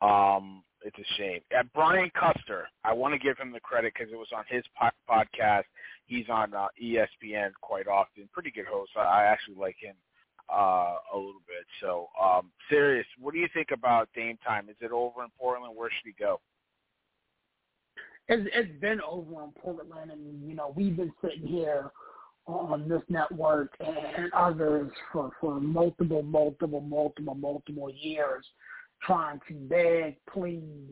[0.00, 1.40] Um, it's a shame.
[1.50, 4.64] And Brian Custer, I want to give him the credit because it was on his
[4.80, 5.64] po- podcast.
[6.08, 8.28] He's on uh, ESPN quite often.
[8.32, 8.90] Pretty good host.
[8.96, 9.94] I, I actually like him
[10.52, 11.64] uh, a little bit.
[11.80, 13.06] So, um, Sirius.
[13.20, 14.68] What do you think about Dame time?
[14.68, 15.74] Is it over in Portland?
[15.76, 16.40] Where should he go?
[18.28, 21.90] it's, it's been over in Portland, and you know we've been sitting here
[22.46, 28.44] on this network and others for for multiple, multiple, multiple, multiple years,
[29.02, 30.88] trying to beg, plead,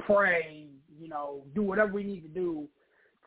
[0.00, 0.68] pray,
[0.98, 2.68] you know, do whatever we need to do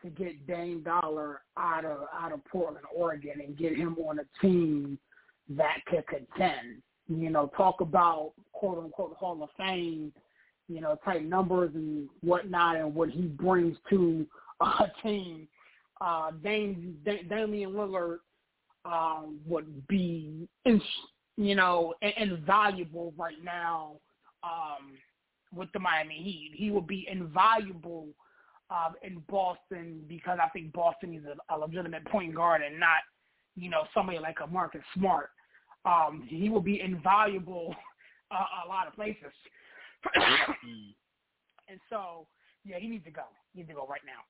[0.03, 4.41] to get Dame Dolla out of out of Portland, Oregon, and get him on a
[4.41, 4.97] team
[5.49, 6.81] that could contend.
[7.07, 10.13] You know, talk about quote unquote Hall of Fame,
[10.67, 14.25] you know, type numbers and whatnot, and what he brings to
[14.61, 15.47] a team.
[16.01, 16.97] Uh, Dame,
[17.27, 18.19] Damian Lillard
[18.85, 20.81] um, would be, in,
[21.35, 23.97] you know, invaluable right now
[24.43, 24.97] um,
[25.53, 26.51] with the Miami Heat.
[26.55, 28.07] He would be invaluable
[28.69, 33.01] uh, in Boston because I think Boston is a, a legitimate point guard and not,
[33.55, 35.29] you know, somebody like a Marcus Smart.
[35.85, 37.75] Um, he will be invaluable
[38.31, 39.33] uh, a lot of places.
[41.67, 42.27] and so,
[42.63, 43.23] yeah, he needs to go.
[43.53, 44.21] He needs to go right now.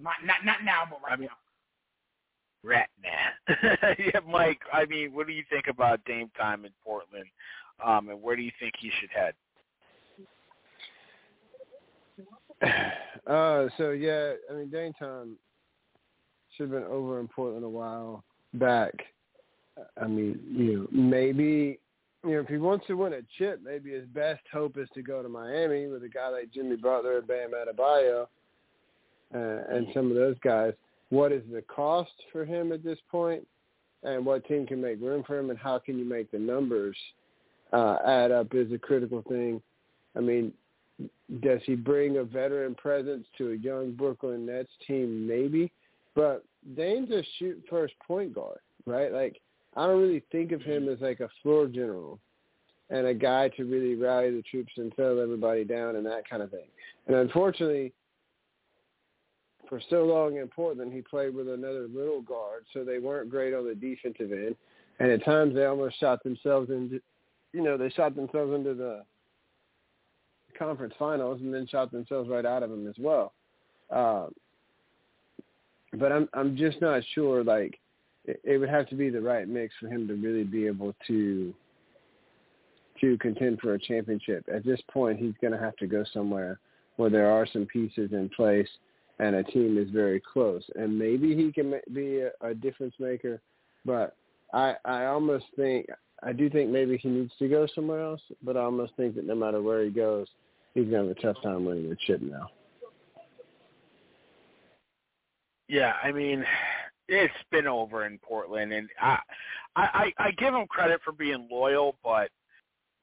[0.00, 1.36] Not not, not now, but right I mean, now.
[2.68, 3.94] Right now.
[3.98, 4.60] yeah, Mike.
[4.72, 7.26] I mean, what do you think about Dame time in Portland,
[7.84, 9.34] um, and where do you think he should head?
[13.26, 15.36] Uh, so yeah, I mean Dame time
[16.56, 18.24] should have been over in Portland a while
[18.54, 18.92] back.
[20.00, 21.78] I mean, you know, maybe
[22.24, 25.02] you know if he wants to win a chip, maybe his best hope is to
[25.02, 28.26] go to Miami with a guy like Jimmy Butler, and Bam Adebayo,
[29.34, 30.74] uh, and some of those guys.
[31.10, 33.46] What is the cost for him at this point,
[34.02, 36.96] and what team can make room for him, and how can you make the numbers
[37.72, 39.60] uh, add up is a critical thing.
[40.16, 40.52] I mean,
[41.40, 45.26] does he bring a veteran presence to a young Brooklyn Nets team?
[45.26, 45.72] Maybe,
[46.14, 46.44] but
[46.76, 49.12] Dame's a shoot first point guard, right?
[49.12, 49.40] Like
[49.76, 52.20] I don't really think of him as like a floor general
[52.90, 56.42] and a guy to really rally the troops and settle everybody down and that kind
[56.42, 56.66] of thing.
[57.06, 57.92] And unfortunately,
[59.68, 63.54] for so long in Portland, he played with another little guard, so they weren't great
[63.54, 64.56] on the defensive end.
[65.00, 67.00] And at times, they almost shot themselves into,
[67.52, 69.02] you know, they shot themselves into the
[70.58, 73.32] conference finals and then shot themselves right out of them as well.
[73.90, 74.26] Uh,
[75.94, 77.44] but I'm I'm just not sure.
[77.44, 77.78] Like
[78.24, 80.94] it, it would have to be the right mix for him to really be able
[81.06, 81.54] to
[83.00, 84.44] to contend for a championship.
[84.52, 86.58] At this point, he's going to have to go somewhere
[86.96, 88.68] where there are some pieces in place
[89.18, 90.62] and a team is very close.
[90.76, 93.40] And maybe he can be a, a difference maker,
[93.84, 94.16] but
[94.52, 95.86] I I almost think
[96.22, 98.22] I do think maybe he needs to go somewhere else.
[98.42, 100.26] But I almost think that no matter where he goes,
[100.74, 102.50] he's gonna have a tough time winning the chip now.
[105.68, 106.44] Yeah, I mean,
[107.08, 109.18] it's been over in Portland, and I,
[109.76, 112.30] I, I give him credit for being loyal, but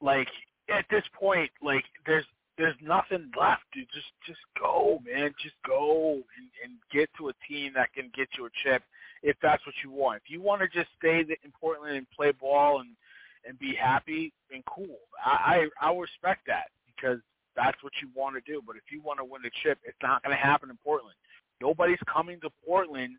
[0.00, 0.28] like
[0.68, 2.24] at this point, like there's
[2.58, 3.62] there's nothing left.
[3.72, 3.88] Dude.
[3.92, 5.34] Just just go, man.
[5.42, 8.82] Just go and, and get to a team that can get you a chip
[9.22, 10.22] if that's what you want.
[10.24, 12.90] If you want to just stay in Portland and play ball and
[13.46, 14.98] and be happy, and cool.
[15.24, 17.18] I I, I respect that because
[17.56, 18.62] that's what you want to do.
[18.66, 21.16] But if you want to win the chip, it's not going to happen in Portland.
[21.60, 23.16] Nobody's coming to Portland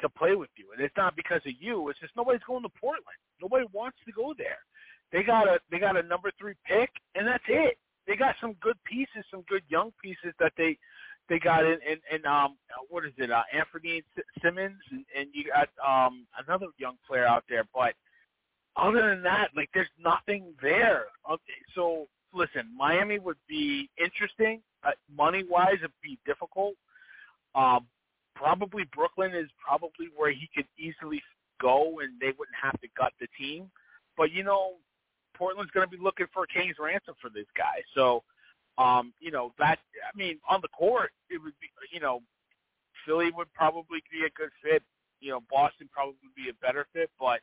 [0.00, 1.88] to play with you, and it's not because of you.
[1.88, 3.16] It's just nobody's going to Portland.
[3.40, 4.58] Nobody wants to go there.
[5.12, 7.78] They got a they got a number three pick, and that's it.
[8.06, 10.76] They got some good pieces, some good young pieces that they
[11.28, 12.56] they got in in, in um
[12.88, 14.02] what is it uh Anthony
[14.42, 17.94] Simons and, and you got um another young player out there but
[18.76, 24.60] other than that like there's nothing there okay, so listen, Miami would be interesting.
[24.84, 26.74] Uh, money wise, it'd be difficult.
[27.54, 27.86] Um,
[28.34, 31.22] probably Brooklyn is probably where he could easily
[31.60, 33.70] go, and they wouldn't have to gut the team.
[34.16, 34.74] But you know,
[35.34, 37.82] Portland's going to be looking for a king's ransom for this guy.
[37.94, 38.22] So,
[38.78, 42.20] um, you know, that I mean, on the court, it would be, you know,
[43.06, 44.82] Philly would probably be a good fit.
[45.20, 47.40] You know, Boston probably would be a better fit, but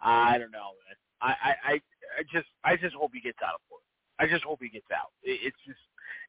[0.00, 0.72] I don't know.
[1.20, 3.89] I, I, I just, I just hope he gets out of Portland.
[4.20, 5.10] I just hope he gets out.
[5.22, 5.80] It, it's just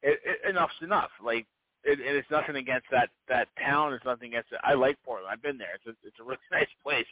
[0.02, 1.10] it, it, enough's enough.
[1.22, 1.46] Like,
[1.84, 3.92] it, it's nothing against that that town.
[3.92, 4.60] It's nothing against it.
[4.64, 5.30] I like Portland.
[5.30, 5.74] I've been there.
[5.74, 7.06] It's a, it's a really nice place.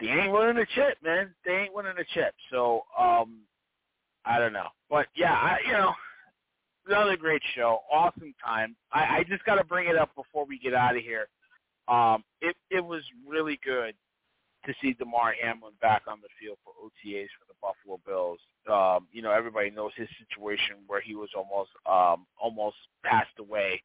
[0.00, 1.34] They ain't winning a chip, man.
[1.44, 2.34] They ain't winning a chip.
[2.50, 3.40] So, um,
[4.24, 4.68] I don't know.
[4.90, 5.92] But yeah, I you know,
[6.86, 7.80] another great show.
[7.92, 8.74] Awesome time.
[8.92, 11.28] I, I just got to bring it up before we get out of here.
[11.88, 13.94] Um, it it was really good
[14.66, 18.40] to see Damar Hamlin back on the field for OTAs for the Buffalo Bills.
[18.70, 23.82] Um, you know, everybody knows his situation where he was almost um, almost passed away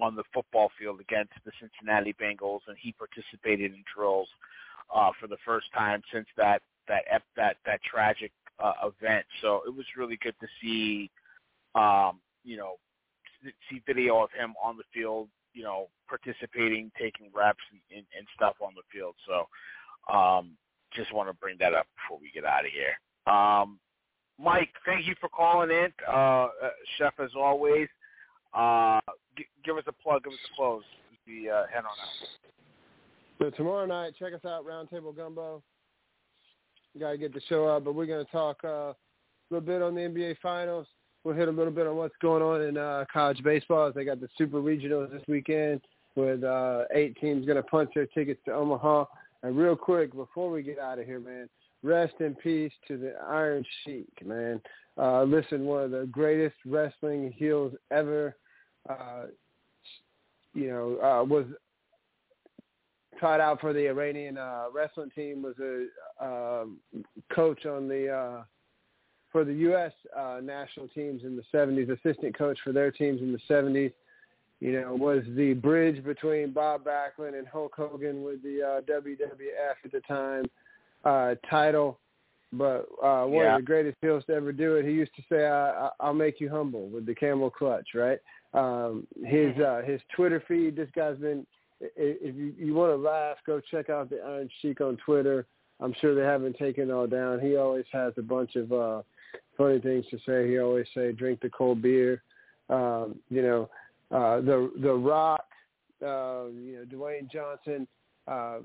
[0.00, 4.28] on the football field against the Cincinnati Bengals, and he participated in drills
[4.94, 7.04] uh, for the first time since that that
[7.36, 8.32] that that tragic
[8.62, 9.26] uh, event.
[9.42, 11.10] So it was really good to see,
[11.74, 12.74] um, you know,
[13.70, 18.56] see video of him on the field you know, participating, taking reps and, and, stuff
[18.60, 19.14] on the field.
[19.26, 20.56] So um,
[20.94, 23.32] just want to bring that up before we get out of here.
[23.32, 23.78] Um,
[24.38, 26.48] Mike, thank you for calling in, uh, uh,
[26.96, 27.88] Chef, as always.
[28.54, 29.00] Uh,
[29.36, 30.82] g- give us a plug, give us a close
[31.12, 32.50] as we uh, head on out.
[33.38, 35.62] So tomorrow night, check us out, Roundtable Gumbo.
[36.98, 38.96] Got to get the show up, but we're going to talk uh, a
[39.50, 40.86] little bit on the NBA Finals.
[41.24, 44.04] We'll hit a little bit on what's going on in uh, college baseball as they
[44.04, 45.82] got the Super Regionals this weekend
[46.16, 49.04] with uh, eight teams going to punch their tickets to Omaha.
[49.42, 51.48] And real quick, before we get out of here, man,
[51.82, 54.60] rest in peace to the Iron Sheik, man.
[54.98, 58.36] Uh, listen, one of the greatest wrestling heels ever.
[58.88, 59.26] Uh,
[60.54, 61.46] you know, uh, was
[63.18, 65.42] tried out for the Iranian uh, wrestling team.
[65.42, 66.64] Was a uh,
[67.34, 68.42] coach on the uh,
[69.32, 69.92] for the U.S.
[70.16, 71.90] Uh, national teams in the '70s.
[71.90, 73.92] Assistant coach for their teams in the '70s.
[74.60, 79.84] You know, was the bridge between Bob Backlund and Hulk Hogan with the uh, WWF
[79.84, 80.44] at the time
[81.04, 81.98] uh, title.
[82.52, 83.54] But uh, one Yeah.
[83.54, 84.84] of the greatest heels to ever do it.
[84.84, 88.18] He used to say, I, I, "I'll make you humble" with the camel clutch, right?
[88.52, 90.76] Um, his uh, his Twitter feed.
[90.76, 91.46] This guy's been.
[91.80, 95.46] If you, you want to laugh, go check out the Iron Sheik on Twitter.
[95.80, 97.40] I'm sure they haven't taken it all down.
[97.40, 99.02] He always has a bunch of uh,
[99.60, 100.48] funny things to say.
[100.48, 102.22] He always say, "Drink the cold beer."
[102.70, 103.68] Um, you know,
[104.10, 105.44] uh, the the Rock.
[106.02, 107.86] Uh, you know, Dwayne Johnson
[108.26, 108.60] uh,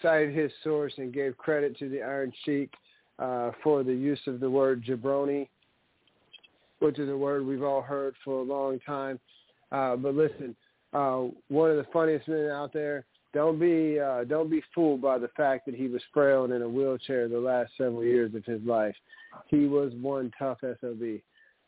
[0.00, 2.72] cited his source and gave credit to the Iron Sheik
[3.18, 5.46] uh, for the use of the word jabroni,
[6.78, 9.20] which is a word we've all heard for a long time.
[9.72, 10.56] Uh, but listen,
[10.94, 13.04] uh, one of the funniest men out there.
[13.34, 16.62] Don't be uh, don't be fooled by the fact that he was frail and in
[16.62, 18.94] a wheelchair the last several years of his life.
[19.48, 21.00] He was one tough sob,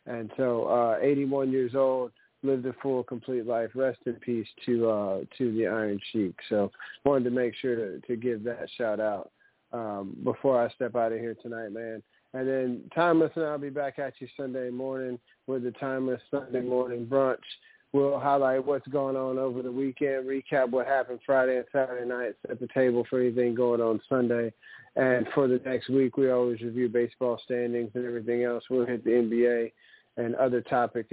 [0.06, 2.12] and so uh, 81 years old,
[2.43, 3.70] lived a full, complete life.
[3.74, 6.36] Rest in peace to uh, to the Iron Sheik.
[6.48, 6.70] So
[7.05, 9.30] wanted to make sure to, to give that shout out
[9.72, 12.02] um, before I step out of here tonight, man.
[12.34, 16.60] And then Tymeless and I'll be back at you Sunday morning with the Tymeless Sunday
[16.60, 17.38] morning brunch.
[17.93, 22.34] We'll highlight what's going on over the weekend, recap what happened Friday and Saturday night,
[22.47, 24.52] set the table for anything going on Sunday.
[24.97, 28.64] And for the next week, we always review baseball standings and everything else.
[28.70, 29.73] We'll hit the NBA
[30.16, 31.12] and other topics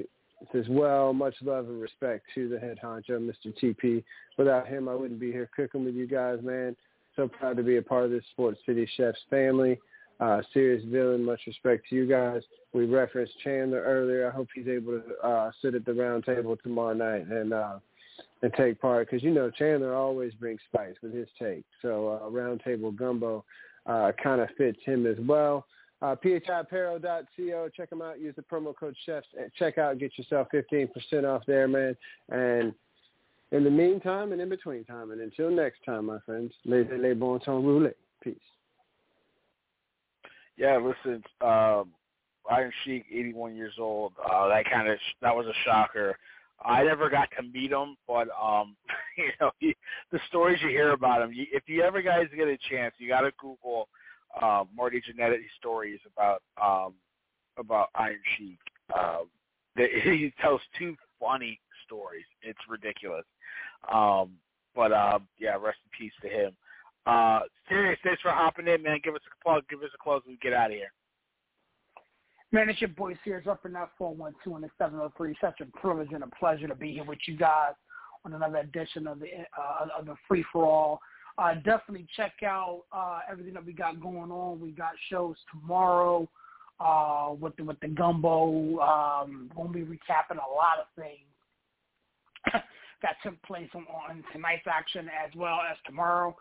[0.54, 1.14] as well.
[1.14, 3.54] Much love and respect to the head honcho, Mr.
[3.62, 4.04] TP.
[4.38, 6.76] Without him, I wouldn't be here cooking with you guys, man.
[7.16, 9.80] So proud to be a part of this Sports City Chefs family.
[10.20, 12.42] Uh, Sirius villain, much respect to you guys.
[12.72, 14.28] We referenced Chandler earlier.
[14.28, 17.80] I hope he's able to uh, sit at the round table tomorrow night and uh,
[18.42, 21.66] and take part because you know Chandler always brings spice with his take.
[21.82, 23.44] So uh, round table gumbo
[23.86, 25.66] uh, kind of fits him as well.
[26.02, 27.70] Uh, phiapparel.co.
[27.76, 28.20] Check them out.
[28.20, 30.00] Use the promo code chefs at checkout.
[30.00, 30.90] Get yourself 15%
[31.24, 31.96] off there, man.
[32.30, 32.74] And
[33.54, 37.14] in the meantime and in between time, and until next time, my friends, les les
[37.14, 37.94] bon temps roulés.
[38.22, 38.36] Peace.
[40.58, 41.92] Yeah, listen, um,
[42.50, 44.14] Iron Sheik, 81 years old.
[44.20, 46.18] Uh, that kind of that was a shocker.
[46.66, 48.76] I never got to meet him, but um,
[49.18, 49.76] you know, he,
[50.12, 51.34] the stories you hear about him.
[51.34, 53.88] You, if you ever guys get a chance, you got to Google
[54.42, 56.94] uh, Marty Jannetty stories about um,
[57.58, 58.60] about Iron Sheik.
[58.98, 59.28] Um,
[59.76, 62.26] that he tells two funny stories.
[62.42, 63.26] It's ridiculous.
[63.92, 64.32] Um,
[64.76, 66.52] but uh, yeah, rest in peace to him.
[67.06, 69.00] Uh, Sirius, thanks for hopping in, man.
[69.04, 69.64] Give us a plug.
[69.70, 70.92] Give us a close we get out of here.
[72.54, 75.36] Man, it's your boy Sears up in that 412 and the 703.
[75.42, 77.74] Such a privilege and a pleasure to be here with you guys
[78.24, 79.26] on another edition of the
[79.58, 81.00] uh, of the Free for All.
[81.40, 84.60] Uh, definitely check out uh, everything that we got going on.
[84.60, 86.30] We got shows tomorrow
[86.80, 88.80] uh, with the with the gumbo.
[88.80, 91.26] Um, we'll be recapping a lot of things
[93.02, 96.38] that took place on, on tonight's action as well as tomorrow.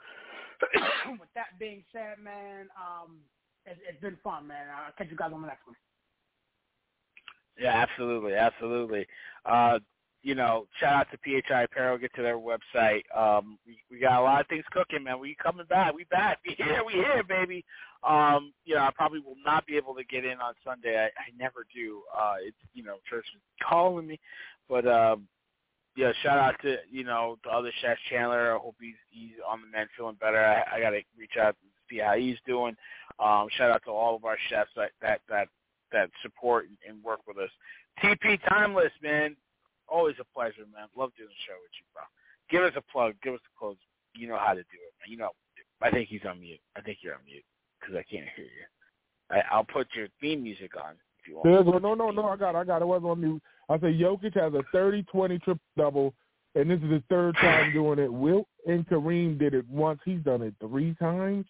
[1.18, 3.16] with that being said, man, um,
[3.64, 4.66] it, it's been fun, man.
[4.68, 5.76] I'll catch you guys on the next one.
[7.58, 9.06] Yeah, absolutely, absolutely.
[9.44, 9.78] Uh,
[10.22, 11.98] you know, shout out to PHI Apparel.
[11.98, 13.02] Get to their website.
[13.16, 15.18] Um, we, we got a lot of things cooking, man.
[15.18, 15.94] We coming back.
[15.94, 16.38] We back.
[16.46, 16.82] We here.
[16.86, 17.64] We here, baby.
[18.08, 20.96] Um, you know, I probably will not be able to get in on Sunday.
[20.96, 22.02] I, I never do.
[22.16, 24.20] Uh, it's you know, church is calling me,
[24.68, 25.26] but um,
[25.96, 28.54] yeah, shout out to you know the other chef Chandler.
[28.54, 30.38] I hope he's he's on the mend, feeling better.
[30.38, 32.76] I, I got to reach out and see how he's doing.
[33.18, 35.48] Um, shout out to all of our chefs that that that
[35.92, 37.50] that support and, work with us.
[38.02, 39.36] TP Tymeless, man,
[39.88, 40.88] always a pleasure, man.
[40.96, 42.02] Love doing the show with you, bro.
[42.50, 43.14] Give us a plug.
[43.22, 43.76] Give us a close.
[44.14, 45.10] You know how to do it, man.
[45.10, 45.30] You know.
[45.82, 46.60] I think he's on mute.
[46.76, 47.44] I think you're on mute
[47.80, 48.66] because I can't hear you.
[49.30, 51.44] I, I'll put your theme music on if you want.
[51.44, 52.28] There's no, no, no.
[52.28, 52.82] I got, it, I got.
[52.82, 53.42] It wasn't on mute.
[53.68, 56.14] I said Jokic has a 30-20 triple double,
[56.54, 58.12] and this is his third time doing it.
[58.12, 60.00] Wilt and Kareem did it once.
[60.04, 61.46] He's done it three times.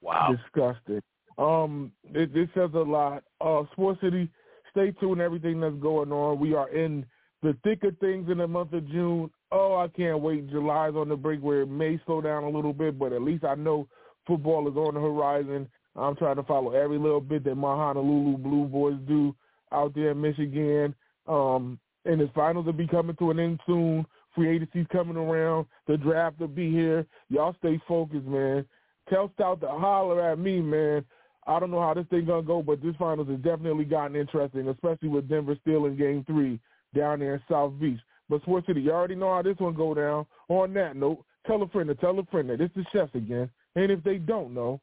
[0.00, 0.36] Wow.
[0.36, 1.02] Disgusted.
[1.42, 3.24] Um, it, it says a lot.
[3.40, 4.28] Uh, Sports City,
[4.70, 5.20] stay tuned.
[5.20, 6.38] Everything that's going on.
[6.38, 7.04] We are in
[7.42, 9.30] the thick of things in the month of June.
[9.50, 10.48] Oh, I can't wait.
[10.50, 13.44] July's on the brink where it may slow down a little bit, but at least
[13.44, 13.88] I know
[14.26, 15.68] football is on the horizon.
[15.96, 19.34] I'm trying to follow every little bit that my Honolulu Blue Boys do
[19.72, 20.94] out there in Michigan.
[21.26, 24.06] Um, and the finals will be coming to an end soon.
[24.34, 25.66] Free agency's coming around.
[25.86, 27.06] The draft will be here.
[27.28, 28.64] Y'all stay focused, man.
[29.10, 31.04] Tell Stout to holler at me, man.
[31.46, 34.68] I don't know how this thing gonna go, but this finals has definitely gotten interesting,
[34.68, 36.60] especially with Denver still in Game Three
[36.94, 37.98] down there in South Beach.
[38.28, 40.26] But Sports City, you already know how this one go down.
[40.48, 43.50] On that note, tell a friend to tell a friend that this is Chefs again.
[43.74, 44.80] And if they don't know,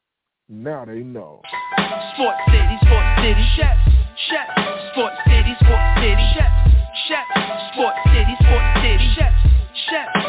[0.49, 1.41] now they know.
[2.13, 3.81] Sports City, Sports City, Chefs,
[4.29, 4.53] Chefs,
[4.91, 6.59] Sports City, Sports City, Chefs,
[7.07, 9.41] Chefs, Sports City, Sports City, Chefs,
[9.89, 10.28] Chefs,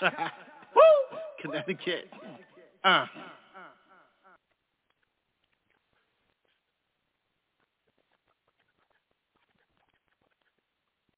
[0.74, 1.18] Woo!
[1.40, 2.08] Connecticut.
[2.84, 3.06] Uh.